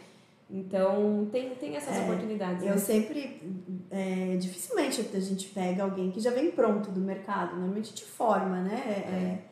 Então, 0.50 1.28
tem, 1.30 1.54
tem 1.54 1.76
essas 1.76 1.94
é, 1.94 2.02
oportunidades. 2.04 2.62
Eu 2.62 2.70
né? 2.70 2.78
sempre. 2.78 3.42
É, 3.90 4.36
dificilmente 4.38 5.06
a 5.14 5.20
gente 5.20 5.48
pega 5.48 5.82
alguém 5.82 6.10
que 6.10 6.20
já 6.20 6.30
vem 6.30 6.50
pronto 6.50 6.90
do 6.90 7.00
mercado. 7.00 7.52
Normalmente 7.52 7.92
te 7.92 8.04
forma, 8.04 8.62
né? 8.62 8.82
É, 8.86 9.10
é 9.10 9.51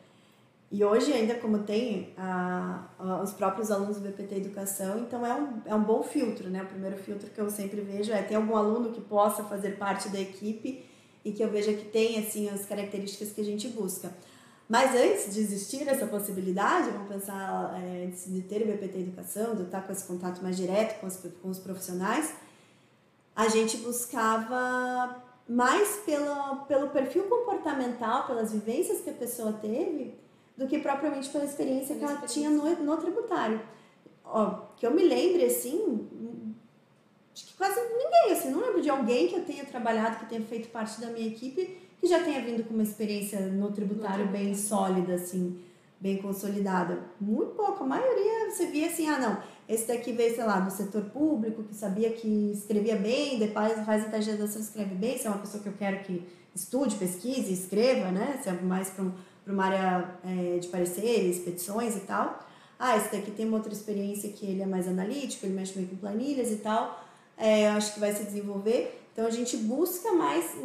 e 0.71 0.85
hoje, 0.85 1.11
ainda 1.11 1.35
como 1.35 1.59
tem 1.59 2.13
a, 2.17 2.85
a, 2.97 3.21
os 3.21 3.33
próprios 3.33 3.69
alunos 3.69 3.97
do 3.97 4.07
BPT 4.07 4.35
Educação, 4.35 4.99
então 4.99 5.25
é 5.25 5.33
um, 5.33 5.61
é 5.65 5.75
um 5.75 5.83
bom 5.83 6.01
filtro, 6.01 6.49
né? 6.49 6.63
O 6.63 6.65
primeiro 6.65 6.95
filtro 6.95 7.29
que 7.29 7.41
eu 7.41 7.49
sempre 7.49 7.81
vejo 7.81 8.13
é 8.13 8.21
ter 8.21 8.35
algum 8.35 8.55
aluno 8.55 8.93
que 8.93 9.01
possa 9.01 9.43
fazer 9.43 9.77
parte 9.77 10.07
da 10.07 10.19
equipe 10.19 10.85
e 11.25 11.33
que 11.33 11.43
eu 11.43 11.49
veja 11.49 11.73
que 11.73 11.85
tem, 11.85 12.17
assim, 12.19 12.49
as 12.49 12.65
características 12.65 13.33
que 13.33 13.41
a 13.41 13.43
gente 13.43 13.67
busca. 13.67 14.13
Mas 14.69 14.95
antes 14.95 15.33
de 15.33 15.41
existir 15.41 15.85
essa 15.89 16.07
possibilidade, 16.07 16.89
vamos 16.91 17.09
pensar 17.09 17.77
é, 17.83 18.05
antes 18.05 18.31
de 18.31 18.41
ter 18.41 18.61
o 18.61 18.67
BPT 18.67 18.99
Educação, 18.99 19.53
de 19.53 19.63
estar 19.63 19.81
com 19.81 19.91
esse 19.91 20.05
contato 20.05 20.41
mais 20.41 20.55
direto 20.55 21.01
com 21.01 21.07
os, 21.07 21.17
com 21.17 21.49
os 21.49 21.59
profissionais, 21.59 22.33
a 23.35 23.49
gente 23.49 23.75
buscava 23.79 25.21
mais 25.49 25.97
pelo, 26.05 26.63
pelo 26.65 26.87
perfil 26.91 27.23
comportamental, 27.23 28.25
pelas 28.25 28.53
vivências 28.53 29.01
que 29.01 29.09
a 29.09 29.13
pessoa 29.13 29.51
teve, 29.51 30.15
do 30.57 30.67
que 30.67 30.79
propriamente 30.79 31.29
pela 31.29 31.45
experiência 31.45 31.95
que 31.95 32.03
ela 32.03 32.13
experiência. 32.13 32.49
tinha 32.49 32.49
no, 32.49 32.83
no 32.83 32.97
tributário. 32.97 33.61
Ó, 34.23 34.61
que 34.77 34.85
eu 34.85 34.91
me 34.91 35.03
lembre, 35.03 35.45
assim, 35.45 36.07
acho 37.33 37.47
que 37.47 37.53
quase 37.55 37.79
ninguém, 37.79 38.31
assim, 38.31 38.51
não 38.51 38.61
lembro 38.61 38.81
de 38.81 38.89
alguém 38.89 39.27
que 39.27 39.35
eu 39.35 39.45
tenha 39.45 39.65
trabalhado, 39.65 40.19
que 40.19 40.25
tenha 40.27 40.41
feito 40.41 40.69
parte 40.69 41.01
da 41.01 41.07
minha 41.07 41.27
equipe, 41.27 41.77
que 41.99 42.07
já 42.07 42.23
tenha 42.23 42.41
vindo 42.41 42.63
com 42.63 42.73
uma 42.73 42.83
experiência 42.83 43.39
no 43.39 43.71
tributário 43.71 44.27
bem 44.27 44.55
sólida, 44.55 45.15
assim. 45.15 45.59
bem 45.99 46.17
consolidada? 46.17 47.03
Muito 47.19 47.51
pouco. 47.51 47.83
A 47.83 47.87
maioria 47.87 48.49
você 48.49 48.65
via 48.67 48.87
assim, 48.87 49.07
ah, 49.07 49.19
não, 49.19 49.37
esse 49.69 49.87
daqui 49.87 50.11
veio, 50.11 50.33
sei 50.35 50.43
lá, 50.43 50.59
do 50.59 50.71
setor 50.71 51.03
público, 51.05 51.63
que 51.63 51.75
sabia 51.75 52.11
que 52.11 52.51
escrevia 52.51 52.95
bem, 52.95 53.37
depois 53.37 53.73
faz 53.85 54.05
a 54.05 54.09
teste 54.09 54.31
de 54.31 54.37
redação 54.37 54.61
escreve 54.61 54.95
bem, 54.95 55.17
se 55.17 55.27
é 55.27 55.29
uma 55.29 55.39
pessoa 55.39 55.61
que 55.61 55.69
eu 55.69 55.73
quero 55.73 55.99
que 56.03 56.23
estude, 56.55 56.95
pesquise, 56.95 57.53
escreva, 57.53 58.11
né? 58.11 58.39
Se 58.41 58.49
é 58.49 58.53
mais 58.53 58.89
para 58.89 59.05
um, 59.05 59.11
uma 59.45 59.65
área 59.65 60.15
é, 60.23 60.59
de 60.59 60.67
pareceres, 60.67 61.39
petições 61.39 61.95
e 61.95 62.01
tal. 62.01 62.47
Ah, 62.79 62.97
esse 62.97 63.11
daqui 63.11 63.31
tem 63.31 63.45
uma 63.47 63.57
outra 63.57 63.71
experiência 63.71 64.31
que 64.31 64.45
ele 64.45 64.61
é 64.61 64.65
mais 64.65 64.87
analítico, 64.87 65.45
ele 65.45 65.53
mexe 65.53 65.73
bem 65.73 65.85
com 65.85 65.95
planilhas 65.95 66.51
e 66.51 66.57
tal. 66.57 67.03
É, 67.37 67.67
eu 67.67 67.71
acho 67.71 67.93
que 67.93 67.99
vai 67.99 68.13
se 68.13 68.23
desenvolver. 68.23 69.01
Então 69.13 69.25
a 69.25 69.29
gente 69.29 69.57
busca 69.57 70.11
mais, 70.13 70.55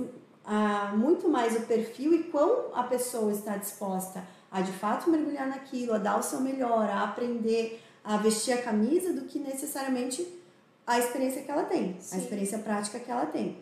ah, 0.44 0.94
muito 0.96 1.28
mais 1.28 1.56
o 1.56 1.60
perfil 1.62 2.14
e 2.14 2.22
quão 2.24 2.74
a 2.74 2.82
pessoa 2.84 3.32
está 3.32 3.56
disposta 3.56 4.22
a 4.50 4.60
de 4.62 4.72
fato 4.72 5.10
mergulhar 5.10 5.46
naquilo, 5.46 5.92
a 5.92 5.98
dar 5.98 6.18
o 6.18 6.22
seu 6.22 6.40
melhor, 6.40 6.88
a 6.88 7.04
aprender, 7.04 7.82
a 8.02 8.16
vestir 8.16 8.54
a 8.54 8.62
camisa, 8.62 9.12
do 9.12 9.22
que 9.22 9.38
necessariamente 9.38 10.26
a 10.86 10.98
experiência 10.98 11.42
que 11.42 11.50
ela 11.50 11.64
tem, 11.64 11.96
Sim. 12.00 12.16
a 12.16 12.18
experiência 12.20 12.58
prática 12.60 12.98
que 12.98 13.10
ela 13.10 13.26
tem. 13.26 13.58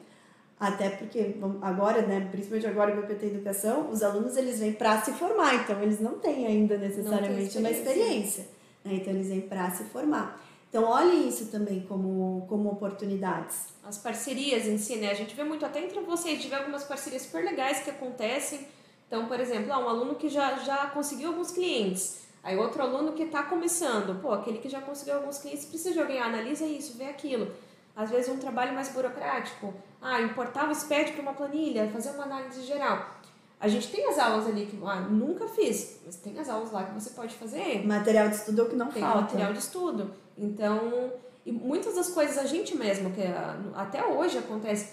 Até 0.65 0.89
porque 0.89 1.37
agora, 1.61 2.01
né, 2.03 2.27
principalmente 2.31 2.67
agora 2.67 2.93
que 2.93 2.99
eu 2.99 3.07
PT 3.07 3.27
Educação, 3.27 3.91
os 3.91 4.03
alunos 4.03 4.35
eles 4.35 4.61
vêm 4.61 4.73
para 4.73 5.03
se 5.03 5.13
formar, 5.13 5.55
então 5.57 5.83
eles 5.83 6.01
não 6.01 6.19
têm 6.19 6.47
ainda 6.47 6.79
necessariamente 6.79 7.59
uma 7.59 7.71
experiência. 7.71 8.47
Né? 8.83 8.95
Então 8.95 9.13
eles 9.13 9.29
vêm 9.29 9.43
para 9.43 9.71
se 9.73 9.85
formar. 9.85 10.41
Então 10.71 10.85
olhem 10.85 11.29
isso 11.29 11.47
também 11.49 11.83
como, 11.83 12.47
como 12.49 12.71
oportunidades. 12.71 13.75
As 13.85 13.99
parcerias 13.99 14.67
em 14.67 14.79
si, 14.79 14.97
né? 14.97 15.11
A 15.11 15.15
gente 15.15 15.35
vê 15.35 15.45
muito 15.45 15.67
até 15.67 15.85
entre 15.85 16.01
vocês, 16.01 16.41
tive 16.41 16.55
algumas 16.55 16.85
parcerias 16.85 17.23
super 17.23 17.45
legais 17.45 17.81
que 17.81 17.91
acontecem. 17.91 18.67
Então, 19.07 19.27
por 19.27 19.39
exemplo, 19.39 19.71
ah, 19.71 19.79
um 19.79 19.89
aluno 19.89 20.15
que 20.15 20.31
já, 20.31 20.57
já 20.61 20.87
conseguiu 20.87 21.29
alguns 21.29 21.51
clientes, 21.51 22.23
aí 22.43 22.57
outro 22.57 22.83
aluno 22.83 23.13
que 23.13 23.25
está 23.25 23.43
começando, 23.43 24.19
pô, 24.23 24.33
aquele 24.33 24.59
que 24.59 24.69
já 24.71 24.81
conseguiu 24.81 25.17
alguns 25.17 25.37
clientes 25.37 25.67
precisa 25.67 25.93
de 25.93 26.01
alguém, 26.01 26.19
analisa 26.21 26.65
isso, 26.65 26.97
vê 26.97 27.05
aquilo. 27.05 27.53
Às 27.97 28.11
vezes 28.11 28.29
um 28.29 28.39
trabalho 28.39 28.75
mais 28.75 28.89
burocrático, 28.89 29.73
ah, 30.03 30.21
importar 30.21 30.69
o 30.69 30.75
SPED 30.75 31.13
para 31.13 31.23
uma 31.23 31.33
planilha, 31.33 31.89
fazer 31.91 32.11
uma 32.11 32.25
análise 32.25 32.63
geral. 32.63 33.15
A 33.61 33.69
gente 33.69 33.89
tem 33.89 34.07
as 34.09 34.19
aulas 34.19 34.47
ali 34.47 34.67
que 34.67 34.79
ah, 34.85 35.01
nunca 35.01 35.47
fiz, 35.49 36.01
mas 36.05 36.17
tem 36.17 36.39
as 36.39 36.49
aulas 36.49 36.73
lá 36.73 36.85
que 36.85 36.93
você 36.93 37.11
pode 37.11 37.35
fazer. 37.35 37.87
Material 37.87 38.29
de 38.29 38.37
estudo 38.37 38.61
é 38.61 38.65
o 38.65 38.69
que 38.69 38.77
não 38.77 38.89
tem 38.89 39.03
falta. 39.03 39.21
material 39.23 39.53
de 39.53 39.59
estudo. 39.61 40.11
Então, 40.37 41.13
e 41.47 41.53
muitas 41.53 41.95
das 41.95 42.11
coisas 42.11 42.37
a 42.37 42.47
gente 42.47 42.77
mesmo, 42.77 43.11
que 43.13 43.23
ah, 43.23 43.57
até 43.77 44.05
hoje 44.05 44.39
acontece, 44.39 44.93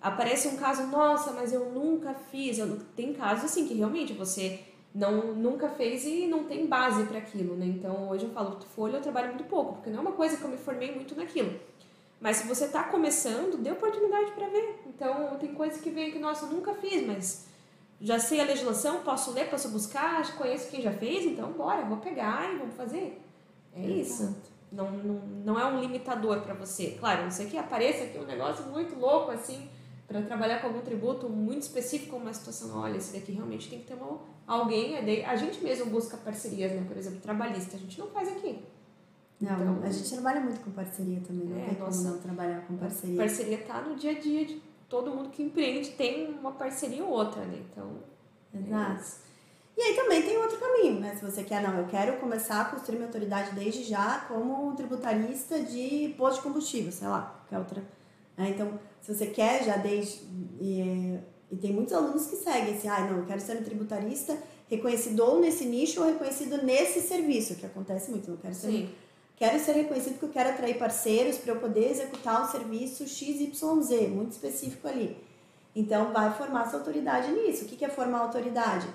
aparece 0.00 0.48
um 0.48 0.56
caso, 0.56 0.86
nossa, 0.86 1.32
mas 1.32 1.52
eu 1.52 1.70
nunca 1.72 2.14
fiz. 2.14 2.58
Eu, 2.58 2.78
tem 2.94 3.12
casos 3.12 3.44
assim 3.46 3.66
que 3.66 3.74
realmente 3.74 4.12
você 4.12 4.60
não 4.94 5.34
nunca 5.34 5.68
fez 5.68 6.06
e 6.06 6.26
não 6.26 6.44
tem 6.44 6.66
base 6.66 7.04
para 7.04 7.18
aquilo, 7.18 7.54
né? 7.54 7.66
Então, 7.66 8.08
hoje 8.08 8.24
eu 8.24 8.30
falo, 8.30 8.58
folha 8.74 8.96
eu 8.96 9.02
trabalho 9.02 9.28
muito 9.28 9.44
pouco, 9.44 9.74
porque 9.74 9.90
não 9.90 9.98
é 9.98 10.00
uma 10.00 10.12
coisa 10.12 10.36
que 10.36 10.44
eu 10.44 10.48
me 10.48 10.56
formei 10.56 10.94
muito 10.94 11.14
naquilo. 11.14 11.52
Mas 12.20 12.38
se 12.38 12.46
você 12.46 12.64
está 12.64 12.84
começando, 12.84 13.58
dê 13.58 13.70
oportunidade 13.70 14.32
para 14.32 14.48
ver. 14.48 14.80
Então, 14.86 15.36
tem 15.38 15.54
coisas 15.54 15.80
que 15.80 15.90
vem 15.90 16.10
que, 16.10 16.18
nossa, 16.18 16.46
eu 16.46 16.50
nunca 16.50 16.74
fiz, 16.74 17.06
mas 17.06 17.46
já 18.00 18.18
sei 18.18 18.40
a 18.40 18.44
legislação, 18.44 19.02
posso 19.02 19.32
ler, 19.32 19.48
posso 19.48 19.68
buscar, 19.68 20.36
conheço 20.36 20.70
quem 20.70 20.82
já 20.82 20.92
fez, 20.92 21.24
então 21.24 21.52
bora, 21.52 21.84
vou 21.84 21.98
pegar 21.98 22.52
e 22.52 22.58
vamos 22.58 22.74
fazer. 22.74 23.22
É 23.74 23.80
Exato. 23.80 24.00
isso. 24.00 24.36
Não, 24.72 24.90
não, 24.90 25.14
não 25.44 25.60
é 25.60 25.64
um 25.66 25.80
limitador 25.80 26.40
para 26.40 26.54
você. 26.54 26.96
Claro, 26.98 27.24
não 27.24 27.30
sei 27.30 27.46
que 27.46 27.56
apareça 27.56 28.04
aqui 28.04 28.18
um 28.18 28.26
negócio 28.26 28.64
muito 28.66 28.98
louco 28.98 29.30
assim, 29.30 29.68
para 30.08 30.22
trabalhar 30.22 30.60
com 30.60 30.68
algum 30.68 30.80
tributo 30.80 31.28
muito 31.28 31.62
específico, 31.62 32.16
uma 32.16 32.32
situação, 32.32 32.78
olha, 32.78 32.96
esse 32.96 33.12
daqui 33.12 33.32
realmente 33.32 33.68
tem 33.68 33.80
que 33.80 33.86
ter 33.86 33.94
uma, 33.94 34.20
alguém, 34.46 34.96
a 35.24 35.36
gente 35.36 35.62
mesmo 35.62 35.86
busca 35.86 36.16
parcerias, 36.16 36.72
né? 36.72 36.84
Por 36.86 36.96
exemplo, 36.96 37.20
trabalhista, 37.20 37.76
a 37.76 37.78
gente 37.78 37.98
não 37.98 38.08
faz 38.08 38.28
aqui. 38.28 38.62
Não, 39.40 39.54
então, 39.54 39.80
a 39.82 39.90
gente 39.90 40.10
trabalha 40.10 40.40
muito 40.40 40.60
com 40.60 40.70
parceria 40.70 41.20
também, 41.20 41.46
não 41.46 41.58
é, 41.58 41.66
tem 41.66 41.78
nossa, 41.78 41.98
como 41.98 42.14
não 42.14 42.18
trabalhar 42.22 42.66
com 42.66 42.76
parceria. 42.76 43.16
Parceria 43.16 43.58
tá 43.58 43.82
no 43.82 43.94
dia 43.94 44.12
a 44.12 44.18
dia 44.18 44.46
de 44.46 44.62
todo 44.88 45.10
mundo 45.10 45.28
que 45.28 45.42
empreende, 45.42 45.90
tem 45.90 46.30
uma 46.30 46.52
parceria 46.52 47.04
ou 47.04 47.10
outra, 47.10 47.44
né? 47.44 47.62
Então. 47.70 47.98
É 48.54 48.58
Exato. 48.58 49.02
É 49.22 49.26
e 49.76 49.82
aí 49.82 49.94
também 49.94 50.22
tem 50.22 50.38
outro 50.38 50.58
caminho, 50.58 51.00
né? 51.00 51.14
Se 51.14 51.22
você 51.22 51.44
quer, 51.44 51.62
não, 51.62 51.78
eu 51.78 51.86
quero 51.86 52.18
começar 52.18 52.62
a 52.62 52.64
construir 52.64 52.96
minha 52.96 53.08
autoridade 53.08 53.54
desde 53.54 53.84
já 53.84 54.20
como 54.20 54.74
tributarista 54.74 55.60
de 55.60 56.14
posto 56.16 56.36
de 56.36 56.42
combustível, 56.44 56.90
sei 56.90 57.08
lá, 57.08 57.38
qualquer 57.40 57.58
outra. 57.58 57.84
Né? 58.38 58.50
Então, 58.54 58.80
se 59.02 59.14
você 59.14 59.26
quer 59.26 59.64
já 59.64 59.76
desde. 59.76 60.22
E, 60.58 61.18
e 61.50 61.56
tem 61.56 61.74
muitos 61.74 61.92
alunos 61.92 62.26
que 62.26 62.36
seguem 62.36 62.74
assim, 62.74 62.88
ah, 62.88 63.00
não, 63.00 63.18
eu 63.18 63.26
quero 63.26 63.40
ser 63.40 63.58
um 63.58 63.62
tributarista 63.62 64.38
reconhecido 64.66 65.20
ou 65.20 65.40
nesse 65.40 65.66
nicho 65.66 66.00
ou 66.00 66.06
reconhecido 66.06 66.62
nesse 66.62 67.02
serviço, 67.02 67.54
que 67.56 67.66
acontece 67.66 68.10
muito, 68.10 68.30
não 68.30 68.38
quero 68.38 68.54
ser. 68.54 68.68
Sim 68.68 69.05
Quero 69.36 69.58
ser 69.62 69.72
reconhecido 69.72 70.12
porque 70.12 70.24
eu 70.26 70.30
quero 70.30 70.50
atrair 70.50 70.78
parceiros 70.78 71.36
para 71.36 71.52
eu 71.52 71.60
poder 71.60 71.90
executar 71.90 72.42
um 72.42 72.48
serviço 72.48 73.06
XYZ, 73.06 74.08
muito 74.08 74.32
específico 74.32 74.88
ali. 74.88 75.16
Então, 75.74 76.10
vai 76.10 76.32
formar 76.32 76.70
sua 76.70 76.78
autoridade 76.78 77.30
nisso. 77.30 77.64
O 77.64 77.68
que 77.68 77.84
é 77.84 77.88
formar 77.90 78.20
autoridade? 78.20 78.88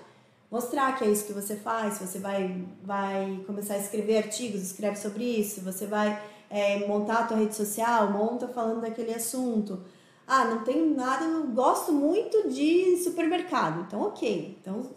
Mostrar 0.50 0.98
que 0.98 1.06
é 1.06 1.10
isso 1.10 1.26
que 1.26 1.32
você 1.32 1.56
faz, 1.56 2.00
você 2.00 2.18
vai, 2.18 2.66
vai 2.84 3.42
começar 3.46 3.76
a 3.76 3.78
escrever 3.78 4.18
artigos, 4.18 4.62
escreve 4.62 4.98
sobre 4.98 5.24
isso, 5.24 5.62
você 5.62 5.86
vai 5.86 6.22
é, 6.50 6.86
montar 6.88 7.20
a 7.20 7.24
tua 7.24 7.38
rede 7.38 7.56
social, 7.56 8.12
monta 8.12 8.48
falando 8.50 8.82
daquele 8.82 9.14
assunto. 9.14 9.80
Ah, 10.28 10.44
não 10.46 10.64
tenho 10.64 10.94
nada, 10.94 11.24
eu 11.24 11.48
gosto 11.48 11.94
muito 11.94 12.50
de 12.50 12.98
supermercado. 12.98 13.86
Então, 13.88 14.02
ok. 14.02 14.58
Então, 14.60 14.90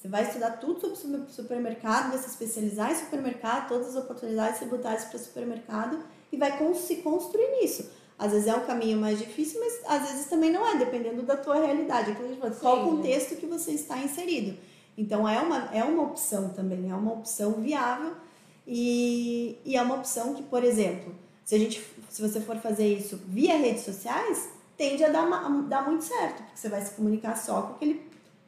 você 0.00 0.08
vai 0.08 0.22
estudar 0.22 0.52
tudo 0.52 0.96
sobre 0.96 1.20
supermercado, 1.28 2.08
vai 2.08 2.18
se 2.18 2.30
especializar 2.30 2.90
em 2.90 2.94
supermercado, 2.94 3.68
todas 3.68 3.88
as 3.88 4.02
oportunidades 4.02 4.58
tributárias 4.58 5.04
para 5.04 5.18
supermercado 5.18 5.98
e 6.32 6.38
vai 6.38 6.56
se 6.74 6.96
construir 6.96 7.60
nisso. 7.60 7.90
Às 8.18 8.32
vezes 8.32 8.48
é 8.48 8.54
um 8.54 8.64
caminho 8.64 8.98
mais 8.98 9.18
difícil, 9.18 9.60
mas 9.60 9.78
às 9.86 10.08
vezes 10.08 10.26
também 10.26 10.50
não 10.50 10.66
é, 10.66 10.78
dependendo 10.78 11.22
da 11.22 11.36
tua 11.36 11.56
realidade. 11.56 12.16
Qual 12.60 12.82
o 12.82 12.90
contexto 12.96 13.36
que 13.36 13.44
você 13.44 13.72
está 13.72 13.98
inserido. 13.98 14.56
Então 14.96 15.28
é 15.28 15.38
uma, 15.38 15.68
é 15.70 15.84
uma 15.84 16.04
opção 16.04 16.48
também, 16.48 16.90
é 16.90 16.94
uma 16.94 17.12
opção 17.12 17.52
viável 17.52 18.14
e, 18.66 19.58
e 19.66 19.76
é 19.76 19.82
uma 19.82 19.96
opção 19.96 20.32
que, 20.32 20.42
por 20.42 20.64
exemplo, 20.64 21.14
se, 21.44 21.54
a 21.54 21.58
gente, 21.58 21.86
se 22.08 22.22
você 22.22 22.40
for 22.40 22.56
fazer 22.56 22.86
isso 22.86 23.20
via 23.28 23.58
redes 23.58 23.84
sociais, 23.84 24.48
tende 24.78 25.04
a 25.04 25.10
dar, 25.10 25.26
uma, 25.26 25.62
dar 25.68 25.86
muito 25.86 26.04
certo, 26.04 26.42
porque 26.42 26.56
você 26.56 26.70
vai 26.70 26.80
se 26.80 26.92
comunicar 26.92 27.36
só 27.36 27.60
com 27.60 27.74
aquele 27.74 28.00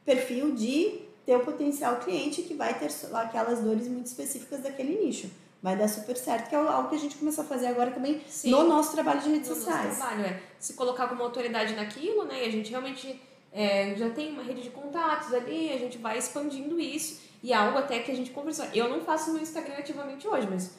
perfil 0.03 0.55
de 0.55 1.02
ter 1.25 1.35
o 1.35 1.39
potencial 1.41 1.97
cliente 1.97 2.41
que 2.41 2.53
vai 2.53 2.77
ter 2.77 2.89
aquelas 3.13 3.59
dores 3.61 3.87
muito 3.87 4.07
específicas 4.07 4.61
daquele 4.61 5.05
nicho. 5.05 5.29
Vai 5.61 5.77
dar 5.77 5.87
super 5.87 6.17
certo, 6.17 6.49
que 6.49 6.55
é 6.55 6.57
algo 6.57 6.89
que 6.89 6.95
a 6.95 6.99
gente 6.99 7.15
começou 7.15 7.45
a 7.45 7.47
fazer 7.47 7.67
agora 7.67 7.91
também 7.91 8.21
Sim, 8.27 8.51
no 8.51 8.67
nosso 8.67 8.91
trabalho 8.91 9.21
de 9.21 9.29
redes 9.29 9.49
no 9.49 9.55
sociais. 9.55 9.85
Nosso 9.85 9.99
trabalho, 9.99 10.25
é. 10.25 10.41
Se 10.59 10.73
colocar 10.73 11.07
como 11.07 11.23
autoridade 11.23 11.73
naquilo, 11.73 12.25
né? 12.25 12.43
E 12.43 12.47
a 12.47 12.51
gente 12.51 12.69
realmente 12.69 13.21
é, 13.49 13.95
já 13.95 14.09
tem 14.09 14.33
uma 14.33 14.43
rede 14.43 14.61
de 14.61 14.71
contatos 14.71 15.33
ali, 15.33 15.71
a 15.71 15.77
gente 15.77 15.97
vai 15.97 16.17
expandindo 16.17 16.77
isso. 16.81 17.21
E 17.41 17.53
é 17.53 17.55
algo 17.55 17.77
até 17.77 17.99
que 17.99 18.11
a 18.11 18.15
gente 18.15 18.31
conversou. 18.31 18.65
Eu 18.73 18.89
não 18.89 19.01
faço 19.01 19.31
no 19.31 19.39
Instagram 19.39 19.75
ativamente 19.75 20.27
hoje, 20.27 20.47
mas 20.49 20.71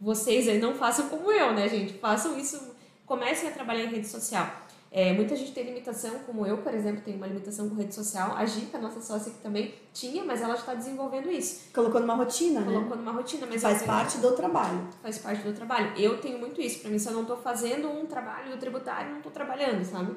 vocês 0.00 0.46
aí 0.48 0.58
não 0.58 0.74
façam 0.74 1.08
como 1.08 1.32
eu, 1.32 1.52
né, 1.52 1.68
gente? 1.68 1.94
Façam 1.94 2.38
isso, 2.38 2.76
comecem 3.06 3.48
a 3.48 3.52
trabalhar 3.52 3.84
em 3.84 3.88
rede 3.88 4.06
social. 4.06 4.48
É, 4.90 5.12
muita 5.12 5.36
gente 5.36 5.52
tem 5.52 5.64
limitação, 5.64 6.20
como 6.24 6.46
eu, 6.46 6.58
por 6.58 6.72
exemplo, 6.72 7.02
tenho 7.04 7.18
uma 7.18 7.26
limitação 7.26 7.68
com 7.68 7.74
rede 7.74 7.94
social. 7.94 8.34
A 8.34 8.46
Gica, 8.46 8.78
nossa 8.78 9.00
sócia 9.00 9.30
que 9.30 9.38
também 9.38 9.74
tinha, 9.92 10.24
mas 10.24 10.40
ela 10.40 10.54
está 10.54 10.74
desenvolvendo 10.74 11.30
isso. 11.30 11.70
Colocou 11.74 12.00
numa 12.00 12.14
rotina, 12.14 12.60
Colocou 12.60 12.72
né? 12.72 12.88
Colocou 12.88 12.96
numa 12.96 13.12
rotina, 13.12 13.46
mas 13.46 13.62
faz 13.62 13.82
parte 13.82 14.18
do 14.18 14.32
trabalho. 14.32 14.88
Faz 15.02 15.18
parte 15.18 15.42
do 15.42 15.52
trabalho. 15.52 15.92
Eu 15.96 16.18
tenho 16.20 16.38
muito 16.38 16.60
isso. 16.60 16.80
Para 16.80 16.90
mim, 16.90 16.98
se 16.98 17.08
eu 17.08 17.12
não 17.12 17.22
estou 17.22 17.36
fazendo 17.36 17.88
um 17.88 18.06
trabalho 18.06 18.50
do 18.50 18.56
tributário, 18.56 19.10
não 19.10 19.18
estou 19.18 19.30
trabalhando, 19.30 19.84
sabe? 19.84 20.16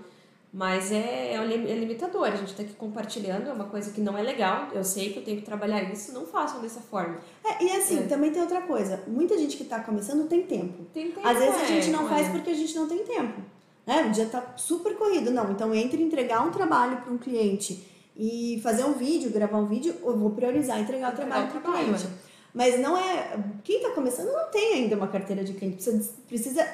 Mas 0.53 0.91
é, 0.91 1.33
é, 1.33 1.35
é 1.35 1.75
limitador. 1.75 2.27
A 2.27 2.35
gente 2.35 2.51
está 2.51 2.63
aqui 2.63 2.73
compartilhando, 2.73 3.49
é 3.49 3.53
uma 3.53 3.65
coisa 3.65 3.91
que 3.91 4.01
não 4.01 4.17
é 4.17 4.21
legal. 4.21 4.67
Eu 4.73 4.83
sei 4.83 5.11
que 5.11 5.19
eu 5.19 5.23
tenho 5.23 5.37
que 5.37 5.45
trabalhar 5.45 5.81
isso, 5.83 6.13
não 6.13 6.25
façam 6.25 6.61
dessa 6.61 6.81
forma. 6.81 7.19
É, 7.43 7.63
e 7.63 7.71
assim, 7.71 7.99
é. 7.99 8.03
também 8.03 8.31
tem 8.31 8.41
outra 8.41 8.61
coisa. 8.61 9.01
Muita 9.07 9.37
gente 9.37 9.55
que 9.55 9.63
está 9.63 9.79
começando 9.79 10.27
tem 10.27 10.43
tempo. 10.43 10.85
Tem 10.93 11.11
tempo. 11.11 11.25
Às 11.25 11.37
vezes 11.37 11.61
a 11.61 11.65
gente 11.65 11.89
não 11.89 12.05
é, 12.05 12.09
faz 12.09 12.27
porque 12.29 12.49
a 12.49 12.53
gente 12.53 12.75
não 12.75 12.87
tem 12.87 13.03
tempo. 13.05 13.41
Né? 13.85 14.07
O 14.07 14.11
dia 14.11 14.25
tá 14.25 14.53
super 14.55 14.95
corrido. 14.95 15.31
Não, 15.31 15.51
então 15.51 15.73
entre 15.73 16.01
entregar 16.01 16.45
um 16.45 16.51
trabalho 16.51 16.97
para 16.97 17.11
um 17.11 17.17
cliente 17.17 17.87
e 18.15 18.59
fazer 18.63 18.83
um 18.83 18.93
vídeo, 18.93 19.31
gravar 19.31 19.57
um 19.57 19.67
vídeo, 19.67 19.95
eu 20.03 20.17
vou 20.17 20.31
priorizar 20.31 20.79
entregar 20.79 21.13
o 21.13 21.15
trabalho 21.15 21.47
para 21.47 21.59
o 21.59 21.73
cliente. 21.73 22.05
É. 22.05 22.31
Mas 22.53 22.79
não 22.79 22.97
é. 22.97 23.37
Quem 23.63 23.77
está 23.77 23.91
começando 23.91 24.31
não 24.31 24.49
tem 24.49 24.73
ainda 24.73 24.95
uma 24.95 25.07
carteira 25.07 25.43
de 25.43 25.53
clientes, 25.53 25.85
precisa, 25.85 26.13
precisa 26.27 26.67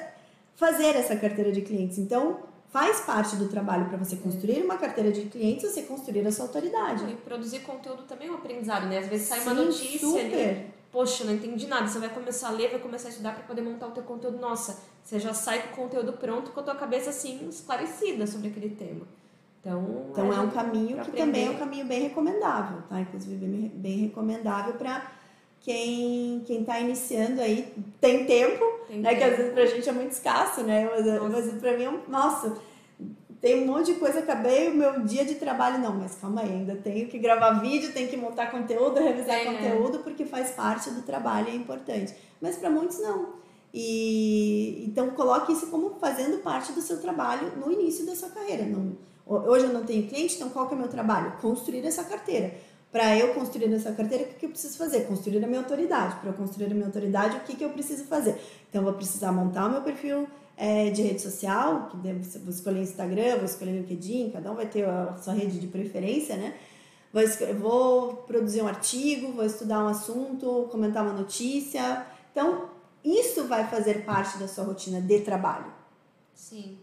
fazer 0.56 0.96
essa 0.96 1.16
carteira 1.16 1.52
de 1.52 1.62
clientes. 1.62 1.98
Então, 1.98 2.40
faz 2.68 3.00
parte 3.00 3.36
do 3.36 3.48
trabalho 3.48 3.86
para 3.88 3.96
você 3.96 4.16
construir 4.16 4.62
uma 4.62 4.76
carteira 4.76 5.12
de 5.12 5.22
clientes, 5.22 5.70
você 5.70 5.82
construir 5.82 6.26
a 6.26 6.32
sua 6.32 6.46
autoridade. 6.46 7.04
E 7.08 7.14
produzir 7.14 7.60
conteúdo 7.60 8.02
também 8.02 8.28
é 8.28 8.32
um 8.32 8.34
aprendizado, 8.34 8.86
né? 8.86 8.98
Às 8.98 9.06
vezes 9.06 9.28
sai 9.28 9.38
Sim, 9.38 9.50
uma 9.50 9.62
notícia 9.62 9.98
super. 10.00 10.24
ali 10.24 10.77
poxa, 10.90 11.24
não 11.24 11.34
entendi 11.34 11.66
nada. 11.66 11.86
Você 11.86 11.98
vai 11.98 12.08
começar 12.08 12.48
a 12.48 12.52
ler, 12.52 12.70
vai 12.70 12.80
começar 12.80 13.08
a 13.08 13.10
estudar 13.10 13.34
para 13.34 13.44
poder 13.44 13.62
montar 13.62 13.88
o 13.88 13.90
teu 13.90 14.02
conteúdo. 14.02 14.38
Nossa, 14.38 14.78
você 15.04 15.18
já 15.18 15.32
sai 15.34 15.62
com 15.62 15.68
o 15.68 15.84
conteúdo 15.84 16.12
pronto 16.14 16.50
com 16.50 16.60
a 16.60 16.62
tua 16.62 16.74
cabeça 16.74 17.10
assim 17.10 17.48
esclarecida 17.48 18.26
sobre 18.26 18.48
aquele 18.48 18.70
tema. 18.70 19.06
Então, 19.60 20.06
então 20.10 20.32
é 20.32 20.40
um 20.40 20.50
caminho 20.50 21.04
que 21.04 21.12
também 21.12 21.46
é 21.46 21.50
um 21.50 21.58
caminho 21.58 21.86
bem 21.86 22.02
recomendável, 22.02 22.82
tá? 22.88 23.00
Inclusive 23.00 23.36
bem, 23.36 23.68
bem 23.74 23.98
recomendável 23.98 24.74
para 24.74 25.10
quem 25.60 26.42
quem 26.46 26.60
está 26.60 26.78
iniciando 26.80 27.40
aí 27.40 27.74
tem 28.00 28.24
tempo, 28.24 28.64
tem 28.86 29.00
né? 29.00 29.10
Tempo. 29.10 29.18
Que 29.18 29.24
às 29.24 29.36
vezes 29.36 29.52
para 29.52 29.62
a 29.62 29.66
gente 29.66 29.88
é 29.88 29.92
muito 29.92 30.12
escasso, 30.12 30.62
né? 30.62 30.88
Mas, 30.88 31.06
mas 31.32 31.60
para 31.60 31.76
mim, 31.76 31.84
é 31.84 32.10
nossa, 32.10 32.56
tem 33.40 33.62
um 33.62 33.66
monte 33.66 33.92
de 33.92 33.94
coisa, 33.94 34.18
acabei 34.18 34.68
o 34.68 34.74
meu 34.74 35.00
dia 35.00 35.24
de 35.24 35.36
trabalho, 35.36 35.78
não, 35.78 35.94
mas 35.94 36.16
calma 36.16 36.40
aí, 36.40 36.50
ainda 36.50 36.74
tenho 36.74 37.06
que 37.08 37.18
gravar 37.18 37.60
vídeo, 37.60 37.92
tenho 37.92 38.08
que 38.08 38.16
montar 38.16 38.50
conteúdo, 38.50 38.98
revisar 38.98 39.36
é, 39.36 39.44
conteúdo, 39.44 40.00
porque 40.00 40.24
faz 40.24 40.50
parte 40.50 40.90
do 40.90 41.02
trabalho, 41.02 41.48
é 41.48 41.54
importante. 41.54 42.14
Mas 42.40 42.56
para 42.56 42.68
muitos 42.68 42.98
não. 42.98 43.34
E 43.72 44.84
então 44.88 45.10
coloque 45.10 45.52
isso 45.52 45.68
como 45.68 45.98
fazendo 46.00 46.38
parte 46.38 46.72
do 46.72 46.80
seu 46.80 47.00
trabalho 47.00 47.52
no 47.56 47.70
início 47.70 48.04
da 48.04 48.16
sua 48.16 48.30
carreira. 48.30 48.64
Não, 48.64 48.96
hoje 49.24 49.66
eu 49.66 49.72
não 49.72 49.84
tenho 49.84 50.08
cliente, 50.08 50.36
então 50.36 50.48
qual 50.48 50.66
que 50.66 50.74
é 50.74 50.76
o 50.76 50.80
meu 50.80 50.88
trabalho? 50.88 51.34
Construir 51.40 51.84
essa 51.84 52.02
carteira. 52.02 52.54
Para 52.90 53.16
eu 53.16 53.34
construir 53.34 53.72
essa 53.74 53.92
carteira, 53.92 54.24
o 54.24 54.26
que, 54.28 54.34
que 54.34 54.46
eu 54.46 54.50
preciso 54.50 54.78
fazer? 54.78 55.06
Construir 55.06 55.44
a 55.44 55.46
minha 55.46 55.60
autoridade. 55.60 56.16
Para 56.16 56.30
eu 56.30 56.34
construir 56.34 56.66
a 56.66 56.74
minha 56.74 56.86
autoridade, 56.86 57.36
o 57.36 57.40
que, 57.40 57.56
que 57.56 57.64
eu 57.64 57.70
preciso 57.70 58.04
fazer? 58.04 58.40
Então, 58.68 58.80
eu 58.80 58.84
vou 58.84 58.94
precisar 58.94 59.30
montar 59.30 59.66
o 59.66 59.70
meu 59.70 59.82
perfil 59.82 60.26
é, 60.56 60.90
de 60.90 61.02
rede 61.02 61.20
social, 61.20 61.88
que 61.90 61.96
vou 61.96 62.50
escolher 62.50 62.80
Instagram, 62.80 63.36
vou 63.36 63.44
escolher 63.44 63.72
LinkedIn, 63.72 64.30
cada 64.30 64.50
um 64.50 64.54
vai 64.54 64.66
ter 64.66 64.84
a 64.88 65.16
sua 65.16 65.34
rede 65.34 65.60
de 65.60 65.66
preferência, 65.66 66.36
né? 66.36 66.54
Vou, 67.12 67.22
vou 67.58 68.14
produzir 68.26 68.62
um 68.62 68.68
artigo, 68.68 69.32
vou 69.32 69.44
estudar 69.44 69.84
um 69.84 69.88
assunto, 69.88 70.68
comentar 70.70 71.02
uma 71.02 71.12
notícia. 71.12 72.06
Então, 72.32 72.70
isso 73.04 73.44
vai 73.44 73.66
fazer 73.68 74.04
parte 74.04 74.38
da 74.38 74.48
sua 74.48 74.64
rotina 74.64 75.00
de 75.00 75.20
trabalho. 75.20 75.72
Sim. 76.34 76.78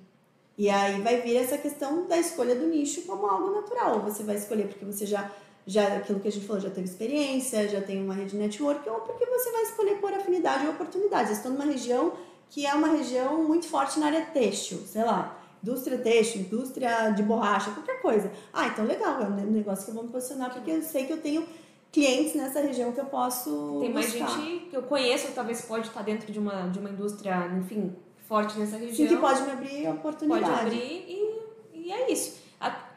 E 0.57 0.69
aí 0.69 1.01
vai 1.01 1.21
vir 1.21 1.35
essa 1.35 1.57
questão 1.57 2.07
da 2.07 2.17
escolha 2.17 2.55
do 2.55 2.67
nicho 2.67 3.01
como 3.03 3.25
algo 3.25 3.53
natural. 3.53 4.01
Você 4.01 4.23
vai 4.23 4.35
escolher 4.35 4.67
porque 4.67 4.85
você 4.85 5.05
já, 5.05 5.29
já 5.65 5.97
aquilo 5.97 6.19
que 6.19 6.27
a 6.27 6.31
gente 6.31 6.45
falou, 6.45 6.61
já 6.61 6.69
teve 6.69 6.87
experiência, 6.87 7.67
já 7.67 7.81
tem 7.81 8.03
uma 8.03 8.13
rede 8.13 8.35
network, 8.35 8.87
ou 8.87 8.99
porque 9.01 9.25
você 9.25 9.51
vai 9.51 9.63
escolher 9.63 9.95
por 9.95 10.13
afinidade 10.13 10.65
ou 10.65 10.73
oportunidade. 10.73 11.29
Eu 11.29 11.35
estou 11.35 11.51
numa 11.51 11.65
região 11.65 12.13
que 12.49 12.65
é 12.65 12.73
uma 12.73 12.89
região 12.89 13.43
muito 13.43 13.67
forte 13.67 13.99
na 13.99 14.05
área 14.05 14.21
têxtil, 14.21 14.79
sei 14.85 15.03
lá, 15.03 15.37
indústria 15.63 15.97
têxtil, 15.97 16.41
indústria 16.41 17.09
de 17.09 17.23
borracha, 17.23 17.71
qualquer 17.71 17.99
coisa. 18.01 18.31
Ah, 18.53 18.67
então 18.67 18.85
legal, 18.85 19.19
é 19.21 19.25
um 19.25 19.51
negócio 19.51 19.85
que 19.85 19.91
eu 19.91 19.95
vou 19.95 20.03
me 20.03 20.09
posicionar 20.09 20.53
porque 20.53 20.69
eu 20.69 20.81
sei 20.83 21.05
que 21.05 21.13
eu 21.13 21.21
tenho 21.21 21.45
clientes 21.91 22.35
nessa 22.35 22.59
região 22.59 22.91
que 22.91 22.99
eu 22.99 23.05
posso 23.05 23.79
Tem 23.81 23.91
mais 23.91 24.11
buscar. 24.11 24.27
gente 24.27 24.65
que 24.65 24.77
eu 24.77 24.83
conheço, 24.83 25.31
talvez 25.33 25.61
pode 25.61 25.87
estar 25.87 26.03
dentro 26.03 26.31
de 26.31 26.37
uma, 26.37 26.67
de 26.67 26.77
uma 26.77 26.89
indústria, 26.89 27.47
enfim, 27.57 27.95
forte 28.27 28.59
nessa 28.59 28.77
região. 28.77 28.95
Sim, 28.95 29.15
que 29.15 29.17
pode 29.19 29.41
me 29.41 29.51
abrir 29.51 29.87
oportunidade. 29.89 30.45
Pode 30.45 30.61
abrir 30.61 31.05
e, 31.07 31.41
e 31.73 31.91
é 31.91 32.11
isso. 32.11 32.44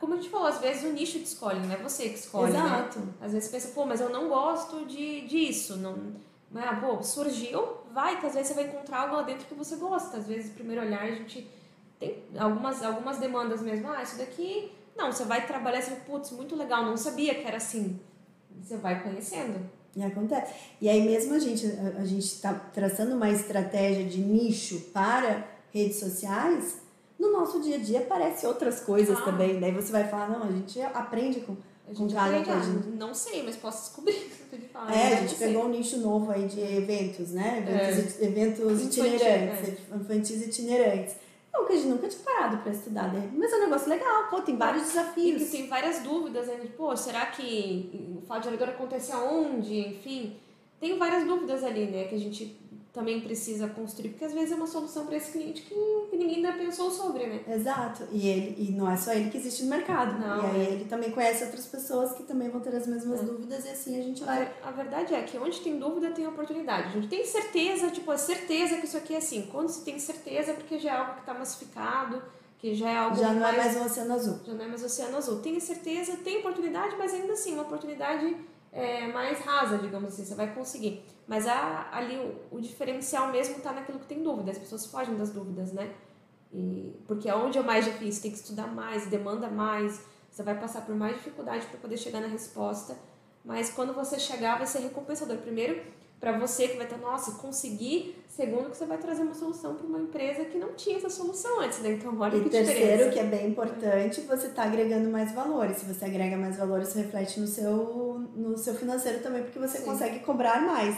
Como 0.01 0.15
a 0.15 0.17
gente 0.17 0.31
falou, 0.31 0.47
às 0.47 0.59
vezes 0.59 0.85
o 0.85 0.93
nicho 0.93 1.19
te 1.19 1.25
escolhe, 1.25 1.61
não 1.61 1.73
é 1.73 1.77
você 1.77 2.09
que 2.09 2.19
escolhe. 2.19 2.53
Né? 2.53 2.59
Exato. 2.59 2.99
Né? 3.01 3.13
Às 3.21 3.33
vezes 3.33 3.49
você 3.49 3.57
pensa, 3.57 3.69
pô, 3.75 3.85
mas 3.85 4.01
eu 4.01 4.11
não 4.11 4.29
gosto 4.29 4.85
de, 4.87 5.23
disso. 5.23 5.77
Não, 5.77 5.97
mas, 6.51 6.79
pô, 6.81 7.03
surgiu, 7.03 7.79
vai, 7.93 8.19
que 8.21 8.27
às 8.27 8.35
vezes 8.35 8.49
você 8.49 8.55
vai 8.55 8.65
encontrar 8.65 9.03
algo 9.03 9.17
lá 9.17 9.23
dentro 9.23 9.47
que 9.47 9.55
você 9.55 9.77
gosta. 9.77 10.17
Às 10.17 10.27
vezes, 10.27 10.53
primeiro 10.53 10.83
olhar, 10.83 11.03
a 11.03 11.11
gente 11.11 11.49
tem 11.99 12.23
algumas, 12.39 12.83
algumas 12.83 13.19
demandas 13.19 13.61
mesmo. 13.61 13.91
Ah, 13.91 14.03
isso 14.03 14.17
daqui. 14.17 14.73
Não, 14.97 15.13
você 15.13 15.25
vai 15.25 15.47
trabalhar 15.47 15.81
e 15.81 15.97
putz, 16.01 16.31
muito 16.33 16.57
legal, 16.57 16.85
não 16.85 16.97
sabia 16.97 17.35
que 17.35 17.47
era 17.47 17.59
assim. 17.59 18.01
Você 18.61 18.77
vai 18.77 19.03
conhecendo. 19.03 19.71
E 19.95 20.03
acontece. 20.03 20.53
E 20.81 20.89
aí 20.89 21.03
mesmo 21.03 21.35
a 21.35 21.39
gente 21.39 21.67
a, 21.67 22.01
a 22.01 22.05
gente 22.05 22.25
está 22.25 22.55
traçando 22.55 23.15
uma 23.15 23.31
estratégia 23.31 24.05
de 24.05 24.21
nicho 24.21 24.81
para 24.93 25.47
redes 25.73 25.99
sociais, 25.99 26.81
no 27.19 27.33
nosso 27.33 27.61
dia 27.61 27.77
a 27.77 27.79
dia 27.79 28.01
aparece 28.01 28.47
outras 28.47 28.81
coisas 28.81 29.19
ah. 29.19 29.23
também. 29.23 29.59
Daí 29.59 29.73
você 29.73 29.91
vai 29.91 30.07
falar, 30.09 30.29
não, 30.29 30.45
a 30.45 30.53
gente 30.53 30.81
aprende 30.81 31.41
com, 31.41 31.57
a 31.87 31.93
gente 31.93 32.15
com 32.15 32.21
cada 32.21 32.37
ah, 32.37 32.67
Não 32.97 33.15
sei, 33.15 33.43
mas 33.43 33.57
posso 33.57 33.89
descobrir. 33.89 34.31
Falar, 34.73 34.95
é, 34.95 35.15
a 35.15 35.21
gente 35.21 35.35
pegou 35.35 35.65
um 35.65 35.69
nicho 35.69 35.99
novo 35.99 36.31
aí 36.31 36.47
de 36.47 36.61
eventos, 36.61 37.33
né? 37.33 37.59
Eventos, 37.67 38.21
é. 38.21 38.25
eventos 38.25 38.83
itinerantes, 38.83 39.69
é. 39.69 39.97
infantis 39.97 40.47
itinerantes 40.47 41.17
é 41.53 41.59
o 41.59 41.67
que 41.67 41.73
a 41.73 41.77
gente 41.77 41.89
nunca 41.89 42.09
tinha 42.09 42.23
parado 42.23 42.59
para 42.59 42.73
estudar, 42.73 43.13
né? 43.13 43.31
Mas 43.35 43.53
é 43.53 43.57
um 43.57 43.61
negócio 43.61 43.89
legal, 43.89 44.29
pô, 44.29 44.41
tem 44.41 44.57
vários 44.57 44.85
desafios. 44.85 45.43
E 45.43 45.45
que 45.45 45.51
tem 45.51 45.67
várias 45.67 46.01
dúvidas, 46.01 46.47
né? 46.47 46.57
Pô, 46.77 46.97
será 46.97 47.27
que 47.27 47.91
o 48.17 48.27
fato 48.27 48.43
de 48.43 48.49
alegor 48.49 48.69
acontece 48.69 49.13
aonde? 49.13 49.79
Enfim, 49.79 50.37
tem 50.79 50.99
várias 50.99 51.27
dúvidas 51.27 51.65
ali, 51.65 51.87
né? 51.87 52.05
Que 52.05 52.15
a 52.15 52.19
gente 52.19 52.61
também 52.99 53.21
precisa 53.21 53.69
construir, 53.69 54.09
porque 54.09 54.25
às 54.25 54.33
vezes 54.33 54.51
é 54.51 54.57
uma 54.57 54.67
solução 54.67 55.07
para 55.07 55.17
esse 55.17 55.31
cliente 55.31 55.63
que, 55.63 55.75
que, 56.11 56.17
ninguém 56.17 56.45
ainda 56.45 56.53
pensou 56.55 56.91
sobre, 56.91 57.29
né? 57.29 57.45
Exato. 57.47 58.09
E, 58.11 58.27
ele, 58.27 58.57
e 58.59 58.73
não 58.73 58.91
é 58.91 58.97
só 58.97 59.13
ele 59.13 59.31
que 59.31 59.39
existe 59.39 59.63
no 59.63 59.71
mercado. 59.71 60.19
Não, 60.19 60.43
e 60.43 60.47
aí 60.47 60.67
é. 60.67 60.71
ele 60.73 60.85
também 60.87 61.13
conhece 61.13 61.45
outras 61.45 61.65
pessoas 61.67 62.11
que 62.15 62.25
também 62.25 62.49
vão 62.49 62.61
ter 62.61 62.75
as 62.75 62.89
mesmas 62.89 63.21
é. 63.21 63.23
dúvidas 63.23 63.65
e 63.67 63.69
assim 63.69 64.01
a 64.01 64.03
gente 64.03 64.25
vai. 64.25 64.53
A, 64.65 64.71
a, 64.71 64.73
verdade 64.73 65.15
é 65.15 65.23
que 65.23 65.39
onde 65.39 65.61
tem 65.61 65.79
dúvida 65.79 66.11
tem 66.11 66.27
oportunidade. 66.27 66.89
A 66.89 66.91
gente 66.91 67.07
tem 67.07 67.25
certeza, 67.25 67.89
tipo, 67.93 68.11
a 68.11 68.19
certeza 68.19 68.79
que 68.79 68.87
isso 68.87 68.97
aqui 68.97 69.15
é 69.15 69.19
assim. 69.19 69.49
Quando 69.53 69.69
se 69.69 69.85
tem 69.85 69.97
certeza, 70.01 70.51
é 70.51 70.55
porque 70.55 70.77
já 70.81 70.91
é 70.91 70.97
algo 70.97 71.15
que 71.15 71.21
está 71.21 71.35
massificado, 71.35 72.21
que 72.59 72.75
já 72.75 72.91
é 72.91 72.97
algo. 72.97 73.17
Já 73.17 73.33
não 73.33 73.47
é 73.47 73.53
mais, 73.53 73.55
é 73.55 73.59
mais 73.59 73.77
um 73.77 73.85
oceano 73.85 74.15
azul. 74.15 74.41
Já 74.45 74.55
não 74.55 74.65
é 74.65 74.67
mais 74.67 74.83
um 74.83 74.87
oceano 74.87 75.17
azul. 75.17 75.39
Tem 75.39 75.61
certeza, 75.61 76.17
tem 76.17 76.39
oportunidade, 76.39 76.97
mas 76.99 77.15
ainda 77.15 77.35
assim, 77.35 77.53
uma 77.53 77.63
oportunidade 77.63 78.37
é, 78.73 79.07
mais 79.07 79.39
rasa, 79.39 79.79
digamos 79.79 80.13
assim, 80.13 80.25
você 80.25 80.35
vai 80.35 80.53
conseguir. 80.53 81.05
Mas 81.29 81.47
a, 81.47 81.89
ali 81.93 82.17
o, 82.17 82.57
o 82.57 82.61
diferencial 82.61 83.29
mesmo 83.31 83.59
está 83.59 83.71
naquilo 83.73 83.99
que 83.99 84.07
tem 84.07 84.23
dúvida, 84.23 84.51
as 84.51 84.59
pessoas 84.59 84.87
fogem 84.87 85.15
das 85.15 85.31
dúvidas, 85.31 85.73
né? 85.73 85.93
E, 86.53 86.99
porque 87.07 87.31
onde 87.31 87.59
é 87.59 87.63
mais 87.63 87.85
difícil, 87.85 88.23
tem 88.23 88.31
que 88.31 88.39
estudar 88.39 88.67
mais, 88.67 89.07
demanda 89.07 89.49
mais, 89.49 90.03
você 90.31 90.43
vai 90.43 90.59
passar 90.59 90.87
por 90.87 90.95
mais 90.95 91.17
dificuldade 91.17 91.67
para 91.67 91.79
poder 91.79 91.99
chegar 91.99 92.21
na 92.21 92.29
resposta, 92.29 92.97
mas 93.45 93.71
quando 93.71 93.93
você 93.93 94.19
chegar 94.19 94.57
vai 94.57 94.67
ser 94.67 94.79
recompensador. 94.79 95.37
Primeiro, 95.37 95.81
para 96.21 96.37
você 96.37 96.69
que 96.69 96.77
vai 96.77 96.87
estar, 96.87 96.97
nossa, 96.99 97.33
conseguir. 97.33 98.17
Segundo, 98.29 98.71
que 98.71 98.77
você 98.77 98.87
vai 98.87 98.99
trazer 98.99 99.23
uma 99.23 99.35
solução 99.35 99.75
para 99.75 99.87
uma 99.87 100.01
empresa 100.01 100.45
que 100.45 100.59
não 100.59 100.75
tinha 100.75 100.97
essa 100.97 101.09
solução 101.09 101.61
antes, 101.61 101.81
né? 101.81 101.93
Então, 101.93 102.19
olha 102.19 102.37
e 102.37 102.45
que 102.45 102.51
terceiro, 102.51 102.81
diferença. 102.81 103.11
que 103.11 103.19
é 103.19 103.25
bem 103.25 103.49
importante, 103.49 104.21
você 104.23 104.47
está 104.49 104.65
agregando 104.65 105.11
mais 105.11 105.33
valor. 105.33 105.71
E 105.71 105.75
se 105.75 105.85
você 105.85 106.05
agrega 106.05 106.37
mais 106.37 106.57
valor, 106.57 106.81
isso 106.81 106.97
reflete 106.97 107.39
no 107.39 107.47
seu, 107.47 108.19
no 108.35 108.57
seu 108.57 108.75
financeiro 108.75 109.21
também, 109.21 109.43
porque 109.43 109.59
você 109.59 109.79
Sim. 109.79 109.85
consegue 109.85 110.21
cobrar 110.21 110.61
mais. 110.61 110.97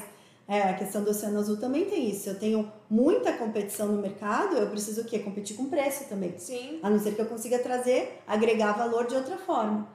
É, 0.51 0.63
a 0.63 0.75
questão 0.75 1.05
do 1.05 1.11
Oceano 1.11 1.39
Azul 1.39 1.59
também 1.59 1.85
tem 1.85 2.11
isso. 2.11 2.29
Eu 2.29 2.37
tenho 2.37 2.73
muita 2.91 3.33
competição 3.35 3.87
no 3.87 4.03
mercado, 4.03 4.57
eu 4.57 4.69
preciso 4.69 5.03
o 5.03 5.05
quê? 5.05 5.21
Competir 5.21 5.57
com 5.57 5.67
preço 5.67 6.09
também. 6.09 6.37
Sim. 6.39 6.81
A 6.83 6.91
não 6.91 6.99
ser 6.99 7.15
que 7.15 7.21
eu 7.21 7.27
consiga 7.27 7.61
trazer, 7.61 8.21
agregar 8.27 8.73
valor 8.73 9.07
de 9.07 9.15
outra 9.15 9.39
forma. 9.39 9.87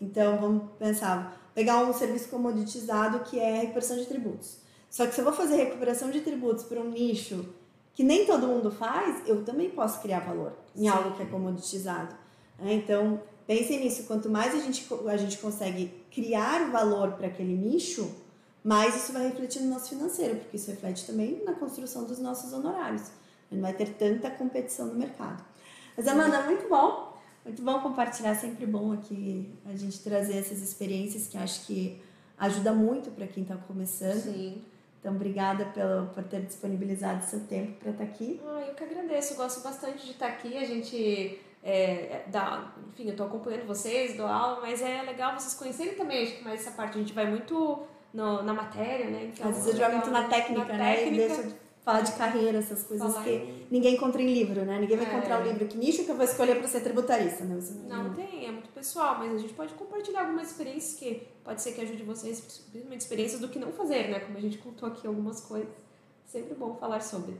Então, 0.00 0.38
vamos 0.38 0.70
pensar, 0.78 1.50
pegar 1.52 1.78
um 1.78 1.92
serviço 1.92 2.28
comoditizado 2.28 3.24
que 3.24 3.40
é 3.40 3.56
a 3.56 3.60
recuperação 3.62 3.96
de 3.96 4.06
tributos. 4.06 4.58
Só 4.88 5.04
que 5.04 5.12
se 5.16 5.20
eu 5.20 5.24
vou 5.24 5.32
fazer 5.34 5.56
recuperação 5.56 6.12
de 6.12 6.20
tributos 6.20 6.62
para 6.62 6.80
um 6.80 6.90
nicho 6.90 7.52
que 7.92 8.04
nem 8.04 8.24
todo 8.24 8.46
mundo 8.46 8.70
faz, 8.70 9.20
eu 9.26 9.44
também 9.44 9.68
posso 9.70 10.00
criar 10.00 10.20
valor 10.20 10.52
em 10.76 10.82
Sim. 10.82 10.88
algo 10.90 11.16
que 11.16 11.24
é 11.24 11.26
comoditizado. 11.26 12.14
Né? 12.60 12.74
Então, 12.74 13.20
pensem 13.48 13.80
nisso. 13.80 14.04
Quanto 14.04 14.30
mais 14.30 14.54
a 14.54 14.60
gente, 14.60 14.86
a 15.08 15.16
gente 15.16 15.38
consegue 15.38 15.92
criar 16.08 16.70
valor 16.70 17.14
para 17.14 17.26
aquele 17.26 17.56
nicho, 17.56 18.22
mais 18.64 18.96
isso 18.96 19.12
vai 19.12 19.28
refletir 19.28 19.60
no 19.60 19.68
nosso 19.68 19.90
financeiro, 19.90 20.36
porque 20.36 20.56
isso 20.56 20.70
reflete 20.70 21.06
também 21.06 21.44
na 21.44 21.52
construção 21.52 22.04
dos 22.04 22.18
nossos 22.18 22.52
honorários. 22.54 23.10
Não 23.50 23.60
vai 23.60 23.74
ter 23.74 23.90
tanta 23.90 24.30
competição 24.30 24.86
no 24.86 24.94
mercado. 24.94 25.44
Mas, 25.94 26.08
Amanda, 26.08 26.42
muito 26.42 26.66
bom. 26.68 27.14
Muito 27.44 27.60
bom 27.60 27.78
compartilhar, 27.80 28.34
sempre 28.34 28.64
bom 28.64 28.92
aqui 28.92 29.54
a 29.66 29.76
gente 29.76 30.00
trazer 30.00 30.38
essas 30.38 30.62
experiências 30.62 31.28
que 31.28 31.36
acho 31.36 31.66
que 31.66 32.02
ajuda 32.38 32.72
muito 32.72 33.10
para 33.10 33.26
quem 33.26 33.42
está 33.42 33.54
começando. 33.54 34.32
Sim. 34.32 34.62
Então, 34.98 35.14
obrigada 35.14 35.66
pelo, 35.66 36.06
por 36.06 36.24
ter 36.24 36.40
disponibilizado 36.40 37.22
seu 37.26 37.40
tempo 37.40 37.72
para 37.80 37.90
estar 37.90 38.04
tá 38.04 38.10
aqui. 38.10 38.40
Ah, 38.46 38.64
eu 38.66 38.74
que 38.74 38.82
agradeço, 38.82 39.34
eu 39.34 39.36
gosto 39.36 39.62
bastante 39.62 40.06
de 40.06 40.12
estar 40.12 40.28
aqui. 40.28 40.56
A 40.56 40.64
gente 40.64 41.38
é, 41.62 42.24
dá, 42.28 42.72
enfim, 42.88 43.04
eu 43.04 43.10
estou 43.10 43.26
acompanhando 43.26 43.66
vocês, 43.66 44.16
dou 44.16 44.26
aula, 44.26 44.62
mas 44.62 44.80
é 44.80 45.02
legal 45.02 45.38
vocês 45.38 45.52
conhecerem 45.52 45.94
também, 45.94 46.24
acho 46.24 46.36
que 46.36 46.44
mais 46.44 46.60
essa 46.60 46.70
parte 46.70 46.96
a 46.96 47.00
gente 47.00 47.12
vai 47.12 47.28
muito 47.28 47.86
no, 48.14 48.42
na 48.42 48.54
matéria, 48.54 49.10
né? 49.10 49.32
Então, 49.34 49.50
Às 49.50 49.56
vezes 49.56 49.68
a 49.68 49.72
gente 49.72 49.80
vai 49.80 49.92
muito 49.92 50.10
na 50.10 50.28
técnica, 50.28 50.72
na 50.72 50.78
né? 50.78 50.94
Técnica. 50.94 51.24
E 51.24 51.28
deixa 51.28 51.56
falar 51.84 52.00
de 52.00 52.12
carreira, 52.12 52.58
essas 52.58 52.84
coisas 52.84 53.12
falar 53.12 53.24
que 53.24 53.66
ninguém 53.70 53.96
encontra 53.96 54.22
em 54.22 54.32
livro, 54.32 54.64
né? 54.64 54.78
Ninguém 54.80 54.96
vai 54.96 55.06
é. 55.06 55.08
encontrar 55.10 55.40
um 55.40 55.42
livro. 55.42 55.66
Que 55.66 55.76
nicho 55.76 56.04
que 56.04 56.10
eu 56.10 56.14
vou 56.14 56.24
escolher 56.24 56.56
para 56.56 56.68
ser 56.68 56.80
tributarista, 56.80 57.44
né? 57.44 57.60
Você 57.60 57.74
não, 57.74 58.04
não 58.04 58.14
tem, 58.14 58.46
é 58.46 58.50
muito 58.52 58.70
pessoal, 58.70 59.18
mas 59.18 59.34
a 59.34 59.38
gente 59.38 59.52
pode 59.52 59.74
compartilhar 59.74 60.22
algumas 60.22 60.50
experiências 60.50 60.98
que 60.98 61.26
pode 61.42 61.60
ser 61.60 61.72
que 61.72 61.80
ajude 61.82 62.04
vocês, 62.04 62.40
principalmente 62.40 63.00
experiências 63.00 63.40
do 63.40 63.48
que 63.48 63.58
não 63.58 63.72
fazer, 63.72 64.08
né? 64.08 64.20
Como 64.20 64.38
a 64.38 64.40
gente 64.40 64.58
contou 64.58 64.88
aqui 64.88 65.06
algumas 65.06 65.40
coisas. 65.40 65.68
Sempre 66.24 66.54
bom 66.54 66.76
falar 66.76 67.02
sobre. 67.02 67.36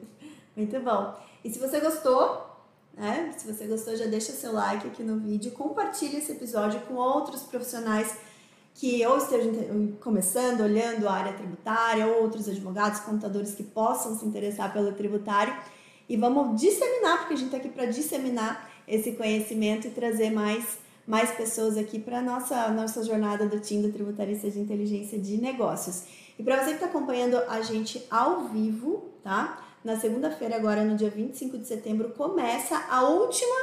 Muito 0.55 0.79
bom. 0.81 1.16
E 1.43 1.51
se 1.51 1.59
você 1.59 1.81
gostou, 1.81 2.47
né? 2.93 3.33
Se 3.37 3.51
você 3.51 3.66
gostou, 3.66 3.97
já 3.97 4.07
deixa 4.07 4.33
seu 4.33 4.53
like 4.53 4.87
aqui 4.89 5.03
no 5.03 5.18
vídeo, 5.18 5.53
compartilhe 5.53 6.18
esse 6.18 6.33
episódio 6.33 6.81
com 6.83 6.95
outros 6.95 7.45
profissionais 7.45 8.18
que 8.75 9.07
ou 9.07 9.18
estejam 9.18 9.93
começando, 10.01 10.62
olhando 10.62 11.09
a 11.09 11.12
área 11.12 11.33
tributária, 11.33 12.07
ou 12.07 12.22
outros 12.22 12.49
advogados, 12.49 13.01
contadores 13.01 13.55
que 13.55 13.62
possam 13.62 14.18
se 14.18 14.27
interessar 14.27 14.72
pelo 14.72 14.93
tributário. 14.93 15.55
E 16.09 16.16
vamos 16.16 16.61
disseminar, 16.61 17.20
porque 17.20 17.35
a 17.35 17.37
gente 17.37 17.47
está 17.47 17.57
aqui 17.57 17.68
para 17.68 17.87
disseminar 17.87 18.70
esse 18.87 19.12
conhecimento 19.12 19.87
e 19.87 19.91
trazer 19.91 20.31
mais 20.31 20.83
mais 21.07 21.31
pessoas 21.33 21.77
aqui 21.77 21.99
para 21.99 22.22
nossa 22.22 22.68
nossa 22.68 23.05
jornada 23.05 23.47
do 23.47 23.61
time 23.61 23.83
do 23.83 23.93
Tributarista 23.93 24.51
de 24.51 24.59
Inteligência 24.59 25.18
de 25.18 25.37
Negócios. 25.37 26.05
E 26.39 26.43
para 26.43 26.57
você 26.57 26.70
que 26.70 26.77
está 26.77 26.87
acompanhando 26.87 27.37
a 27.49 27.61
gente 27.61 28.05
ao 28.11 28.49
vivo, 28.49 29.11
tá? 29.22 29.62
Na 29.85 30.01
segunda-feira, 30.01 30.57
agora 30.57 30.83
no 30.83 30.97
dia 30.97 31.11
25 31.11 31.59
de 31.59 31.68
setembro, 31.68 32.09
começa 32.11 32.87
a 32.91 33.07
última 33.07 33.55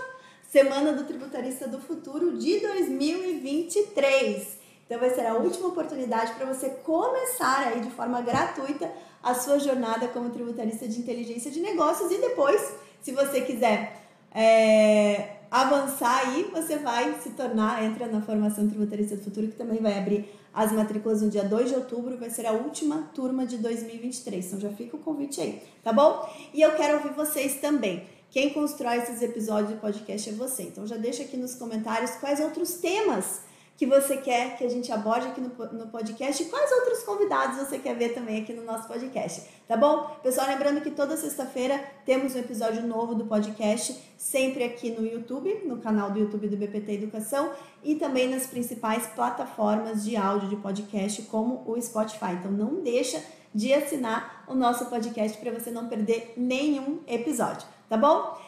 semana 0.47 0.93
do 0.93 1.03
Tributarista 1.03 1.68
do 1.68 1.80
Futuro 1.80 2.38
de 2.38 2.59
2023. 2.59 4.61
Então 4.91 4.99
vai 4.99 5.09
ser 5.09 5.25
a 5.25 5.35
última 5.35 5.69
oportunidade 5.69 6.33
para 6.33 6.45
você 6.45 6.67
começar 6.67 7.67
aí 7.67 7.79
de 7.79 7.89
forma 7.91 8.19
gratuita 8.19 8.91
a 9.23 9.33
sua 9.33 9.57
jornada 9.57 10.09
como 10.09 10.31
tributarista 10.31 10.85
de 10.85 10.99
inteligência 10.99 11.49
de 11.49 11.61
negócios 11.61 12.11
e 12.11 12.17
depois, 12.17 12.73
se 13.01 13.13
você 13.13 13.39
quiser 13.39 14.01
é, 14.35 15.37
avançar 15.49 16.27
aí, 16.27 16.43
você 16.51 16.75
vai 16.75 17.17
se 17.21 17.29
tornar, 17.29 17.85
entra 17.85 18.05
na 18.07 18.21
formação 18.21 18.67
tributarista 18.67 19.15
do 19.15 19.23
futuro, 19.23 19.47
que 19.47 19.55
também 19.55 19.79
vai 19.79 19.97
abrir 19.97 20.29
as 20.53 20.73
matrículas 20.73 21.21
no 21.21 21.29
dia 21.29 21.45
2 21.45 21.69
de 21.69 21.75
outubro, 21.75 22.17
vai 22.17 22.29
ser 22.29 22.45
a 22.45 22.51
última 22.51 23.09
turma 23.15 23.45
de 23.45 23.59
2023. 23.59 24.45
Então 24.45 24.59
já 24.59 24.71
fica 24.71 24.97
o 24.97 24.99
convite 24.99 25.39
aí, 25.39 25.63
tá 25.81 25.93
bom? 25.93 26.29
E 26.53 26.61
eu 26.61 26.75
quero 26.75 26.97
ouvir 26.97 27.13
vocês 27.13 27.61
também. 27.61 28.05
Quem 28.29 28.49
constrói 28.49 28.97
esses 28.97 29.21
episódios 29.21 29.69
de 29.69 29.79
podcast 29.79 30.29
é 30.29 30.33
você. 30.33 30.63
Então 30.63 30.85
já 30.85 30.97
deixa 30.97 31.23
aqui 31.23 31.37
nos 31.37 31.55
comentários 31.55 32.11
quais 32.15 32.41
outros 32.41 32.73
temas 32.73 33.49
que 33.82 33.86
você 33.88 34.17
quer 34.17 34.57
que 34.59 34.63
a 34.63 34.69
gente 34.69 34.91
aborde 34.91 35.25
aqui 35.25 35.41
no, 35.41 35.88
podcast 35.88 36.43
e 36.43 36.45
quais 36.45 36.71
outros 36.71 37.01
convidados 37.01 37.57
você 37.57 37.79
quer 37.79 37.95
ver 37.95 38.09
também 38.09 38.43
aqui 38.43 38.53
no 38.53 38.63
nosso 38.63 38.88
podcast, 38.88 39.49
tá 39.67 39.75
bom? 39.75 40.05
Pessoal, 40.21 40.45
lembrando 40.45 40.82
que 40.82 40.91
toda 40.91 41.17
sexta-feira 41.17 41.84
temos 42.05 42.36
um 42.36 42.38
episódio 42.38 42.86
novo 42.86 43.15
do 43.15 43.25
podcast, 43.25 43.99
sempre 44.19 44.63
aqui 44.63 44.91
no 44.91 45.03
YouTube, 45.03 45.63
no 45.65 45.77
canal 45.77 46.11
do 46.11 46.19
YouTube 46.19 46.47
do 46.47 46.57
BPT 46.57 46.91
Educação 46.91 47.53
e 47.84 47.95
também 47.95 48.29
nas 48.29 48.45
principais 48.45 49.07
plataformas 49.07 50.03
de 50.03 50.15
áudio 50.15 50.49
de 50.49 50.57
podcast, 50.57 51.23
como 51.23 51.63
o 51.65 51.82
Spotify. 51.82 52.34
Então 52.34 52.51
não 52.51 52.84
deixa 52.84 53.19
de 53.51 53.73
assinar 53.73 54.43
o 54.47 54.53
nosso 54.53 54.86
podcast 54.91 55.36
para 55.39 55.49
você 55.49 55.71
não 55.71 55.88
perder 55.88 56.36
nenhum 56.38 56.99
episódio, 57.07 57.67
tá 57.89 57.97
bom? 57.97 58.39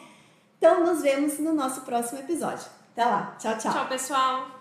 Então 0.58 0.86
nos 0.86 1.02
vemos 1.02 1.40
no 1.40 1.52
nosso 1.52 1.80
próximo 1.80 2.20
episódio. 2.20 2.66
Até 2.92 3.04
lá. 3.04 3.34
Tchau, 3.36 3.58
tchau. 3.58 3.72
Tchau, 3.72 3.88
pessoal. 3.88 4.53